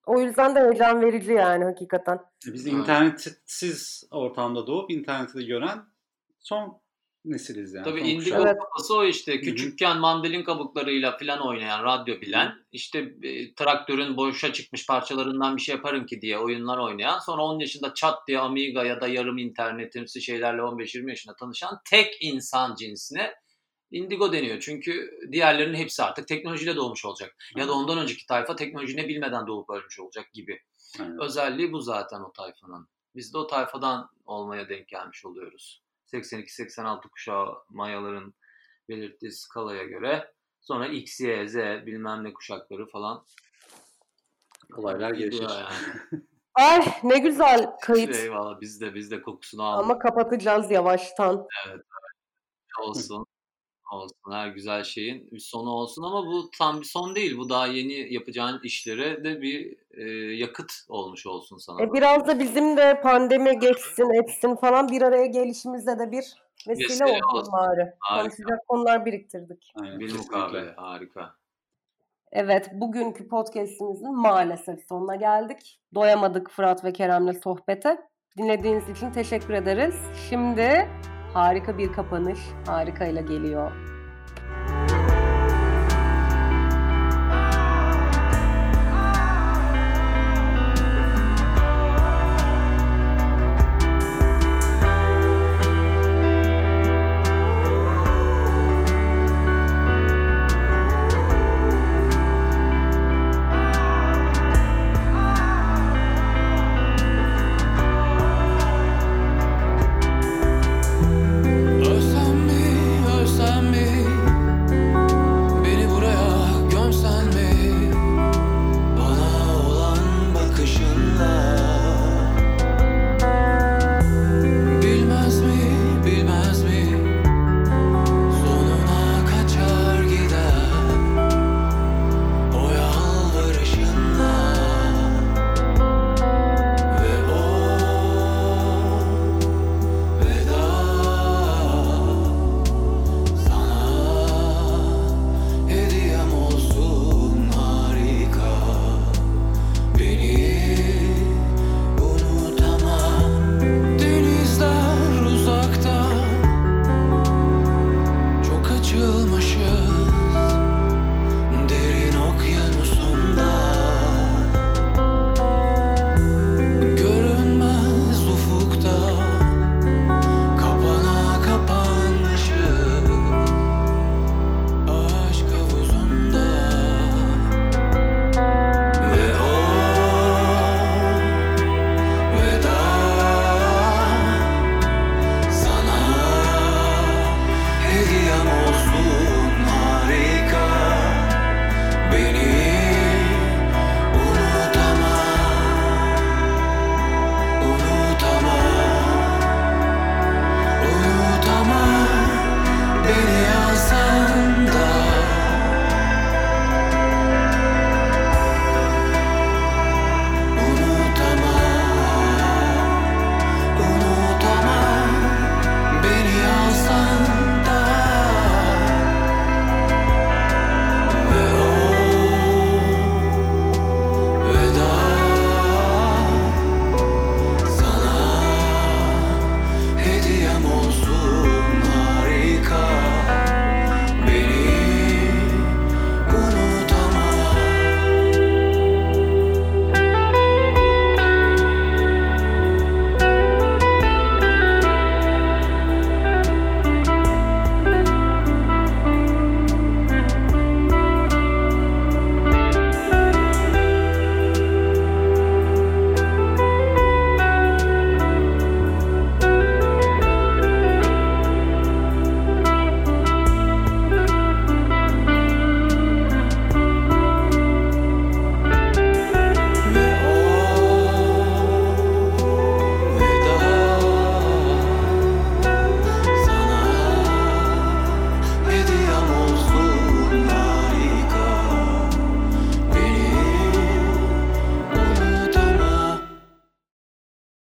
o 0.06 0.20
yüzden 0.20 0.54
de 0.54 0.60
heyecan 0.60 1.02
verici 1.02 1.32
yani 1.32 1.64
hakikaten. 1.64 2.20
Biz 2.46 2.66
internetsiz 2.66 4.04
ortamda 4.10 4.66
doğup 4.66 4.90
interneti 4.90 5.38
de 5.38 5.42
gören 5.42 5.78
son 6.38 6.80
nesiliz 7.26 7.74
yani. 7.74 7.84
Tabii 7.84 8.00
Indigo 8.00 8.42
evet. 8.42 8.56
kafası 8.58 8.94
o 8.94 9.04
işte. 9.04 9.40
Küçükken 9.40 9.98
mandalin 9.98 10.44
kabuklarıyla 10.44 11.18
falan 11.18 11.46
oynayan, 11.46 11.84
radyo 11.84 12.20
bilen, 12.20 12.54
işte 12.72 12.98
e, 13.22 13.54
traktörün 13.54 14.16
boşa 14.16 14.52
çıkmış 14.52 14.86
parçalarından 14.86 15.56
bir 15.56 15.62
şey 15.62 15.74
yaparım 15.74 16.06
ki 16.06 16.20
diye 16.20 16.38
oyunlar 16.38 16.78
oynayan, 16.78 17.18
sonra 17.18 17.42
10 17.42 17.60
yaşında 17.60 17.94
çat 17.94 18.28
diye 18.28 18.38
Amiga 18.38 18.84
ya 18.84 19.00
da 19.00 19.08
yarım 19.08 19.38
internetimsi 19.38 20.22
şeylerle 20.22 20.60
15-20 20.60 21.08
yaşında 21.08 21.36
tanışan 21.36 21.78
tek 21.90 22.16
insan 22.20 22.74
cinsine 22.74 23.34
Indigo 23.90 24.32
deniyor. 24.32 24.60
Çünkü 24.60 25.10
diğerlerinin 25.32 25.78
hepsi 25.78 26.02
artık 26.02 26.28
teknolojiyle 26.28 26.76
doğmuş 26.76 27.04
olacak. 27.04 27.36
Ya 27.56 27.68
da 27.68 27.72
ondan 27.72 27.98
önceki 27.98 28.26
tayfa 28.26 28.56
teknolojine 28.56 29.08
bilmeden 29.08 29.46
doğup 29.46 29.70
ölmüş 29.70 30.00
olacak 30.00 30.32
gibi. 30.32 30.60
Hı. 30.96 31.16
Özelliği 31.20 31.72
bu 31.72 31.80
zaten 31.80 32.20
o 32.20 32.32
tayfanın. 32.32 32.88
Biz 33.14 33.34
de 33.34 33.38
o 33.38 33.46
tayfadan 33.46 34.08
olmaya 34.24 34.68
denk 34.68 34.88
gelmiş 34.88 35.24
oluyoruz. 35.24 35.85
82-86 36.12 37.08
kuşağı 37.08 37.54
Mayaların 37.68 38.34
belirttiği 38.88 39.32
skalaya 39.32 39.84
göre. 39.84 40.32
Sonra 40.60 40.86
X, 40.86 41.20
Y, 41.20 41.48
Z 41.48 41.56
bilmem 41.86 42.24
ne 42.24 42.32
kuşakları 42.32 42.86
falan. 42.86 43.26
Olaylar 44.76 45.10
gelişir. 45.10 45.42
Yani. 45.42 45.66
Ay 46.54 46.84
ne 47.02 47.18
güzel 47.18 47.70
kayıt. 47.82 48.16
Eyvallah 48.16 48.60
biz 48.60 48.80
de 48.80 48.94
biz 48.94 49.10
de 49.10 49.22
kokusunu 49.22 49.62
aldık. 49.62 49.84
Ama 49.84 49.98
kapatacağız 49.98 50.70
yavaştan. 50.70 51.46
Evet, 51.66 51.74
evet. 51.74 52.88
olsun. 52.88 53.26
Olsun 53.92 54.32
her 54.32 54.48
güzel 54.48 54.84
şeyin 54.84 55.30
bir 55.32 55.38
sonu 55.38 55.70
olsun 55.70 56.02
ama 56.02 56.26
bu 56.26 56.50
tam 56.58 56.80
bir 56.80 56.86
son 56.86 57.14
değil. 57.14 57.38
Bu 57.38 57.48
daha 57.48 57.66
yeni 57.66 58.14
yapacağın 58.14 58.60
işlere 58.62 59.24
de 59.24 59.42
bir 59.42 59.76
e, 59.90 60.04
yakıt 60.36 60.72
olmuş 60.88 61.26
olsun 61.26 61.58
sana. 61.58 61.82
E, 61.82 61.92
biraz 61.92 62.26
da 62.26 62.38
bizim 62.38 62.76
de 62.76 63.00
pandemi 63.00 63.58
geçsin 63.58 64.22
etsin 64.22 64.56
falan 64.56 64.88
bir 64.88 65.02
araya 65.02 65.26
gelişimizde 65.26 65.98
de 65.98 66.12
bir 66.12 66.24
vesile, 66.68 66.84
vesile 66.84 67.04
oldu 67.04 67.48
bari. 67.52 67.94
Konuşacak 68.20 68.68
konular 68.68 69.06
biriktirdik. 69.06 69.72
Aynen, 69.74 70.00
bir 70.00 70.12
mukabele 70.12 70.72
harika. 70.72 71.34
Evet, 72.32 72.70
bugünkü 72.72 73.28
podcastimizin 73.28 74.14
maalesef 74.16 74.86
sonuna 74.88 75.16
geldik. 75.16 75.80
Doyamadık 75.94 76.50
Fırat 76.50 76.84
ve 76.84 76.92
Kerem'le 76.92 77.32
sohbete. 77.32 77.98
Dinlediğiniz 78.38 78.88
için 78.88 79.10
teşekkür 79.10 79.54
ederiz. 79.54 79.94
Şimdi 80.30 80.88
harika 81.36 81.78
bir 81.78 81.92
kapanış 81.92 82.38
harikayla 82.66 83.22
geliyor. 83.22 83.70